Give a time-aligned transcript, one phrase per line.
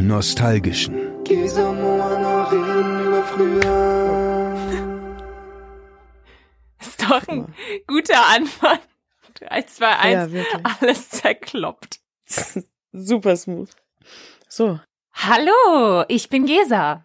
[0.00, 1.22] Nostalgischen.
[1.24, 4.56] Gesa Moana reden über früher.
[6.80, 7.54] Ist doch ein
[7.86, 8.78] guter Anfang.
[9.34, 10.42] 3, 2, 1, Ja,
[10.80, 12.00] alles zerkloppt.
[12.92, 13.70] Super smooth.
[14.48, 14.80] So,
[15.12, 17.04] Hallo, ich bin Gesa.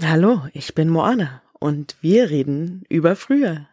[0.00, 3.68] hallo, ich bin Moana und wir reden über früher.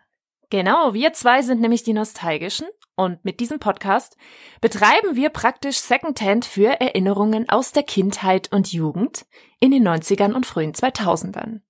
[0.49, 4.17] Genau, wir zwei sind nämlich die Nostalgischen und mit diesem Podcast
[4.61, 9.27] betreiben wir praktisch Secondhand für Erinnerungen aus der Kindheit und Jugend
[9.59, 11.61] in den 90ern und frühen 2000ern.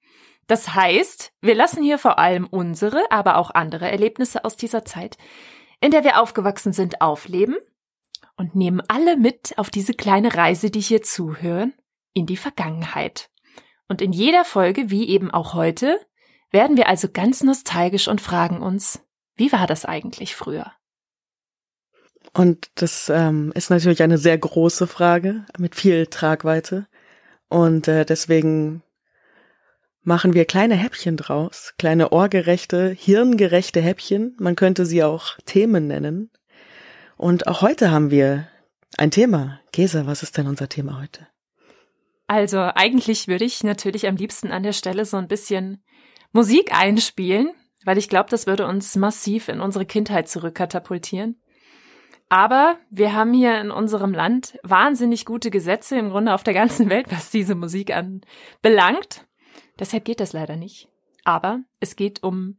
[0.48, 5.18] Das heißt, wir lassen hier vor allem unsere, aber auch andere Erlebnisse aus dieser Zeit,
[5.82, 7.58] in der wir aufgewachsen sind, aufleben
[8.38, 11.74] und nehmen alle mit auf diese kleine Reise, die hier zuhören,
[12.14, 13.30] in die Vergangenheit.
[13.90, 16.00] Und in jeder Folge, wie eben auch heute,
[16.52, 19.02] werden wir also ganz nostalgisch und fragen uns,
[19.36, 20.72] wie war das eigentlich früher?
[22.34, 26.88] Und das ähm, ist natürlich eine sehr große Frage mit viel Tragweite.
[27.48, 28.84] Und äh, deswegen
[30.04, 34.36] machen wir kleine Häppchen draus, kleine ohrgerechte, hirngerechte Häppchen.
[34.40, 36.30] Man könnte sie auch Themen nennen.
[37.18, 38.48] Und auch heute haben wir
[38.98, 39.60] ein Thema.
[39.72, 41.28] Gesa, was ist denn unser Thema heute?
[42.28, 45.84] Also eigentlich würde ich natürlich am liebsten an der Stelle so ein bisschen
[46.32, 47.52] Musik einspielen,
[47.86, 51.42] weil ich glaube, das würde uns massiv in unsere Kindheit zurückkatapultieren.
[52.30, 56.90] Aber wir haben hier in unserem Land wahnsinnig gute Gesetze, im Grunde auf der ganzen
[56.90, 59.28] Welt, was diese Musik anbelangt.
[59.80, 60.90] Deshalb geht das leider nicht.
[61.24, 62.58] Aber es geht um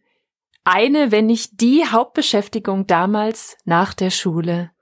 [0.65, 4.73] eine, wenn nicht die Hauptbeschäftigung damals nach der Schule,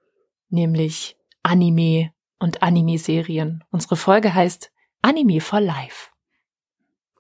[0.48, 3.64] nämlich Anime und Anime-Serien.
[3.70, 6.10] Unsere Folge heißt Anime for Life.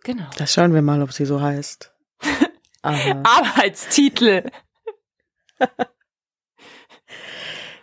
[0.08, 0.30] Genau.
[0.38, 1.92] Das schauen wir mal, ob sie so heißt.
[2.82, 4.50] Aber Arbeitstitel.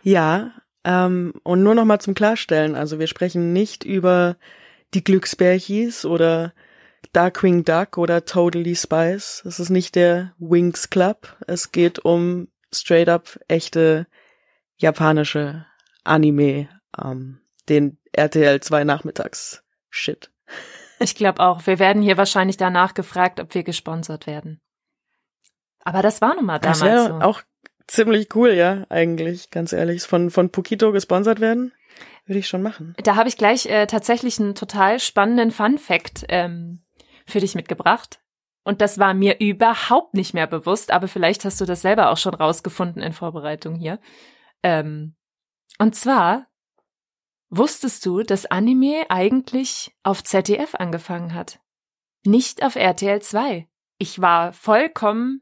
[0.01, 0.51] Ja,
[0.83, 4.37] ähm, und nur noch mal zum Klarstellen, also wir sprechen nicht über
[4.93, 6.53] die Glücksbärchis oder
[7.11, 9.41] Darkwing Duck oder Totally Spice.
[9.47, 11.35] Es ist nicht der Wings Club.
[11.47, 14.05] Es geht um straight up echte
[14.77, 15.65] japanische
[16.03, 16.69] Anime,
[17.03, 20.30] ähm, den RTL 2 Nachmittags Shit.
[21.00, 21.66] Ich glaube auch.
[21.66, 24.61] Wir werden hier wahrscheinlich danach gefragt, ob wir gesponsert werden.
[25.83, 27.26] Aber das war nun mal Das damals wäre so.
[27.26, 27.42] auch
[27.88, 30.04] ziemlich cool, ja, eigentlich, ganz ehrlich.
[30.04, 31.73] Von, von Pokito gesponsert werden,
[32.26, 32.95] würde ich schon machen.
[33.04, 36.83] Da habe ich gleich äh, tatsächlich einen total spannenden Fun Fact ähm,
[37.27, 38.20] für dich mitgebracht.
[38.64, 42.17] Und das war mir überhaupt nicht mehr bewusst, aber vielleicht hast du das selber auch
[42.17, 44.00] schon rausgefunden in Vorbereitung hier.
[44.64, 45.16] Ähm,
[45.77, 46.48] und zwar
[47.58, 51.60] wusstest du, dass Anime eigentlich auf ZDF angefangen hat,
[52.23, 53.67] nicht auf RTL 2.
[53.98, 55.42] Ich war vollkommen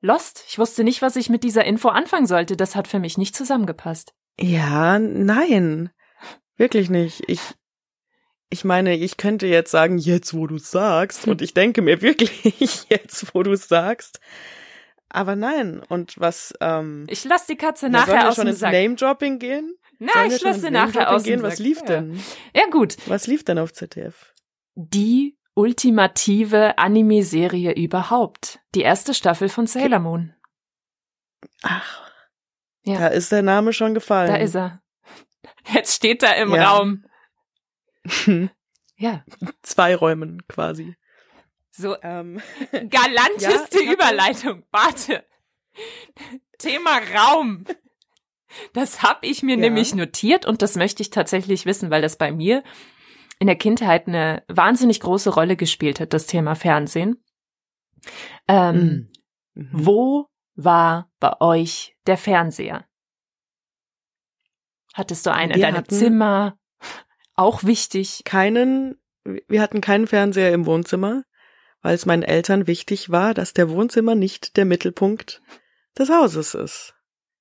[0.00, 0.44] lost.
[0.48, 2.56] Ich wusste nicht, was ich mit dieser Info anfangen sollte.
[2.56, 4.14] Das hat für mich nicht zusammengepasst.
[4.38, 5.90] Ja, nein.
[6.56, 7.22] Wirklich nicht.
[7.28, 7.40] Ich,
[8.50, 12.84] ich meine, ich könnte jetzt sagen, jetzt wo du sagst, und ich denke mir wirklich,
[12.88, 14.20] jetzt wo du sagst.
[15.08, 15.82] Aber nein.
[15.88, 18.72] Und was, ähm, Ich lass die Katze nachher aus schon dem ins Sack.
[18.72, 19.74] Name-Dropping gehen?
[19.98, 21.42] Na, Sollen ich lasse nachher aus gehen?
[21.42, 21.86] Was lief ja.
[21.86, 22.22] denn?
[22.54, 24.32] Ja gut, Was lief denn auf ZDF?
[24.74, 28.58] die ultimative Anime-Serie überhaupt.
[28.74, 30.34] Die erste Staffel von Sailor Moon.
[31.62, 32.10] Ach,
[32.82, 32.98] Ja.
[32.98, 34.28] da ist der Name schon gefallen.
[34.30, 34.82] Da ist er.
[35.72, 36.70] Jetzt steht er im Ja.
[36.74, 37.04] Raum.
[38.98, 39.24] Ja,
[39.62, 40.96] Zwei Räumen quasi.
[41.70, 42.40] so Ähm,
[42.72, 44.64] galanteste Ja, Überleitung.
[44.70, 45.24] Warte.
[46.58, 47.64] Thema Raum.
[48.72, 49.60] Das habe ich mir Ja.
[49.60, 52.62] nämlich notiert und das möchte ich tatsächlich wissen, weil das bei mir
[53.38, 57.22] in der Kindheit eine wahnsinnig große Rolle gespielt hat, das Thema Fernsehen.
[58.48, 59.08] Ähm,
[59.54, 59.68] mhm.
[59.72, 62.86] Wo war bei euch der Fernseher?
[64.94, 66.58] Hattest du einen in deinem Zimmer?
[67.34, 68.22] Auch wichtig.
[68.24, 71.24] keinen, wir hatten keinen Fernseher im Wohnzimmer,
[71.82, 75.42] weil es meinen Eltern wichtig war, dass der Wohnzimmer nicht der Mittelpunkt
[75.98, 76.94] des Hauses ist.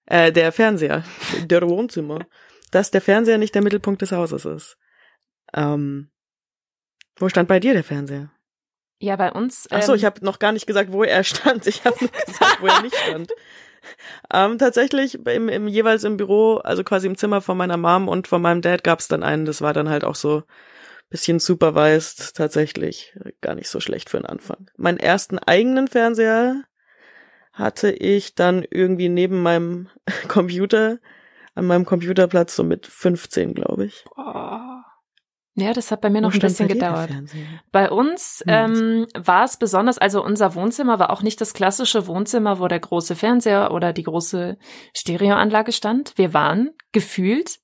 [0.05, 1.03] Äh, der Fernseher,
[1.45, 2.25] der Wohnzimmer,
[2.71, 4.77] dass der Fernseher nicht der Mittelpunkt des Hauses ist.
[5.53, 6.11] Ähm,
[7.17, 8.31] wo stand bei dir der Fernseher?
[8.99, 9.67] Ja, bei uns.
[9.71, 11.67] Ach so, ähm, ich habe noch gar nicht gesagt, wo er stand.
[11.67, 13.31] Ich habe nur gesagt, wo er nicht stand.
[14.33, 18.27] Ähm, tatsächlich im, im jeweils im Büro, also quasi im Zimmer von meiner Mom und
[18.27, 19.45] von meinem Dad gab es dann einen.
[19.45, 20.41] Das war dann halt auch so
[21.09, 24.71] bisschen supervised, tatsächlich gar nicht so schlecht für den Anfang.
[24.75, 26.63] Meinen ersten eigenen Fernseher
[27.55, 29.89] hatte ich dann irgendwie neben meinem
[30.27, 30.99] Computer
[31.55, 34.05] an meinem Computerplatz so mit 15, glaube ich.
[34.17, 34.59] oh.
[35.57, 37.09] Ja, das hat bei mir noch Wo ein bisschen gedauert.
[37.71, 38.53] Bei uns Hm.
[38.53, 42.81] ähm, war es besonders, also unser Wohnzimmer war auch nicht das klassische Wohnzimmer, wo der
[42.81, 44.57] große Fernseher oder die große
[44.93, 46.11] Stereoanlage stand.
[46.17, 47.59] Wir waren gefühlt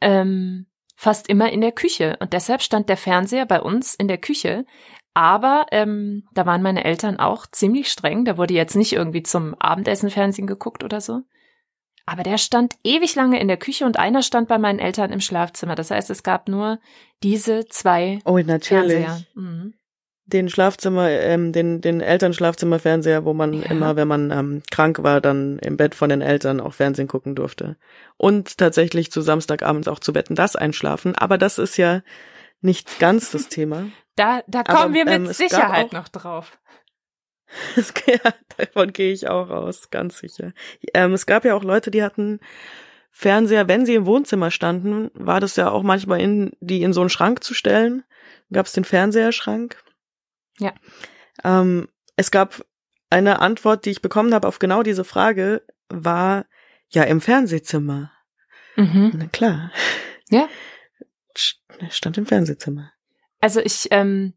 [0.00, 2.16] ähm, fast immer in der Küche.
[2.20, 4.64] Und deshalb stand der Fernseher bei uns in der Küche.
[5.18, 8.24] Aber ähm, da waren meine Eltern auch ziemlich streng.
[8.24, 11.22] Da wurde jetzt nicht irgendwie zum Abendessen Fernsehen geguckt oder so.
[12.06, 15.20] Aber der stand ewig lange in der Küche und einer stand bei meinen Eltern im
[15.20, 15.74] Schlafzimmer.
[15.74, 16.78] Das heißt, es gab nur
[17.24, 18.68] diese zwei Oh, natürlich.
[18.68, 19.20] Fernseher.
[19.34, 19.74] Mhm.
[20.26, 23.70] Den Schlafzimmer, ähm, den, den Elternschlafzimmerfernseher, wo man Ja.
[23.70, 27.34] immer, wenn man ähm, krank war, dann im Bett von den Eltern auch Fernsehen gucken
[27.34, 27.76] durfte.
[28.16, 31.16] Und tatsächlich zu Samstagabends auch zu Betten das einschlafen.
[31.16, 32.02] Aber das ist ja
[32.60, 33.88] nicht ganz das Thema.
[34.16, 36.58] Da, da Aber, kommen wir mit ähm, Sicherheit auch- noch drauf.
[38.06, 40.52] ja, davon gehe ich auch aus, ganz sicher.
[40.92, 42.40] Ähm, es gab ja auch Leute, die hatten
[43.10, 47.00] Fernseher, wenn sie im Wohnzimmer standen, war das ja auch manchmal in, die in so
[47.00, 48.04] einen Schrank zu stellen.
[48.52, 49.82] Gab es den Fernseherschrank.
[50.58, 50.74] Ja.
[51.42, 52.62] Ähm, es gab
[53.10, 56.44] eine Antwort, die ich bekommen habe auf genau diese Frage, war
[56.90, 58.12] ja im Fernsehzimmer.
[58.76, 59.12] Mhm.
[59.16, 59.72] Na klar.
[60.28, 60.48] Ja.
[61.38, 62.90] St- Stand im Fernsehzimmer.
[63.40, 64.34] Also ich, ähm,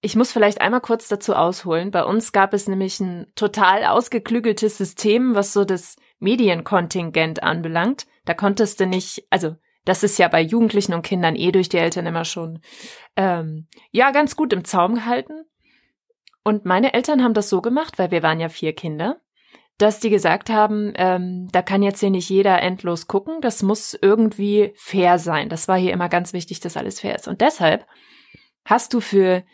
[0.00, 1.90] ich muss vielleicht einmal kurz dazu ausholen.
[1.90, 8.06] Bei uns gab es nämlich ein total ausgeklügeltes System, was so das Medienkontingent anbelangt.
[8.24, 11.78] Da konntest du nicht, also das ist ja bei Jugendlichen und Kindern eh durch die
[11.78, 12.60] Eltern immer schon
[13.16, 15.44] ähm, ja ganz gut im Zaum gehalten.
[16.44, 19.20] Und meine Eltern haben das so gemacht, weil wir waren ja vier Kinder,
[19.78, 23.98] dass die gesagt haben, ähm, da kann jetzt hier nicht jeder endlos gucken, das muss
[24.00, 25.48] irgendwie fair sein.
[25.48, 27.26] Das war hier immer ganz wichtig, dass alles fair ist.
[27.26, 27.86] Und deshalb
[28.64, 29.44] hast du für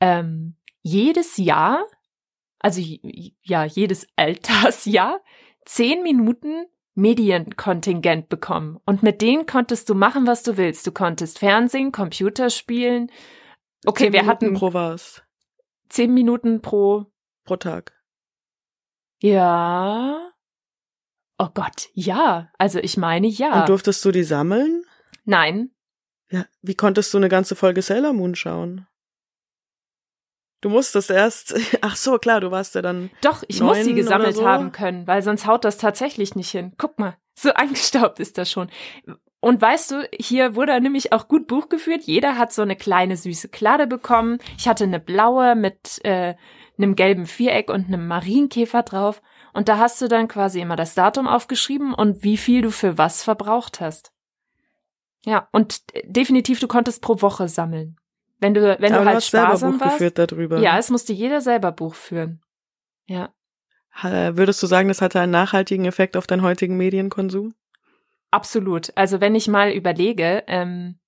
[0.00, 1.86] ähm, jedes Jahr,
[2.58, 5.20] also ja, jedes Altersjahr,
[5.64, 8.78] zehn Minuten Medienkontingent bekommen.
[8.84, 10.86] Und mit denen konntest du machen, was du willst.
[10.86, 13.10] Du konntest Fernsehen, Computer spielen.
[13.86, 15.22] Okay, Zehn wir Minuten hatten pro was?
[15.88, 17.06] zehn Minuten pro,
[17.44, 17.99] Pro Tag.
[19.20, 20.30] Ja.
[21.38, 22.50] Oh Gott, ja.
[22.58, 23.60] Also ich meine ja.
[23.60, 24.82] Und durftest du die sammeln?
[25.24, 25.70] Nein,
[26.30, 28.86] Ja, wie konntest du eine ganze Folge Sailor Moon schauen?
[30.60, 34.36] Du musstest erst, ach so, klar, du warst ja dann, Doch, ich muss sie gesammelt
[34.36, 34.46] so?
[34.46, 36.72] haben können, weil sonst haut das tatsächlich nicht hin.
[36.76, 38.70] Guck mal, so angestaubt ist das schon.
[39.40, 42.02] Und weißt du, hier wurde nämlich auch gut Buch geführt.
[42.02, 44.38] Jeder hat so eine kleine süße Klade bekommen.
[44.58, 46.34] Ich hatte eine blaue mit äh,
[46.82, 49.22] einem gelben Viereck und einem Marienkäfer drauf.
[49.52, 52.98] Und da hast du dann quasi immer das Datum aufgeschrieben und wie viel du für
[52.98, 54.12] was verbraucht hast.
[55.24, 57.96] Ja, und definitiv, du konntest pro Woche sammeln.
[58.38, 59.98] Wenn du, wenn aber du du halt selber sparsam Buch warst.
[59.98, 60.58] geführt darüber.
[60.60, 62.40] Ja, es musste jeder selber Buch führen.
[63.06, 63.34] Ja.
[64.02, 67.54] Würdest du sagen, das hatte einen nachhaltigen Effekt auf deinen heutigen Medienkonsum?
[68.30, 68.92] Absolut.
[68.96, 70.99] Also wenn ich mal überlege, ähm,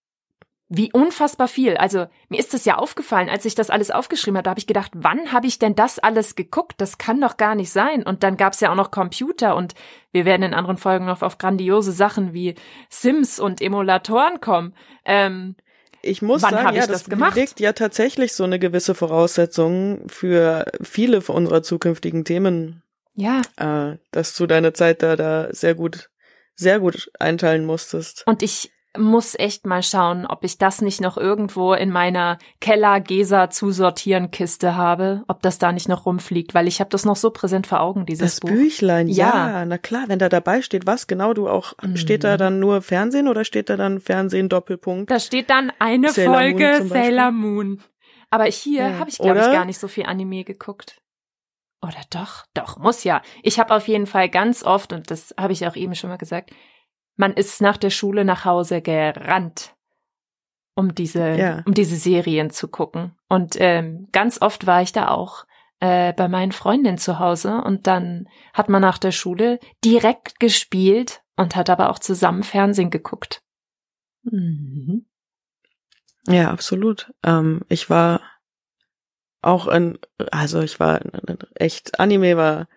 [0.75, 1.77] wie unfassbar viel.
[1.77, 4.67] Also mir ist das ja aufgefallen, als ich das alles aufgeschrieben habe, da habe ich
[4.67, 6.75] gedacht, wann habe ich denn das alles geguckt?
[6.79, 8.03] Das kann doch gar nicht sein.
[8.03, 9.75] Und dann gab's ja auch noch Computer und
[10.13, 12.55] wir werden in anderen Folgen noch auf grandiose Sachen wie
[12.89, 14.75] Sims und Emulatoren kommen.
[15.05, 15.57] Ähm,
[16.01, 17.37] Ich muss Wann sagen, ja, ich das, das gemacht?
[17.37, 22.83] legt ja tatsächlich so eine gewisse Voraussetzung für viele von unserer zukünftigen Themen,
[23.15, 23.43] ja.
[23.57, 26.09] äh, dass du deine Zeit da, da sehr gut,
[26.55, 28.27] sehr gut einteilen musstest.
[28.27, 33.01] Und ich muss echt mal schauen, ob ich das nicht noch irgendwo in meiner Keller
[33.01, 37.17] Gesa zusortieren Kiste habe, ob das da nicht noch rumfliegt, weil ich habe das noch
[37.17, 38.51] so präsent vor Augen, dieses Das Buch.
[38.51, 39.61] Büchlein, ja.
[39.61, 39.65] Ja.
[39.65, 41.97] na klar, wenn da dabei steht, was genau du auch, Mhm.
[41.97, 45.11] steht da dann nur Fernsehen oder steht da dann Fernsehen Doppelpunkt?
[45.11, 46.89] Da steht dann eine Sailor Moon Folge Beispiel.
[46.89, 47.83] Sailor Moon.
[48.29, 48.99] Aber hier Ja.
[48.99, 50.99] habe ich, glaube ich, gar nicht so viel Anime geguckt.
[51.83, 52.45] Oder doch?
[52.55, 53.23] Doch, muss ja.
[53.43, 56.17] Ich habe auf jeden Fall ganz oft, und das habe ich auch eben schon mal
[56.17, 56.51] gesagt,
[57.17, 59.75] man ist nach der Schule nach Hause gerannt,
[60.75, 61.63] um diese, Ja.
[61.67, 63.17] um diese Serien zu gucken.
[63.29, 65.45] Und ähm, ganz oft war ich da auch
[65.81, 71.23] äh, bei meinen Freundinnen zu Hause und dann hat man nach der Schule direkt gespielt
[71.37, 73.43] und hat aber auch zusammen Fernsehen geguckt.
[74.23, 75.07] Mhm.
[76.29, 77.13] Ja, absolut.
[77.25, 78.21] Ähm, ich war
[79.41, 79.99] auch ein,
[80.31, 81.01] also ich war
[81.57, 82.69] echt, Anime war,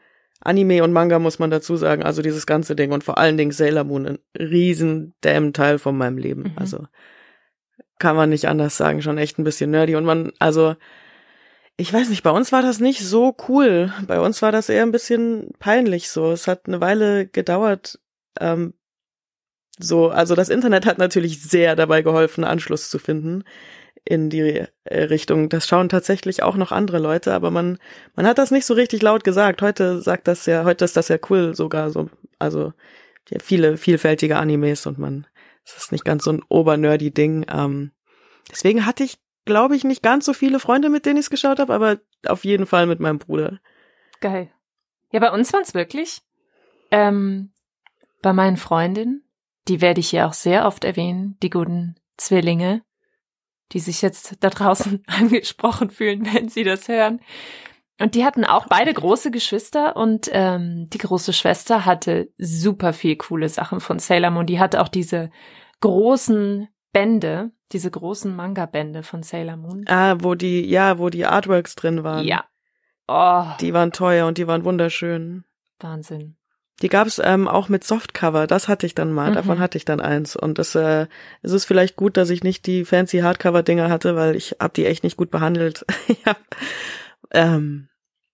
[0.46, 3.52] Anime und Manga muss man dazu sagen, also dieses ganze Ding und vor allen Dingen
[3.52, 6.44] Sailor Moon, ein riesen damn Teil von meinem Leben.
[6.44, 6.54] Mhm.
[6.56, 6.88] Also
[7.98, 10.76] kann man nicht anders sagen, schon echt ein bisschen nerdy und man, also
[11.78, 13.92] ich weiß nicht, bei uns war das nicht so cool.
[14.08, 16.32] Bei uns war das eher ein bisschen peinlich so.
[16.32, 18.00] Es hat eine Weile gedauert,
[18.40, 18.76] ähm,
[19.78, 23.44] so, also das Internet hat natürlich sehr dabei geholfen, Anschluss zu finden
[24.06, 25.50] in die äh, Richtung.
[25.50, 27.78] Das schauen tatsächlich auch noch andere Leute, aber man,
[28.16, 29.62] man hat das nicht so richtig laut gesagt.
[29.62, 32.10] Heute sagt das ja, heute ist das ja cool sogar so,
[32.40, 32.74] also
[33.42, 35.28] viele vielfältige Animes und man,
[35.66, 37.46] es ist nicht ganz so ein obernerdy Ding.
[37.52, 37.92] Ähm,
[38.52, 41.60] deswegen hatte ich, glaube ich, nicht ganz so viele Freunde, mit denen ich es geschaut
[41.60, 41.98] habe, aber
[42.28, 43.60] auf jeden Fall mit meinem Bruder.
[44.22, 44.52] Geil.
[45.12, 46.22] Ja, bei uns waren es wirklich
[46.92, 47.52] ähm,
[48.22, 49.26] bei meinen Freundinnen
[49.68, 52.84] die werde ich hier auch sehr oft erwähnen, die guten Zwillinge,
[53.72, 57.20] die sich jetzt da draußen angesprochen fühlen, wenn sie das hören.
[58.00, 63.16] Und die hatten auch beide große Geschwister und ähm, die große Schwester hatte super viel
[63.16, 64.46] coole Sachen von Sailor Moon.
[64.46, 65.30] Die hatte auch diese
[65.80, 69.86] großen Bände, diese großen Manga-Bände von Sailor Moon.
[69.88, 72.26] Ah, wo die, ja, wo die Artworks drin waren.
[72.26, 72.46] Ja.
[73.08, 75.46] Oh, Die waren teuer und die waren wunderschön.
[75.80, 76.38] Wahnsinn.
[76.82, 79.36] Die gab's ähm, auch mit Softcover, das hatte ich dann mal, Mhm.
[79.36, 80.36] davon hatte ich dann eins.
[80.36, 81.08] Und das, äh,
[81.42, 84.86] es ist vielleicht gut, dass ich nicht die fancy Hardcover-Dinger hatte, weil ich hab die
[84.86, 85.86] echt nicht gut behandelt.
[86.08, 86.40] ich hab
[87.32, 87.88] ähm,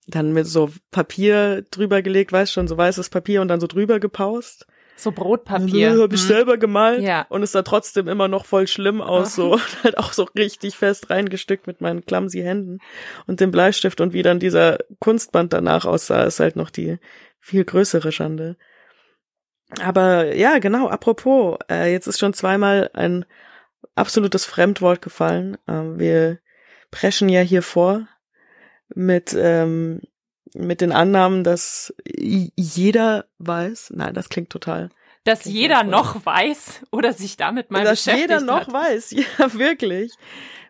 [0.08, 4.00] dann mit so Papier drüber gelegt, weißt schon, so weißes Papier und dann so drüber
[4.00, 4.66] gepaust.
[4.96, 6.00] So Brotpapier.
[6.02, 6.28] Habe ich Hm.
[6.28, 7.26] selber gemalt Ja.
[7.30, 10.76] und es sah trotzdem immer noch voll schlimm aus, so und halt auch so richtig
[10.78, 12.80] fest reingestückt mit meinen clumsy Händen
[13.28, 16.98] und dem Bleistift und wie dann dieser Kunstband danach aussah, ist halt noch die
[17.42, 18.56] viel größere Schande.
[19.82, 23.26] Aber ja, genau, apropos, äh, jetzt ist schon zweimal ein
[23.96, 25.58] absolutes Fremdwort gefallen.
[25.68, 26.40] Ähm, wir
[26.92, 28.08] preschen ja hier vor
[28.94, 30.02] mit, ähm,
[30.54, 34.90] mit den Annahmen, dass jeder weiß, nein, das klingt total
[35.24, 35.88] Dass Klingt jeder voll.
[35.88, 38.74] noch weiß oder sich damit mal dass beschäftigt jeder noch hat.
[38.74, 40.12] weiß, ja, wirklich.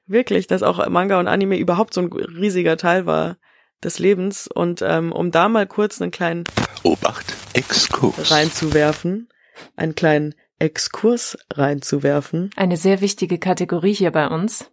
[0.05, 3.37] Wirklich, dass auch Manga und Anime überhaupt so ein riesiger Teil war
[3.83, 4.47] des Lebens.
[4.47, 6.43] Und ähm, um da mal kurz einen kleinen
[6.83, 8.31] Obacht, Exkurs.
[8.31, 9.29] reinzuwerfen,
[9.75, 14.69] einen kleinen Exkurs reinzuwerfen, Eine sehr wichtige Kategorie hier bei uns.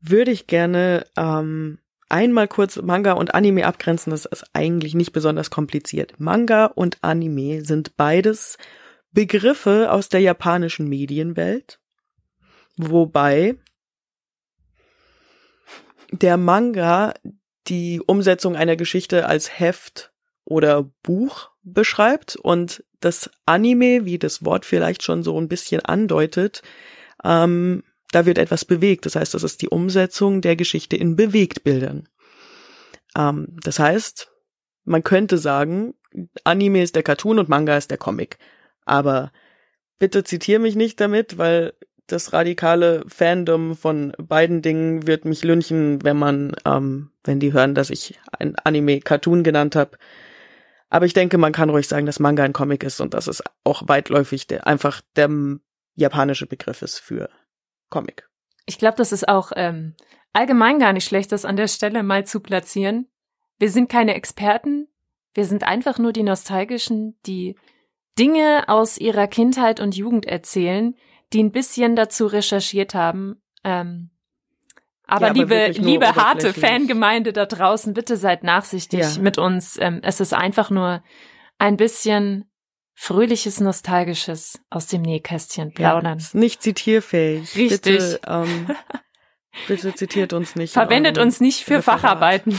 [0.00, 4.10] würde ich gerne ähm, einmal kurz Manga und Anime abgrenzen.
[4.10, 6.14] Das ist eigentlich nicht besonders kompliziert.
[6.18, 8.58] Manga und Anime sind beides
[9.12, 11.78] Begriffe aus der japanischen Medienwelt,
[12.76, 13.54] wobei
[16.10, 17.14] der Manga
[17.68, 20.12] die Umsetzung einer Geschichte als Heft
[20.44, 26.62] oder Buch beschreibt und das Anime, wie das Wort vielleicht schon so ein bisschen andeutet,
[27.22, 29.06] ähm, da wird etwas bewegt.
[29.06, 32.08] Das heißt, das ist die Umsetzung der Geschichte in Bewegtbildern.
[33.16, 34.30] Ähm, das heißt,
[34.84, 35.94] man könnte sagen,
[36.44, 38.38] Anime ist der Cartoon und Manga ist der Comic.
[38.84, 39.32] Aber
[39.98, 41.72] bitte zitiere mich nicht damit, weil
[42.06, 47.74] das radikale Fandom von beiden Dingen wird mich lynchen, wenn man, ähm, wenn die hören,
[47.74, 49.96] dass ich ein Anime-Cartoon genannt habe.
[50.90, 53.42] Aber ich denke, man kann ruhig sagen, dass Manga ein Comic ist und dass es
[53.64, 55.30] auch weitläufig der, einfach der
[55.94, 57.30] japanische Begriff ist für
[57.88, 58.28] Comic.
[58.66, 59.94] Ich glaube, das ist auch ähm,
[60.32, 63.08] allgemein gar nicht schlecht, das an der Stelle mal zu platzieren.
[63.58, 64.88] Wir sind keine Experten,
[65.32, 67.56] wir sind einfach nur die Nostalgischen, die
[68.18, 70.94] Dinge aus ihrer Kindheit und Jugend erzählen,
[71.34, 73.42] die ein bisschen dazu recherchiert haben.
[73.64, 74.10] Ähm,
[75.06, 76.54] aber Ja, aber liebe, liebe harte.
[76.54, 79.20] Fangemeinde da draußen, bitte seid nachsichtig Ja.
[79.20, 79.76] mit uns.
[79.78, 81.02] Ähm, es ist einfach nur
[81.58, 82.50] ein bisschen
[82.94, 86.18] fröhliches, nostalgisches aus dem Nähkästchen plaudern.
[86.18, 87.54] ist nicht zitierfähig.
[87.56, 87.82] Richtig.
[87.82, 88.68] Bitte, ähm,
[89.68, 90.72] bitte zitiert uns nicht.
[90.72, 92.00] Verwendet uns nicht für Referat.
[92.00, 92.58] Facharbeiten.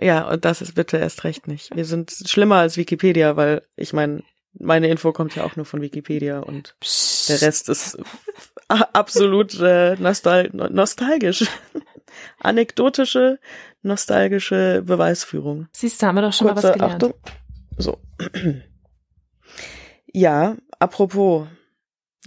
[0.00, 1.74] Ja, und das ist bitte erst recht nicht.
[1.76, 4.22] Wir sind schlimmer als Wikipedia, weil ich meine,
[4.54, 6.76] meine Info kommt ja auch nur von Wikipedia und
[7.28, 7.98] der Rest ist
[8.68, 11.46] absolut äh, nostal no- nostalgisch.
[12.40, 13.38] Anekdotische,
[13.82, 15.68] nostalgische Beweisführung.
[15.72, 17.04] Siehst du, haben wir doch schon mal was Kurze gelernt.
[17.04, 17.14] Achtung.
[17.78, 17.98] So.
[20.14, 21.48] Ja, apropos.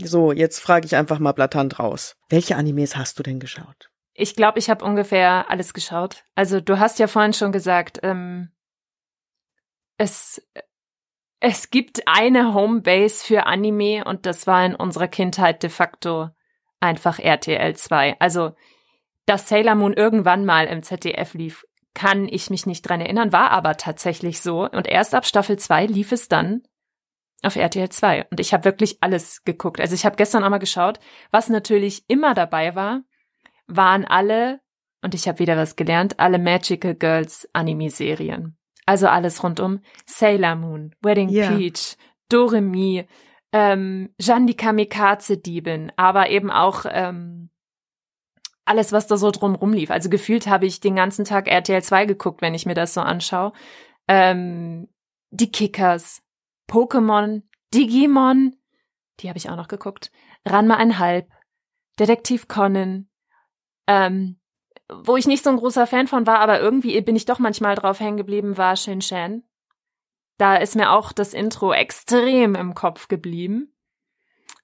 [0.02, 2.16] So, jetzt frage ich einfach mal blattant raus.
[2.30, 3.92] Welche Animes hast du denn geschaut?
[4.14, 6.24] Ich glaube, ich habe ungefähr alles geschaut.
[6.36, 8.50] Also du hast ja vorhin schon gesagt, ähm,
[9.98, 10.42] es,
[11.40, 16.30] es gibt eine Homebase für Anime und das war in unserer Kindheit de facto
[16.80, 18.18] einfach RTL 2.
[18.20, 18.56] Also,
[19.26, 23.52] dass Sailor Moon irgendwann mal im ZDF lief, kann ich mich nicht dran erinnern, war
[23.52, 24.70] aber tatsächlich so.
[24.70, 26.64] Und erst ab Staffel 2 lief es dann
[27.42, 28.28] auf RTL 2.
[28.30, 29.80] Und ich habe wirklich alles geguckt.
[29.80, 31.00] Also ich habe gestern auch mal geschaut,
[31.32, 33.02] was natürlich immer dabei war,
[33.68, 34.60] waren alle,
[35.02, 38.58] und ich habe wieder was gelernt, alle Magical Girls Anime-Serien.
[38.86, 41.50] Also alles rund um Sailor Moon, Wedding Ja.
[41.50, 41.98] Peach,
[42.30, 43.08] Doremi,
[43.52, 47.50] ähm, Jeanne die Kamikaze-Diebin, aber eben auch ähm,
[48.66, 49.92] alles, was da so drumrum lief.
[49.92, 53.02] Also gefühlt habe ich den ganzen Tag RTL 2 geguckt, wenn ich mir das so
[53.02, 53.54] anschaue.
[54.08, 54.88] Ähm,
[55.30, 56.22] die Kickers,
[56.68, 58.56] Pokémon, Digimon,
[59.20, 60.12] die habe ich auch noch geguckt.
[60.46, 61.30] Ranma einhalb,
[62.00, 63.08] Detektiv Conan,
[63.88, 64.40] ähm,
[64.90, 67.76] wo ich nicht so ein großer Fan von war, aber irgendwie bin ich doch manchmal
[67.76, 69.44] drauf hängen geblieben, war Shin Chan.
[70.38, 73.72] Da ist mir auch das Intro extrem im Kopf geblieben.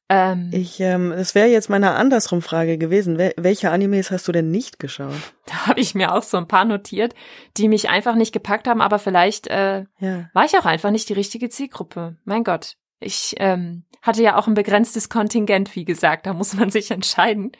[0.09, 3.17] Ähm, Ich, ähm, es wäre jetzt meine andersrum Frage gewesen.
[3.17, 5.15] Wel welche Animes hast du denn nicht geschaut?
[5.45, 7.15] da habe ich mir auch so ein paar notiert,
[7.57, 10.29] die mich einfach nicht gepackt haben, aber vielleicht äh, Ja.
[10.33, 12.17] war ich auch einfach nicht die richtige Zielgruppe.
[12.25, 12.75] Mein Gott.
[12.99, 17.53] Ich ähm, hatte ja auch ein begrenztes Kontingent, wie gesagt, da muss man sich entscheiden.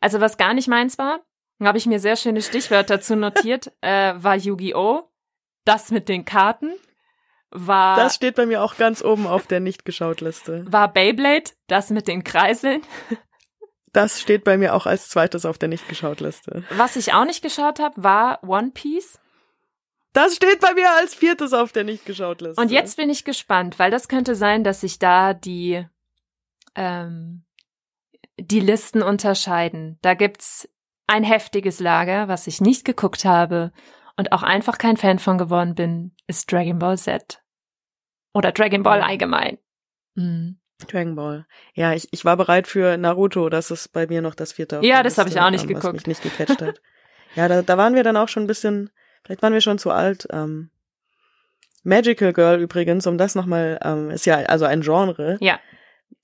[0.00, 1.20] Also was gar nicht meins war,
[1.62, 5.10] habe ich mir sehr schöne Stichwörter dazu notiert, äh, war Yu-Gi-Oh!
[5.64, 6.74] Das mit den Karten
[7.50, 10.64] war Das steht bei mir auch ganz oben auf der nicht geschaut Liste.
[10.66, 12.82] war Beyblade, das mit den Kreiseln.
[13.92, 16.64] Das steht bei mir auch als zweites auf der nicht geschaut Liste.
[16.70, 19.20] Was ich auch nicht geschaut habe, war One Piece.
[20.12, 22.60] Das steht bei mir als viertes auf der nicht geschaut Liste.
[22.60, 25.86] Und jetzt bin ich gespannt, weil das könnte sein, dass sich da die
[26.74, 27.44] ähm,
[28.36, 29.98] die Listen unterscheiden.
[30.02, 30.68] Da gibt's
[31.06, 33.72] ein heftiges Lager, was ich nicht geguckt habe
[34.16, 37.42] und auch einfach kein Fan von geworden bin, ist Dragon Ball Z.
[38.32, 39.58] Oder Dragon Ball allgemein.
[40.14, 40.58] Mhm.
[40.88, 41.46] Dragon Ball.
[41.74, 44.80] Ja, ich, ich war bereit für Naruto, das ist bei mir noch das vierte.
[44.82, 45.94] Ja, das habe ich auch nicht ähm, Was geguckt.
[45.94, 46.80] mich nicht gecatcht hat.
[47.36, 48.90] ja, da, da waren wir dann auch schon ein bisschen,
[49.22, 50.26] vielleicht waren wir schon zu alt.
[50.30, 50.70] Ähm,
[51.84, 55.36] Magical Girl übrigens, um das nochmal, ähm, ist ja also ein Genre.
[55.40, 55.60] Ja.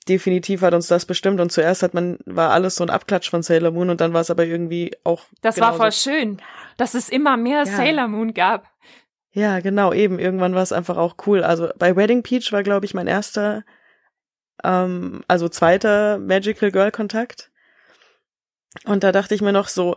[0.08, 3.42] Definitiv hat uns das bestimmt und zuerst hat man, war alles so ein Abklatsch von
[3.42, 5.24] Sailor Moon und dann war es aber irgendwie auch.
[5.42, 6.42] Das war genauso- voll schön,
[6.78, 7.76] dass es immer mehr Ja.
[7.76, 8.66] Sailor Moon gab.
[9.32, 10.18] Ja, genau, eben.
[10.18, 11.44] Irgendwann war es einfach auch cool.
[11.44, 13.62] Also bei Wedding Peach war, glaube ich, mein erster,
[14.64, 17.50] ähm, also zweiter Magical Girl Kontakt.
[18.86, 19.96] Und da dachte ich mir noch so,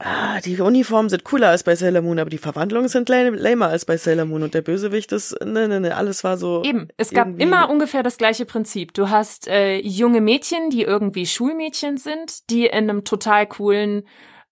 [0.00, 3.68] ah, die Uniformen sind cooler als bei Sailor Moon, aber die Verwandlungen sind lame- lamer
[3.68, 6.62] als bei Sailor Moon und der Bösewicht ist, ne, ne, ne, alles war so.
[6.64, 8.94] Eben, es gab immer ungefähr das gleiche Prinzip.
[8.94, 14.06] Du hast äh, junge Mädchen, die irgendwie Schulmädchen sind, die in einem total coolen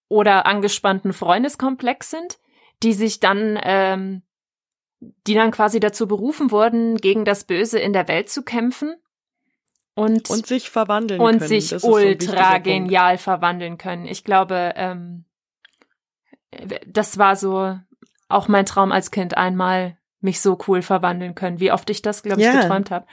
[0.09, 2.39] oder angespannten Freundeskomplex sind,
[2.83, 4.23] die sich dann, ähm,
[5.27, 8.95] die dann quasi dazu berufen wurden, gegen das Böse in der Welt zu kämpfen
[9.95, 11.49] und Und sich verwandeln und können.
[11.49, 12.65] sich Das so ultra Punkt.
[12.65, 14.07] genial verwandeln können.
[14.07, 15.25] Ich glaube, ähm,
[16.87, 17.79] das war so
[18.29, 22.23] auch mein Traum als Kind, einmal mich so cool verwandeln können, wie oft ich das,
[22.23, 22.61] glaube ich, Ja.
[22.61, 23.07] geträumt habe.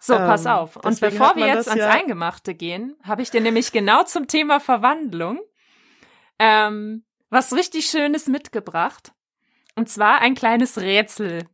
[0.00, 0.76] So, Ähm, pass auf.
[0.76, 4.26] Und bevor wir jetzt das ans ja- Eingemachte gehen, habe ich dir nämlich genau zum
[4.26, 5.40] Thema Verwandlung
[6.38, 9.12] ähm, was richtig Schönes mitgebracht.
[9.76, 11.46] Und zwar ein kleines Rätsel.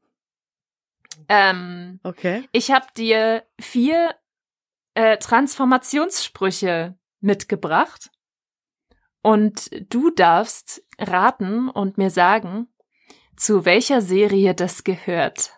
[1.29, 2.49] Ähm, Okay.
[2.53, 4.15] ich habe dir vier
[4.95, 8.11] äh, Transformationssprüche mitgebracht
[9.23, 12.69] und du darfst raten und mir sagen,
[13.37, 15.53] zu welcher Serie das gehört.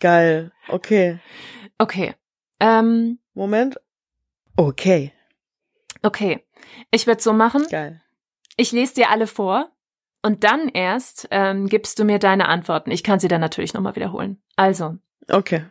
[0.00, 0.52] Geil.
[0.68, 1.18] Okay.
[1.78, 2.14] Okay.
[2.60, 3.80] Ähm, Moment.
[4.56, 5.12] Okay.
[6.02, 6.44] okay.
[6.90, 7.66] Ich werde so machen.
[7.70, 8.02] Geil.
[8.56, 9.70] Ich lese dir alle vor
[10.22, 12.90] und dann erst ähm, gibst du mir deine Antworten.
[12.90, 14.42] Ich kann sie dann natürlich nochmal wiederholen.
[14.56, 14.98] Also,
[15.28, 15.64] Okay.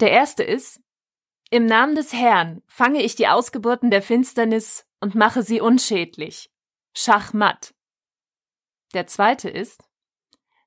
[0.00, 0.80] Der erste ist,
[1.50, 6.50] im Namen des Herrn fange ich die Ausgeburten der Finsternis und mache sie unschädlich.
[6.94, 7.74] Schachmatt.
[8.94, 9.82] Der zweite ist,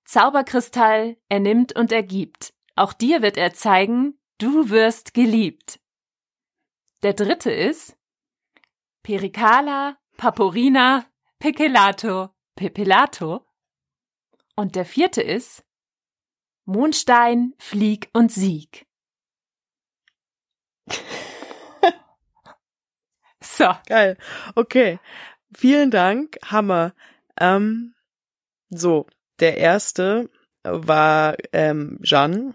[0.06, 2.54] Zauberkristall, er nimmt und er gibt.
[2.76, 5.80] Auch dir wird er zeigen, du wirst geliebt.
[7.04, 7.98] Der dritte ist,
[9.04, 11.06] Pericala, Paporina,
[11.40, 13.46] Pecelato, Pepelato.
[14.56, 15.64] Und der vierte ist,
[16.66, 18.88] Mondstein, Flieg und Sieg.
[23.42, 24.18] So, Geil.
[24.56, 25.00] Okay.
[25.56, 26.38] Vielen Dank.
[26.44, 26.94] Hammer.
[27.40, 27.94] Ähm,
[28.70, 29.08] so,
[29.40, 30.30] der erste
[30.64, 32.54] war ähm, Jeanne.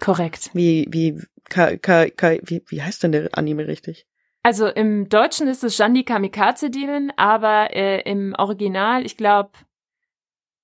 [0.00, 0.50] korrekt.
[0.54, 4.06] Wie, wie, ka, ka, ka, wie, wie heißt denn der Anime richtig?
[4.42, 9.50] Also im Deutschen ist es Jeanne die Kamikaze-Demon, aber äh, im Original, ich glaube,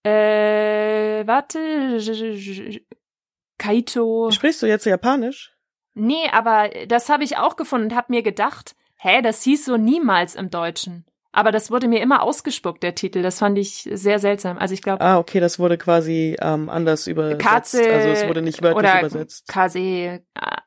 [0.02, 2.00] äh, warte,
[3.58, 4.30] Kaito.
[4.30, 5.52] Sprichst du jetzt Japanisch?
[5.94, 9.76] Nee, aber das habe ich auch gefunden und habe mir gedacht, hä, das hieß so
[9.76, 11.06] niemals im Deutschen.
[11.36, 13.20] Aber das wurde mir immer ausgespuckt, der Titel.
[13.22, 14.56] Das fand ich sehr seltsam.
[14.56, 17.40] Also ich glaube, Ah, okay, das wurde quasi ähm, anders übersetzt.
[17.44, 19.46] Katze also es wurde nicht wörtlich oder übersetzt.
[19.46, 20.20] Kase äh,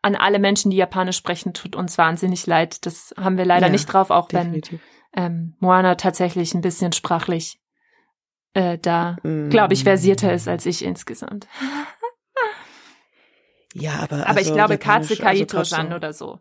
[0.03, 2.85] an alle Menschen, die Japanisch sprechen, tut uns wahnsinnig leid.
[2.85, 4.79] Das haben wir leider Ja, nicht drauf, auch wenn Definitiv.
[5.15, 7.59] ähm, Moana tatsächlich ein bisschen sprachlich
[8.53, 9.49] äh, da, Mm.
[9.49, 11.47] glaube ich, versierter ist als ich insgesamt.
[13.73, 16.39] Ja, aber Aber ich also glaube, Japanisch, Katze also Kaito trotzdem- Jan oder so.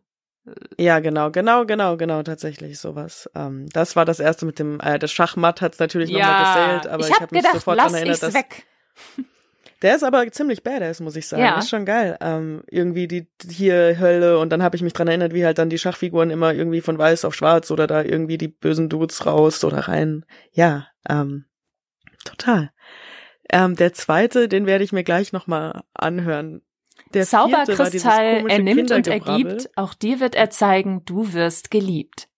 [0.78, 3.30] Ja, genau, genau, genau, genau, tatsächlich sowas.
[3.34, 6.86] Ähm, das war das erste mit dem, äh, das Schachmatt hat's natürlich nochmal Ja, gesailt,
[6.86, 8.66] aber ich, ich hab habe mich gedacht, sofort lass daran erinnert, dass weg.
[9.82, 11.42] der ist aber ziemlich badass, muss ich sagen.
[11.42, 11.58] Ja.
[11.58, 12.16] Ist schon geil.
[12.20, 15.70] Ähm, irgendwie die hier Hölle und dann habe ich mich dran erinnert, wie halt dann
[15.70, 19.64] die Schachfiguren immer irgendwie von weiß auf schwarz oder da irgendwie die bösen Dudes raus
[19.64, 20.24] oder rein.
[20.52, 21.44] Ja, ähm,
[22.24, 22.70] total.
[23.50, 26.62] Ähm, der zweite, den werde ich mir gleich nochmal anhören.
[27.14, 29.56] Der Zauberkristall, er nimmt und er Kindergebrabbel.
[29.58, 32.28] gibt, auch dir wird er zeigen, du wirst geliebt.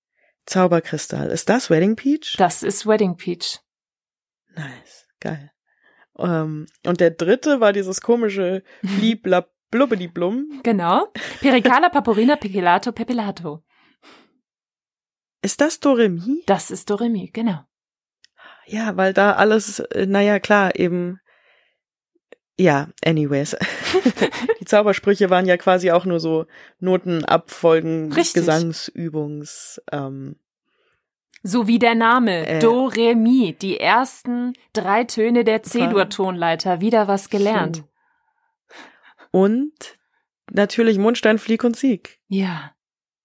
[0.46, 1.28] Zauberkristall.
[1.28, 2.36] Ist das Wedding Peach?
[2.38, 3.60] Das ist Wedding Peach.
[4.54, 5.50] Nice, geil.
[6.18, 10.60] Ähm, und der dritte war dieses komische Blibla Blubbedi Blum.
[10.64, 11.06] Genau.
[11.40, 13.62] Pericala Paporina Pigilato Pepilato.
[15.42, 16.42] Ist das Doremi?
[16.46, 17.60] Das ist Doremi, genau.
[18.66, 21.20] Ja, weil da alles, äh, naja, klar, eben.
[22.60, 23.56] Ja, anyways.
[24.60, 26.44] Die Zaubersprüche waren ja quasi auch nur so
[26.78, 28.34] Notenabfolgen, Richtig.
[28.34, 29.80] Gesangsübungs.
[29.90, 30.36] Ähm,
[31.42, 32.46] So wie der Name.
[32.46, 32.58] Äh.
[32.58, 33.54] Do, Re, Mi.
[33.54, 36.82] Die ersten drei Töne der C-Dur-Tonleiter.
[36.82, 37.84] Wieder was gelernt.
[39.30, 39.72] und
[40.52, 42.18] natürlich Mundstein, Flieg und Sieg.
[42.28, 42.72] Ja.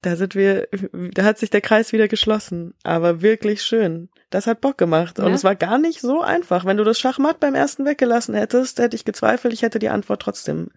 [0.06, 2.74] Da sind wir, da hat sich der Kreis wieder geschlossen.
[2.84, 4.10] Aber wirklich schön.
[4.30, 5.18] Das hat Bock gemacht.
[5.20, 5.34] Und Ja.
[5.34, 6.64] es war gar nicht so einfach.
[6.66, 10.22] Wenn du das Schachmatt beim ersten weggelassen hättest, hätte ich gezweifelt, ich hätte die Antwort
[10.22, 10.70] trotzdem.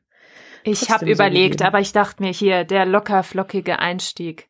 [0.65, 1.67] Ich habe so überlegt, gegeben.
[1.69, 4.49] aber ich dachte mir hier, der locker flockige Einstieg.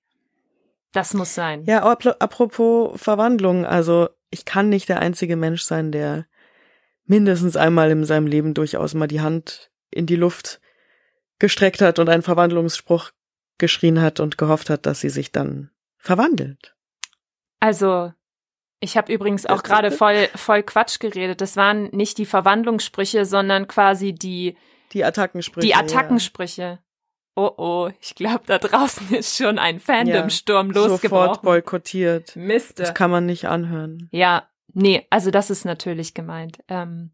[0.93, 1.65] Das muss sein.
[1.65, 6.27] Ja, apro- apropos Verwandlung, also ich kann nicht der einzige Mensch sein, der
[7.05, 10.61] mindestens einmal in seinem Leben durchaus mal die Hand in die Luft
[11.39, 13.11] gestreckt hat und einen Verwandlungsspruch
[13.59, 16.75] geschrien hat und gehofft hat, dass sie sich dann verwandelt.
[17.61, 18.13] Also,
[18.81, 21.41] ich habe übrigens auch gerade voll, voll Quatsch geredet.
[21.41, 24.57] Das waren nicht die Verwandlungssprüche, sondern quasi die,
[24.93, 25.67] Die Attackensprüche.
[25.67, 26.79] die Attackensprüche.
[27.35, 29.81] Oh oh, ich glaube, da draußen ist schon ein ja.
[29.81, 30.75] Fandomsturm ja.
[30.75, 31.43] Sofort losgebrochen.
[31.43, 32.37] boykottiert.
[32.37, 32.79] Mist.
[32.79, 34.09] Das kann man nicht anhören.
[34.13, 36.59] Ja, nee, also das ist natürlich gemeint.
[36.69, 37.11] Ähm,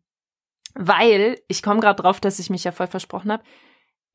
[0.75, 3.45] weil, ich komme gerade drauf, dass ich mich ja voll versprochen habe.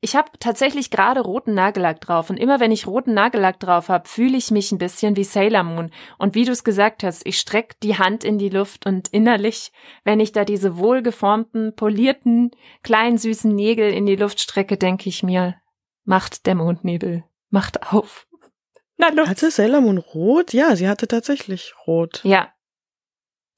[0.02, 4.08] Ich habe tatsächlich gerade roten Nagellack drauf und immer wenn ich roten Nagellack drauf habe,
[4.08, 5.90] fühle ich mich ein bisschen wie Sailor Moon.
[6.16, 9.72] Und wie du es gesagt hast, ich strecke die Hand in die Luft und innerlich,
[10.02, 12.50] wenn ich da diese wohlgeformten, polierten,
[12.82, 15.56] kleinen süßen Nägel in die Luft strecke, denke ich mir,
[16.04, 18.26] macht der Mondnebel, macht auf.
[18.96, 19.28] Na los.
[19.28, 20.54] Hatte Sailor Moon rot?
[20.54, 22.22] Ja, sie hatte tatsächlich rot.
[22.24, 22.48] Ja,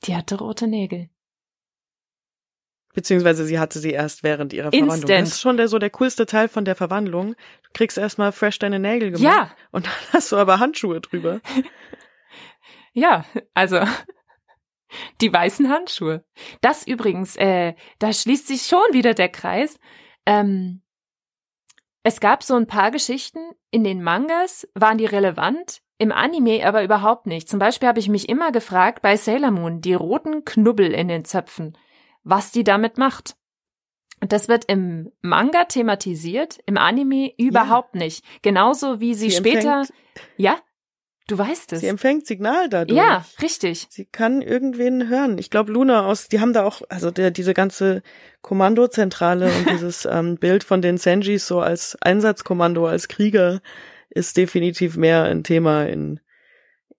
[0.04, 1.08] die hatte rote Nägel.
[2.92, 4.90] Beziehungsweise sie hatte sie erst während ihrer Instant.
[4.90, 5.20] Verwandlung.
[5.20, 7.34] Das ist schon der, so der coolste Teil von der Verwandlung.
[7.62, 9.22] Du kriegst erstmal fresh deine Nägel gemacht.
[9.22, 11.40] Ja, Und dann hast du aber Handschuhe drüber.
[12.94, 13.24] Ja,
[13.54, 13.80] also
[15.20, 16.24] die weißen Handschuhe.
[16.60, 19.78] Das übrigens, äh, da schließt sich schon wieder der Kreis.
[20.26, 20.82] Ähm,
[22.02, 23.38] es gab so ein paar Geschichten
[23.70, 27.48] in den Mangas, waren die relevant, im Anime aber überhaupt nicht.
[27.48, 31.24] Zum Beispiel habe ich mich immer gefragt bei Sailor Moon, die roten Knubbel in den
[31.24, 31.78] Zöpfen,
[32.24, 33.36] was die damit macht.
[34.20, 38.24] Und das wird im Manga thematisiert, im Anime überhaupt nicht.
[38.42, 39.80] Genauso wie sie, später.
[39.80, 39.98] empfängt,
[40.36, 40.58] Ja,
[41.26, 41.80] du weißt es.
[41.80, 42.96] sie empfängt Signal dadurch.
[42.96, 43.88] Ja, richtig.
[43.90, 45.38] Sie kann irgendwen hören.
[45.38, 48.02] Ich glaube, Luna aus, die haben da auch, also der, diese ganze
[48.42, 53.60] Kommandozentrale und dieses ähm, Bild von den Senjis so als Einsatzkommando, als Krieger
[54.08, 56.20] ist definitiv mehr ein Thema in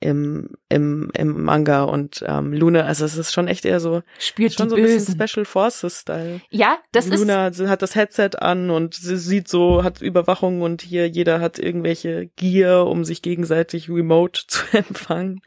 [0.03, 4.53] im, im, im Manga und ähm, Luna, also es ist schon echt eher so, Spürt
[4.53, 5.15] schon so ein bisschen.
[5.15, 6.41] Special Forces Style.
[6.49, 10.81] Ja, das ist Luna hat das Headset an und sie sieht so, hat Überwachung und
[10.81, 15.41] hier jeder hat irgendwelche Gear, um sich gegenseitig remote zu empfangen.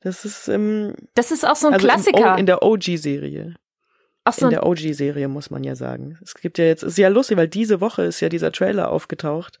[0.00, 2.34] Das ist im, das ist auch so ein also Klassiker.
[2.34, 3.56] o, in der OG-Serie.
[4.24, 6.18] auch so In der OG-Serie muss man ja sagen.
[6.22, 9.58] Es gibt ja jetzt, ist ja lustig, weil diese Woche ist ja dieser Trailer aufgetaucht.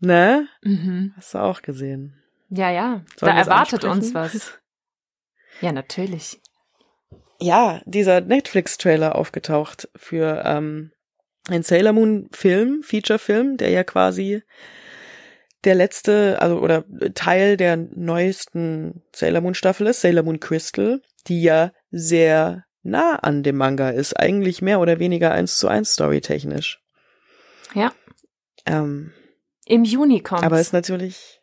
[0.00, 0.48] Ne?
[0.62, 1.14] mhm.
[1.16, 2.19] Hast du auch gesehen.
[2.50, 3.02] Ja, ja.
[3.16, 3.90] Sollen da erwartet ansprechen?
[3.90, 4.58] uns was.
[5.60, 6.40] Ja, natürlich.
[7.38, 10.92] Ja, dieser Netflix-Trailer aufgetaucht für ähm,
[11.48, 14.42] einen Sailor Moon Film, Feature-Film, der ja quasi
[15.64, 16.84] der letzte, also oder
[17.14, 23.42] Teil der neuesten Sailor Moon Staffel ist, Sailor Moon Crystal, die ja sehr nah an
[23.42, 26.82] dem Manga ist, eigentlich mehr oder weniger eins zu eins storytechnisch.
[27.74, 27.92] Ja.
[28.66, 29.12] Ähm,
[29.66, 30.44] Im Juni kommt's.
[30.44, 31.39] aber ist natürlich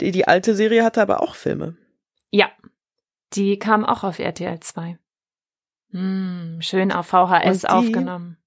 [0.00, 1.76] die, die alte Serie hatte aber auch Filme.
[2.30, 2.50] ja.
[3.32, 4.98] Die kam auch auf RTL 2.
[5.92, 8.38] Hm, schön auf VHS aufgenommen.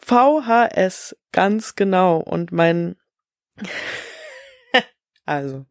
[0.00, 2.16] VHS, ganz genau.
[2.18, 2.96] Und mein,
[5.24, 5.64] also,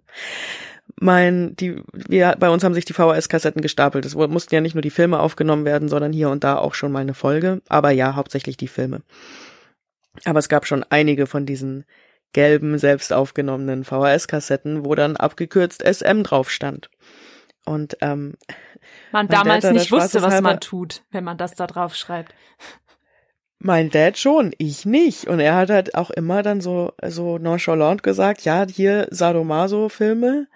[0.96, 4.06] mein, die, wir, bei uns haben sich die VHS-Kassetten gestapelt.
[4.06, 6.92] Es mussten ja nicht nur die Filme aufgenommen werden, sondern hier und da auch schon
[6.92, 7.62] mal eine Folge.
[7.68, 9.02] Aber ja, hauptsächlich die Filme.
[10.26, 11.86] Aber es gab schon einige von diesen
[12.34, 16.90] gelben, selbst aufgenommenen VHS-Kassetten, wo dann abgekürzt SM drauf stand.
[17.66, 18.36] Und ähm,
[19.12, 22.34] Man damals Dad nicht wusste, was man tut, wenn man das da drauf schreibt.
[23.60, 25.28] Mein Dad schon, ich nicht.
[25.28, 30.48] Und er hat halt auch immer dann so, so nonchalant gesagt, ja, hier Sadomaso-Filme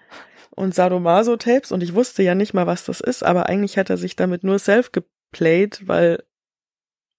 [0.50, 1.70] und Sadomaso-Tapes.
[1.70, 4.42] Und ich wusste ja nicht mal, was das ist, aber eigentlich hat er sich damit
[4.42, 6.22] nur self geplayed, weil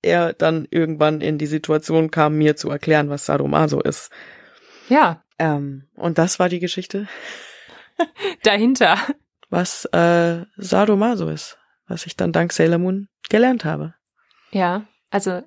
[0.02, 4.12] er dann irgendwann in die Situation kam, mir zu erklären, was Sadomaso ist.
[4.90, 7.08] Ja, Ähm, und das war die Geschichte,
[8.44, 8.98] dahinter.
[9.50, 13.94] was äh, Sadomaso ist, was ich dann dank Sailor Moon gelernt habe.
[14.52, 15.42] Ja, also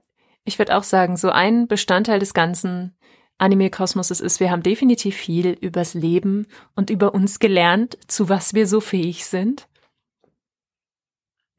[0.44, 2.96] Ich würde auch sagen, so ein Bestandteil des ganzen
[3.38, 8.66] Anime-Kosmoses ist, wir haben definitiv viel übers Leben und über uns gelernt, zu was wir
[8.66, 9.68] so fähig sind.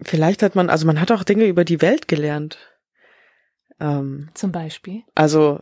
[0.02, 2.58] Vielleicht hat man, also man hat auch Dinge über die Welt gelernt.
[3.80, 5.04] Ähm, Zum Beispiel.
[5.16, 5.62] also,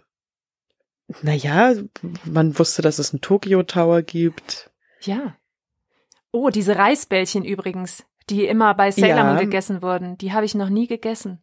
[1.22, 1.74] naja,
[2.26, 4.70] man wusste, dass es einen Tokyo Tower gibt.
[5.02, 5.36] Ja.
[6.32, 9.44] Oh, diese Reisbällchen übrigens, die immer bei Sailor Moon Ja.
[9.44, 11.42] gegessen wurden, die habe ich noch nie gegessen.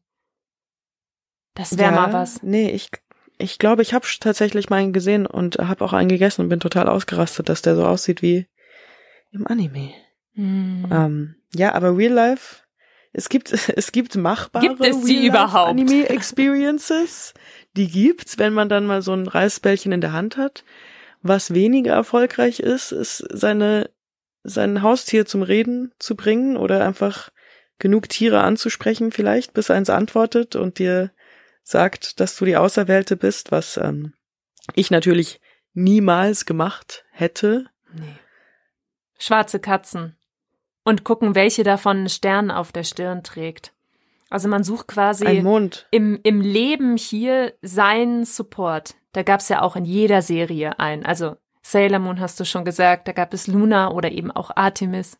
[1.55, 2.43] Das wäre mal was.
[2.43, 2.91] Nee, ich,
[3.39, 6.61] ich glaube, ich habe tatsächlich mal einen gesehen und habe auch einen gegessen und bin
[6.61, 8.47] total ausgerastet, dass der so aussieht wie
[9.31, 9.93] im Anime.
[10.35, 10.89] Hm.
[10.91, 12.65] Ähm, ja, aber Real Life,
[13.13, 15.71] es gibt, es gibt machbare Gibt es die Real-Life überhaupt?
[15.71, 17.35] Anime Experiences.
[17.77, 20.65] Die gibt's, wenn man dann mal so ein Reisbällchen in der Hand hat.
[21.23, 23.91] Was weniger erfolgreich ist, ist seine,
[24.43, 27.31] sein Haustier zum Reden zu bringen oder einfach
[27.79, 31.11] genug Tiere anzusprechen vielleicht, bis eins antwortet und dir
[31.63, 34.15] sagt, dass du die Auserwählte bist, was ähm,
[34.75, 35.41] ich natürlich
[35.73, 37.67] niemals gemacht hätte.
[37.93, 38.15] Nee.
[39.19, 40.17] Schwarze Katzen.
[40.85, 43.74] Und gucken, welche davon einen Stern auf der Stirn trägt.
[44.35, 45.25] Also man sucht quasi
[45.93, 48.97] im, im Leben hier seinen Support.
[49.13, 51.07] Da gab's ja auch in jeder Serie einen.
[51.07, 55.19] Also Sailor Moon hast du schon gesagt, da gab es Luna oder eben auch Artemis.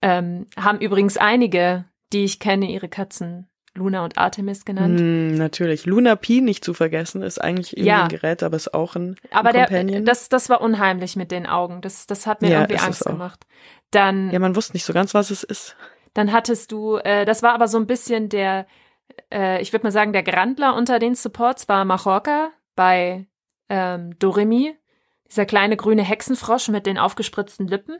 [0.00, 4.98] Ähm, haben übrigens einige, die ich kenne, ihre Katzen Luna und Artemis genannt.
[5.00, 5.84] Hm, natürlich.
[5.84, 8.02] Luna P nicht zu vergessen, ist eigentlich irgendwie Ja.
[8.04, 10.04] ein Gerät, aber ist auch ein, Aber ein der, Companion.
[10.04, 11.80] das, das war unheimlich mit den Augen.
[11.80, 13.46] Das, das hat mir Ja, irgendwie es Angst gemacht.
[13.90, 15.76] Dann ja, man wusste nicht so ganz, was es ist.
[16.14, 18.66] Dann hattest du, äh, das war aber so ein bisschen der,
[19.32, 23.26] äh, ich würde mal sagen, der Grandler unter den Supports war Machorka bei
[23.68, 24.76] ähm, Doremi,
[25.28, 27.98] dieser kleine grüne Hexenfrosch mit den aufgespritzten Lippen,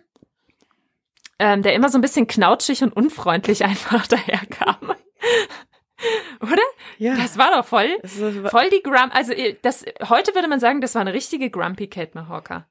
[1.38, 4.94] ähm, der immer so ein bisschen knautschig und unfreundlich einfach daherkam.
[6.40, 6.62] Oder?
[6.98, 7.16] Ja.
[7.16, 7.98] Das war doch voll,
[8.50, 11.88] voll die Grump, also äh, das, heute würde man sagen, das war eine richtige Grumpy
[11.88, 12.66] Cat Machorka.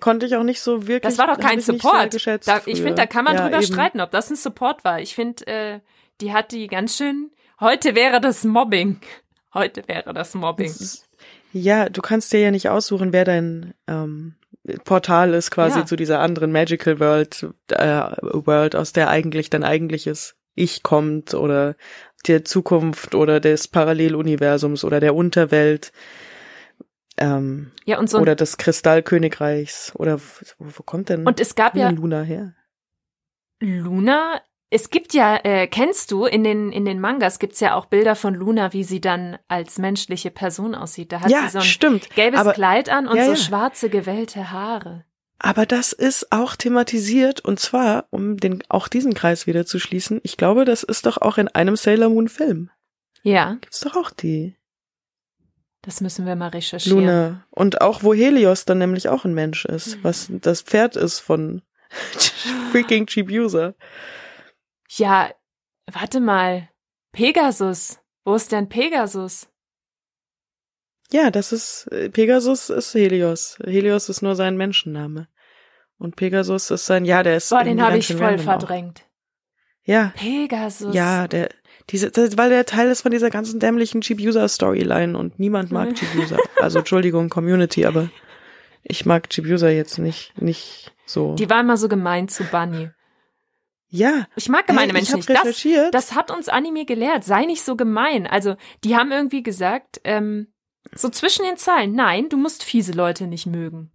[0.00, 1.02] Konnte ich auch nicht so wirklich.
[1.02, 2.14] Das war doch kein ich Support.
[2.46, 3.66] Da, ich finde, da kann man ja, drüber eben.
[3.66, 5.00] streiten, ob das ein Support war.
[5.00, 5.80] Ich finde, äh,
[6.20, 7.30] die hat die ganz schön.
[7.60, 9.00] Heute wäre das Mobbing.
[9.54, 10.66] Heute wäre das Mobbing.
[10.66, 11.08] Ist-
[11.52, 14.34] Ja, du kannst dir ja nicht aussuchen, wer dein ähm,
[14.84, 15.86] Portal ist quasi Ja.
[15.86, 21.76] zu dieser anderen Magical World, äh, World, aus der eigentlich dein eigentliches Ich kommt oder
[22.26, 25.92] der Zukunft oder des Paralleluniversums oder der Unterwelt.
[27.18, 28.18] Ähm, Ja, und so.
[28.18, 32.54] oder des Kristallkönigreichs oder wo, wo kommt denn, und es gab ja Luna her?
[33.60, 34.40] Luna.
[34.68, 38.16] Es gibt ja, äh, kennst du, in den, in den Mangas gibt's ja auch Bilder
[38.16, 41.12] von Luna, wie sie dann als menschliche Person aussieht.
[41.12, 42.10] Da hat ja, sie so ein stimmt.
[42.16, 43.36] gelbes aber, Kleid an und ja, so ja.
[43.36, 45.04] schwarze gewellte Haare.
[45.38, 50.20] aber das ist auch thematisiert und zwar, um den auch diesen Kreis wieder zu schließen,
[50.24, 52.70] ich glaube, das ist doch auch in einem Sailor Moon Film.
[53.22, 54.56] Ja, Gibt's doch auch die
[55.86, 56.98] das müssen wir mal recherchieren.
[57.00, 60.04] Luna und auch wo Helios dann nämlich auch ein Mensch ist, Mhm.
[60.04, 61.62] was das Pferd ist von
[62.72, 63.74] freaking Chibiusa.
[64.90, 65.30] Ja,
[65.90, 66.68] warte mal.
[67.12, 67.98] Pegasus.
[68.24, 69.48] Wo ist denn Pegasus?
[71.12, 73.58] Ja, das ist Pegasus ist Helios.
[73.64, 75.28] Helios ist nur sein Menschenname.
[75.98, 78.44] Und Pegasus ist sein, ja, der ist Boah, den habe ich voll random auch.
[78.44, 79.02] verdrängt.
[79.84, 80.94] Ja, Pegasus.
[80.94, 81.48] ja, der
[81.90, 85.94] diese, das, weil der Teil ist von dieser ganzen dämlichen Chibiusa-Storyline und niemand mag Mhm.
[85.94, 86.38] Chibiusa.
[86.60, 88.10] Also Entschuldigung, Community, aber
[88.82, 91.34] ich mag Chibiusa jetzt nicht, nicht so.
[91.34, 92.90] Die war immer so gemein zu Bunny.
[93.88, 95.32] ja, Ich mag gemeine Hey, ich Menschen
[95.64, 95.90] nicht.
[95.90, 97.22] Das, das hat uns Anime gelehrt.
[97.24, 98.26] Sei nicht so gemein.
[98.26, 100.48] Also, die haben irgendwie gesagt, ähm,
[100.92, 103.92] so zwischen den Zeilen, nein, du musst fiese Leute nicht mögen.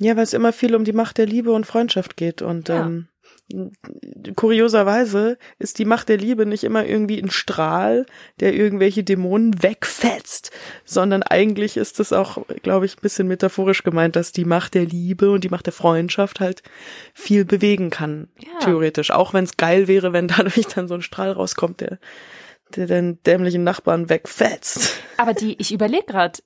[0.00, 2.42] Ja, weil es immer viel um die Macht der Liebe und Freundschaft geht.
[2.42, 2.84] Und Ja.
[2.86, 3.08] ähm,
[4.34, 8.06] kurioserweise ist die Macht der Liebe nicht immer irgendwie ein Strahl,
[8.40, 10.50] der irgendwelche Dämonen wegfetzt,
[10.84, 14.84] sondern eigentlich ist es auch, glaube ich, ein bisschen metaphorisch gemeint, dass die Macht der
[14.86, 16.62] Liebe und die Macht der Freundschaft halt
[17.14, 18.58] viel bewegen kann, Ja.
[18.60, 19.10] theoretisch.
[19.10, 21.98] Auch wenn es geil wäre, wenn dadurch dann so ein Strahl rauskommt, der,
[22.74, 24.94] der den dämlichen Nachbarn wegfetzt.
[25.18, 26.40] Aber die, ich überlege gerade,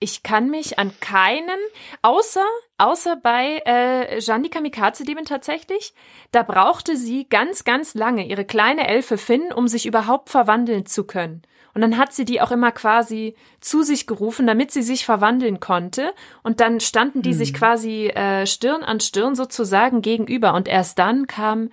[0.00, 1.58] ich kann mich an keinen,
[2.00, 2.46] außer,
[2.78, 5.92] außer bei äh, Jeanne die Kamikaze-Diebin tatsächlich,
[6.32, 11.04] da brauchte sie ganz, ganz lange ihre kleine Elfe Finn, um sich überhaupt verwandeln zu
[11.04, 11.42] können.
[11.74, 15.60] Und dann hat sie die auch immer quasi zu sich gerufen, damit sie sich verwandeln
[15.60, 16.14] konnte.
[16.42, 20.54] Und dann standen die sich quasi äh, Stirn an Stirn sozusagen gegenüber.
[20.54, 21.70] Und erst dann kam,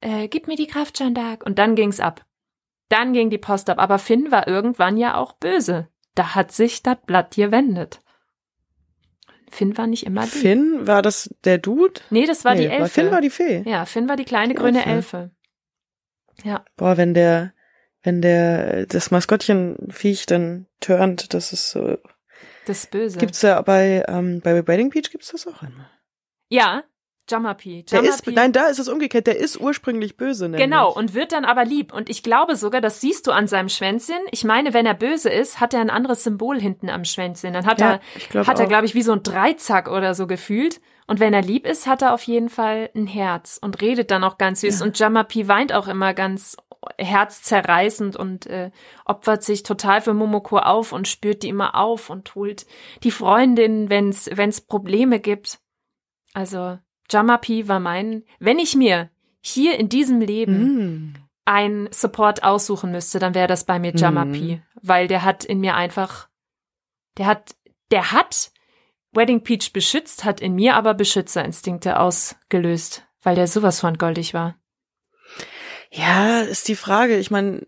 [0.00, 1.42] äh, gib mir die Kraft, Jeanne d'Arc.
[1.42, 2.24] Und dann ging's ab.
[2.90, 3.80] Dann ging die Post ab.
[3.80, 5.88] Aber Finn war irgendwann ja auch böse.
[6.14, 8.00] Da hat sich das Blatt gewendet.
[9.50, 10.32] Finn war nicht immer lieb.
[10.32, 12.00] Finn, war das der Dude?
[12.10, 12.88] Nee, das war nee, die Elfe.
[12.88, 13.62] Finn war die Fee.
[13.66, 15.16] ja, Finn war die kleine Die grüne Elfe.
[15.16, 15.30] Elfe.
[16.44, 16.64] Ja.
[16.76, 17.52] Boah, wenn der,
[18.02, 21.98] wenn der das Maskottchen-Viech dann turnt, das ist so.
[22.66, 23.18] Das ist böse.
[23.18, 25.90] Gibt's ja bei ähm, bei Wedding Peach gibt's das auch einmal.
[26.48, 26.84] ja,
[27.30, 27.84] Jamapi.
[27.84, 29.26] Der ist, nein, da ist es umgekehrt.
[29.26, 30.44] Der ist ursprünglich böse.
[30.44, 30.62] Nämlich.
[30.62, 31.92] Genau, und wird dann aber lieb.
[31.92, 34.18] Und ich glaube sogar, das siehst du an seinem Schwänzchen.
[34.30, 37.52] Ich meine, wenn er böse ist, hat er ein anderes Symbol hinten am Schwänzchen.
[37.52, 38.00] Dann hat Ja,
[38.34, 40.80] er, hat er, glaube ich, wie so ein Dreizack oder so gefühlt.
[41.06, 44.22] Und wenn er lieb ist, hat er auf jeden Fall ein Herz und redet dann
[44.22, 44.80] auch ganz süß.
[44.80, 44.86] Ja.
[44.86, 46.56] Und Jamapi weint auch immer ganz
[46.98, 48.70] herzzerreißend und äh,
[49.04, 52.66] opfert sich total für Momoko auf und spürt die immer auf und holt
[53.02, 55.58] die Freundin, wenn's wenn's Probleme gibt.
[56.32, 56.78] Also
[57.10, 61.14] Jamapi war mein, wenn ich mir hier in diesem Leben Mm.
[61.44, 64.62] ein Support aussuchen müsste, dann wäre das bei mir Jamapi, Mhm.
[64.82, 66.28] weil der hat in mir einfach,
[67.18, 67.56] der hat,
[67.90, 68.52] der hat
[69.12, 74.56] Wedding Peach beschützt, hat in mir aber Beschützerinstinkte ausgelöst, weil der sowas von goldig war.
[75.90, 77.16] Ja, ist die Frage.
[77.16, 77.66] Ich meine,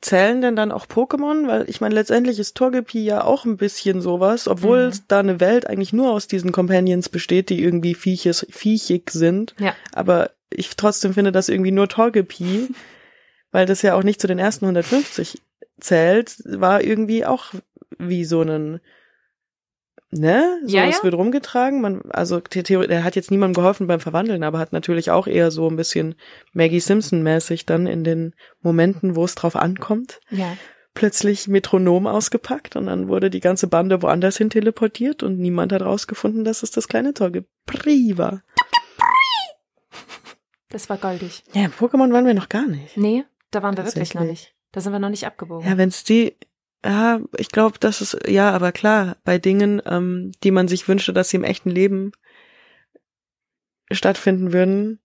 [0.00, 1.46] zählen denn dann auch Pokémon?
[1.48, 4.92] Weil ich meine, letztendlich ist Togepi ja auch ein bisschen sowas, obwohl Mhm.
[5.08, 9.54] da eine Welt eigentlich nur aus diesen Companions besteht, die irgendwie vieches, viechig sind.
[9.58, 9.74] Ja.
[9.92, 12.68] Aber ich trotzdem finde das irgendwie nur Togepi,
[13.52, 15.40] weil das ja auch nicht zu den ersten 150
[15.80, 17.46] zählt, war irgendwie auch
[17.98, 18.80] wie so ein
[20.10, 20.60] Ne?
[20.64, 21.02] So, Ja, es ja.
[21.04, 21.80] wird rumgetragen.
[21.82, 25.68] Man, also der hat jetzt niemandem geholfen beim Verwandeln, aber hat natürlich auch eher so
[25.68, 26.14] ein bisschen
[26.54, 30.56] Maggie Simpson-mäßig dann in den Momenten, wo es drauf ankommt, Ja.
[30.94, 35.82] plötzlich Metronom ausgepackt und dann wurde die ganze Bande woanders hin teleportiert und niemand hat
[35.82, 38.42] rausgefunden, dass es das kleine Torgepri war.
[40.70, 41.44] Das war goldig.
[41.54, 42.96] Ja, Pokémon waren wir noch gar nicht.
[42.96, 44.54] Nee, da waren wir wirklich noch nicht.
[44.72, 45.66] Da sind wir noch nicht abgebogen.
[45.66, 46.36] Ja, wenn's die,
[46.84, 51.12] ja, ich glaube, das ist, ja, aber klar, bei Dingen, ähm, die man sich wünschte,
[51.12, 52.12] dass sie im echten Leben
[53.90, 55.00] stattfinden würden,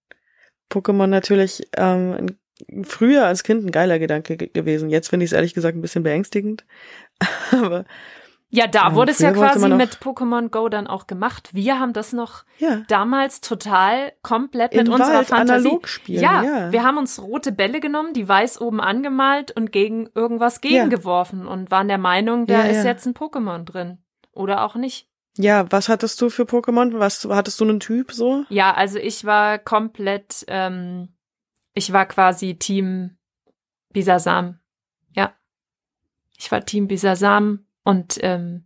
[0.70, 2.38] Pokémon natürlich ähm,
[2.84, 4.90] früher als Kind ein geiler Gedanke ge gewesen.
[4.90, 6.66] Jetzt finde ich es ehrlich gesagt ein bisschen beängstigend.
[7.52, 7.86] aber
[8.56, 11.50] Ja, da Ja, wurde es ja quasi mit Pokémon Go dann auch gemacht.
[11.54, 15.68] Wir haben das noch ja, damals total komplett mit Im unserer Wald Fantasie.
[15.70, 16.72] analog spielen, ja, ja.
[16.72, 21.72] wir haben uns rote Bälle genommen, die weiß oben angemalt und gegen irgendwas gegengeworfen und
[21.72, 23.98] waren der Meinung, da ist jetzt ein Pokémon drin.
[24.34, 25.10] Oder auch nicht.
[25.36, 27.00] ja, was hattest du für Pokémon?
[27.00, 28.46] Was hattest du einen Typ so?
[28.50, 31.10] Ja, also ich war komplett, ähm,
[31.74, 33.18] ich war quasi Team
[33.92, 34.60] Bisasam.
[35.16, 35.34] Ja.
[36.38, 38.66] Ich war Team Bisasam und ähm,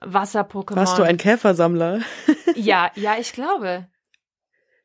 [0.00, 0.76] Wasser-Pokémon.
[0.76, 2.00] Warst du ein Käfersammler?
[2.56, 3.86] Ja, ja, ich glaube.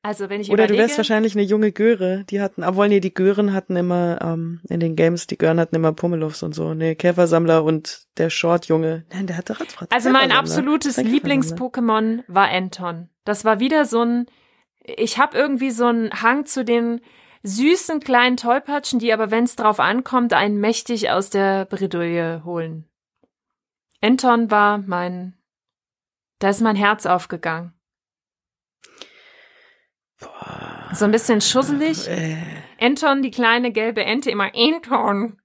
[0.05, 2.25] Also wenn ich Oder überlege, du wärst wahrscheinlich eine junge Göre.
[2.29, 5.75] Die hatten, obwohl nee, die Gören hatten immer ähm, in den Games, die Gören hatten
[5.75, 6.73] immer Pummeluffs und so.
[6.73, 9.05] Nee, Käfersammler und der Short-Junge.
[9.13, 9.89] Nein, der hatte Ratzfratz.
[9.93, 10.97] Also mein absolutes.
[10.97, 13.09] Lieblings-Pokémon war Anton.
[13.23, 14.25] Das war wieder so ein,
[14.83, 16.99] ich habe irgendwie so einen Hang zu den
[17.43, 22.89] süßen kleinen Tollpatschen, die aber, wenn es drauf ankommt, einen mächtig aus der Bredouille holen.
[24.03, 25.33] Anton war mein,
[26.39, 27.73] da ist mein Herz aufgegangen.
[30.19, 30.89] Boah.
[30.93, 32.09] So ein bisschen schusselig.
[32.09, 32.35] Äh,
[32.81, 35.39] Anton, die kleine gelbe Ente, immer Anton.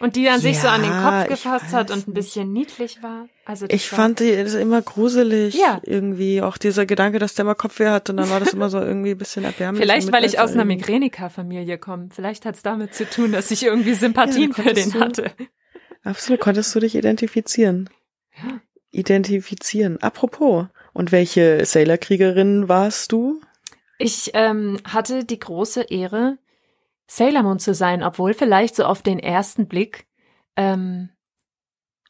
[0.00, 3.02] Und die dann sich so an den Ja, Kopf gefasst hat und ein bisschen niedlich
[3.02, 3.28] war.
[3.44, 5.54] Also ich fand die das immer gruselig.
[5.54, 5.80] Ja.
[5.82, 8.80] Irgendwie auch dieser Gedanke, dass der immer Kopfweh hat und dann war das immer so
[8.80, 9.82] irgendwie ein bisschen erbärmlich.
[9.82, 10.64] Vielleicht, weil ich aus einer.
[10.64, 12.08] Migräniker-Familie komme.
[12.12, 15.32] Vielleicht hat's damit zu tun, dass ich irgendwie Sympathien Ja, für den hatte.
[16.02, 17.90] Absolut, konntest du dich identifizieren.
[18.42, 18.60] Ja.
[18.90, 20.02] Identifizieren.
[20.02, 23.40] Apropos, und welche Sailor-Kriegerin warst du?
[23.98, 26.38] Ich ähm, hatte die große Ehre,
[27.06, 30.06] Sailor Moon zu sein, obwohl vielleicht so auf den ersten Blick
[30.56, 31.10] ähm,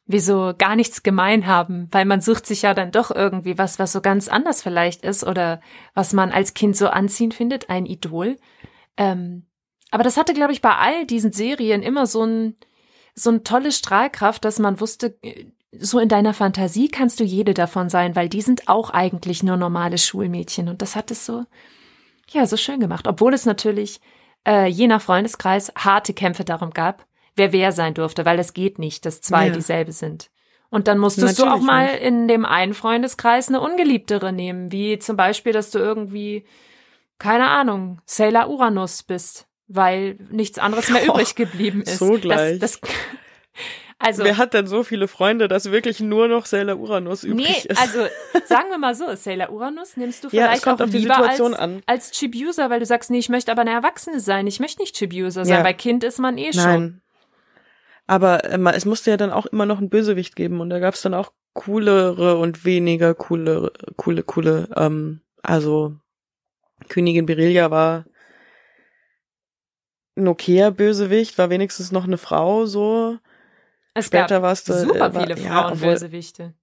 [0.07, 3.79] wir so gar nichts gemein haben, weil man sucht sich ja dann doch irgendwie was,
[3.79, 5.61] was so ganz anders vielleicht ist oder
[5.95, 8.37] was man als Kind so anziehen findet, ein Idol.
[8.97, 9.47] Ähm,
[9.91, 12.57] aber das hatte, glaube ich, bei all diesen Serien immer so ein
[13.15, 15.17] so eine tolle Strahlkraft, dass man wusste,
[15.73, 19.57] so in deiner Fantasie kannst du jede davon sein, weil die sind auch eigentlich nur
[19.57, 21.45] normale Schulmädchen und das hat es so
[22.31, 24.01] ja so schön gemacht, obwohl es natürlich
[24.47, 27.07] äh, je nach Freundeskreis harte Kämpfe darum gab,
[27.37, 29.53] wer wer sein durfte, weil es geht nicht, dass zwei Ja.
[29.53, 30.31] dieselbe sind.
[30.71, 32.03] Und dann musstest du auch Natürlich mal nicht.
[32.03, 36.45] in dem einen Freundeskreis eine ungeliebtere nehmen, wie zum Beispiel, dass du irgendwie
[37.19, 41.99] keine Ahnung Sailor Uranus bist, weil nichts anderes mehr Oh, übrig geblieben ist.
[41.99, 42.59] so gleich.
[42.59, 42.91] Das, das,
[44.01, 47.71] also Wer hat denn so viele Freunde, dass wirklich nur noch Sailor Uranus übrig Nee,
[47.73, 47.81] ist?
[47.81, 48.01] also
[48.47, 51.15] sagen wir mal so, Sailor Uranus nimmst du Ja, vielleicht kommt auch auf die lieber
[51.15, 51.83] Situation als, an.
[51.87, 54.97] als Chip-User, weil du sagst, nee, ich möchte aber eine Erwachsene sein, ich möchte nicht
[54.97, 55.63] Chip-User sein, Ja.
[55.63, 56.63] bei Kind ist man eh schon.
[56.65, 57.01] Nein.
[58.07, 60.95] Aber äh, es musste ja dann auch immer noch einen Bösewicht geben und da gab
[60.95, 65.95] es dann auch coolere und weniger coole, coole, coole, ähm, also
[66.89, 68.05] Königin Berelia war
[70.21, 73.19] Nokia-Bösewicht war wenigstens noch eine Frau, so.
[73.95, 76.55] Es Später gab war's da- super äh, war- viele ja, Frauenbösewichte.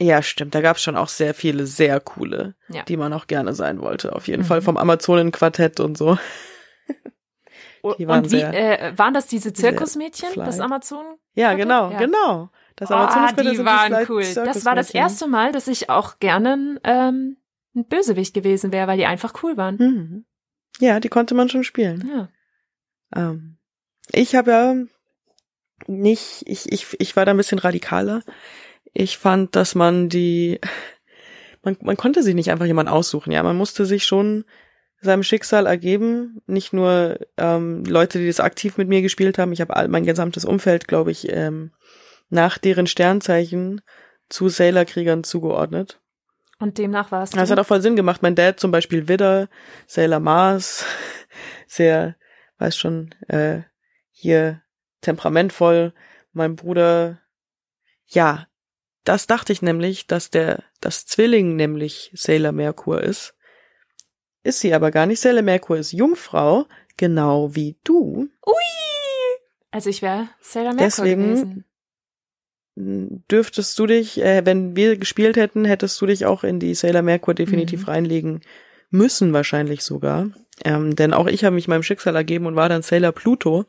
[0.00, 0.54] Ja, stimmt.
[0.54, 2.84] Da gab's schon auch sehr viele sehr coole, Ja.
[2.84, 4.14] die man auch gerne sein wollte.
[4.14, 4.46] Auf jeden Mhm.
[4.46, 6.16] Fall vom Amazonen-Quartett und so.
[7.80, 11.16] Und, Die waren und wie, äh, waren das diese Zirkusmädchen, das Amazonen?
[11.34, 11.98] Ja, genau, Ja.
[11.98, 12.50] genau.
[12.74, 14.24] Das Ah, Amazonen-Quartett die sind waren cool.
[14.34, 17.36] Das war das erste Mal, dass ich auch gerne ähm,
[17.76, 19.76] ein Bösewicht gewesen wäre, weil die einfach cool waren.
[19.76, 20.24] Mhm.
[20.80, 22.08] Ja, die konnte man schon spielen.
[22.12, 22.28] Ja.
[23.14, 23.58] Ähm,
[24.12, 24.74] ich habe ja
[25.86, 28.22] nicht, ich, ich, ich war da ein bisschen radikaler.
[28.94, 30.60] Ich fand, dass man die,
[31.62, 33.42] man, man konnte sich nicht einfach jemand aussuchen, ja.
[33.42, 34.44] Man musste sich schon
[35.00, 36.40] seinem Schicksal ergeben.
[36.46, 39.52] Nicht nur ähm, Leute, die das aktiv mit mir gespielt haben.
[39.52, 41.72] Ich habe all mein gesamtes Umfeld, glaube ich, ähm,
[42.30, 43.80] nach deren Sternzeichen
[44.28, 46.00] zu Sailor-Kriegern zugeordnet.
[46.58, 47.30] Und demnach war es.
[47.30, 48.22] Das hat auch voll Sinn gemacht.
[48.22, 49.48] Mein Dad zum Beispiel Widder,
[49.86, 50.84] Sailor Mars,
[51.66, 52.16] sehr,
[52.58, 53.62] weiß schon, äh,
[54.10, 54.62] hier
[55.00, 55.92] temperamentvoll.
[56.32, 57.20] Mein Bruder,
[58.06, 58.46] ja,
[59.04, 63.34] das dachte ich nämlich, dass der, das Zwilling nämlich Sailor Merkur ist.
[64.42, 65.20] Ist sie aber gar nicht.
[65.20, 68.28] Sailor Merkur ist Jungfrau, genau wie du.
[68.46, 68.54] Ui!
[69.70, 71.64] Also ich wäre Sailor Merkur Deswegen- gewesen.
[72.80, 77.02] Dürftest du dich, äh, wenn wir gespielt hätten, hättest du dich auch in die Sailor
[77.02, 77.86] Merkur definitiv Mhm.
[77.86, 78.40] reinlegen
[78.90, 80.30] müssen, wahrscheinlich sogar.
[80.64, 83.64] Ähm, denn auch ich habe mich meinem Schicksal ergeben und war dann Sailor Pluto,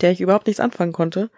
[0.00, 1.30] der ich überhaupt nichts anfangen konnte.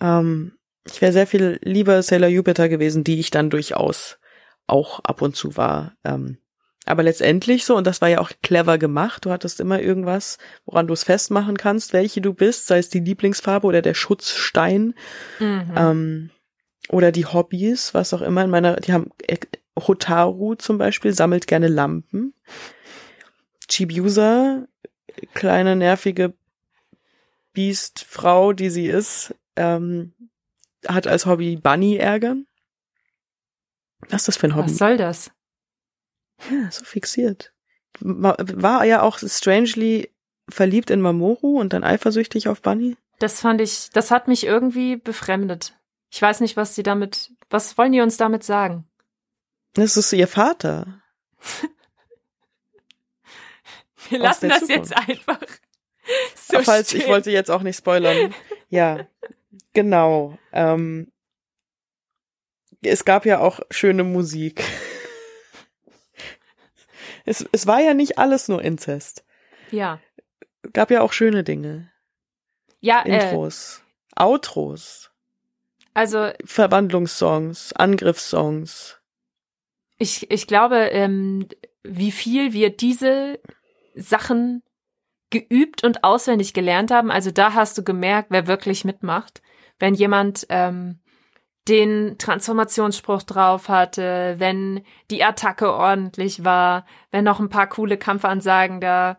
[0.00, 0.52] Ähm,
[0.86, 4.18] ich wäre sehr viel lieber Sailor Jupiter gewesen, die ich dann durchaus
[4.66, 5.94] auch ab und zu war.
[6.04, 6.38] Ähm,
[6.86, 10.36] aber letztendlich so, und das war ja auch clever gemacht, du hattest immer irgendwas,
[10.66, 14.94] woran du es festmachen kannst, welche du bist, sei es die Lieblingsfarbe oder der Schutzstein
[15.38, 15.72] Mhm.
[15.76, 16.30] ähm,
[16.90, 18.44] oder die Hobbys, was auch immer.
[18.44, 19.38] In meiner, die haben äh,
[19.78, 22.34] Hotaru zum Beispiel sammelt gerne Lampen.
[23.68, 24.66] Chibiusa,
[25.34, 26.34] kleine nervige
[27.52, 30.12] Biestfrau, die sie ist, ähm,
[30.86, 32.46] hat als Hobby Bunny ärgern.
[34.08, 34.70] Was ist das für ein Hobby?
[34.70, 35.30] Was soll das?
[36.50, 37.52] Ja, so fixiert.
[38.00, 40.10] War, ja auch strangely
[40.48, 42.96] verliebt in Mamoru und dann eifersüchtig auf Bunny.
[43.18, 45.78] Das fand ich, das hat mich irgendwie befremdet.
[46.10, 48.86] Ich weiß nicht, was die damit, was wollen die uns damit sagen?
[49.74, 51.00] Das ist ihr Vater.
[54.10, 55.40] Wir lassen das jetzt einfach
[56.34, 57.00] so Falls stehen.
[57.02, 58.34] ich wollte jetzt auch nicht spoilern.
[58.68, 59.06] ja,
[59.72, 60.38] genau.
[60.52, 61.10] Ähm,
[62.82, 64.62] es gab ja auch schöne Musik.
[67.24, 69.24] es, es war ja nicht alles nur Inzest.
[69.70, 70.00] Ja.
[70.72, 71.90] Gab ja auch schöne Dinge.
[72.80, 73.82] Ja, äh, Intros,
[74.14, 75.10] Outros,
[75.94, 79.00] also Verwandlungssongs, Angriffssongs.
[79.96, 81.48] ich, ich glaube, ähm,
[81.82, 83.38] wie viel wir diese
[83.94, 84.62] Sachen
[85.30, 87.10] geübt und auswendig gelernt haben.
[87.10, 89.42] Also da hast du gemerkt, wer wirklich mitmacht.
[89.78, 91.00] Wenn jemand ähm,
[91.68, 98.80] den Transformationsspruch drauf hatte, wenn die Attacke ordentlich war, wenn noch ein paar coole Kampfansagen
[98.80, 99.18] da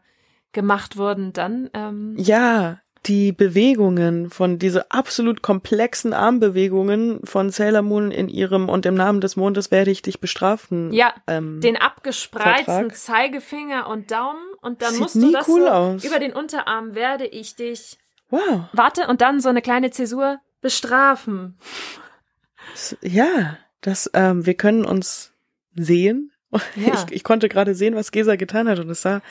[0.54, 8.12] gemacht wurden, dann ähm, Ja, die Bewegungen von diese absolut komplexen Armbewegungen von Sailor Moon
[8.12, 10.92] in ihrem und im Namen des Mondes werde ich dich bestrafen.
[10.92, 12.96] ja, ähm, den abgespreizten Vertrag.
[12.96, 16.04] Zeigefinger und Daumen und dann Sieht musst du das cool so aus.
[16.04, 17.98] über den Unterarm werde ich dich
[18.30, 18.64] wow.
[18.74, 21.58] warte und dann so eine kleine Zäsur bestrafen.
[23.02, 25.34] Ja, das, ähm, wir können uns
[25.76, 26.32] sehen.
[26.76, 26.94] Ja.
[26.94, 29.22] Ich, ich konnte gerade sehen, was Gesa getan hat und es sah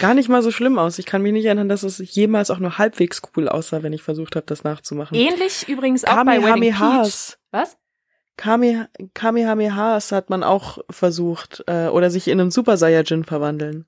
[0.00, 0.98] gar nicht mal so schlimm aus.
[0.98, 4.02] Ich kann mich nicht erinnern, dass es jemals auch nur halbwegs cool aussah, wenn ich
[4.02, 5.14] versucht habe, das nachzumachen.
[5.14, 7.36] Ähnlich übrigens auch bei Wedding Peach.
[7.50, 7.76] Was?
[8.38, 13.86] Kame, Kamehamehas hat man auch versucht, äh, oder sich in einen Super Saiyajin verwandeln.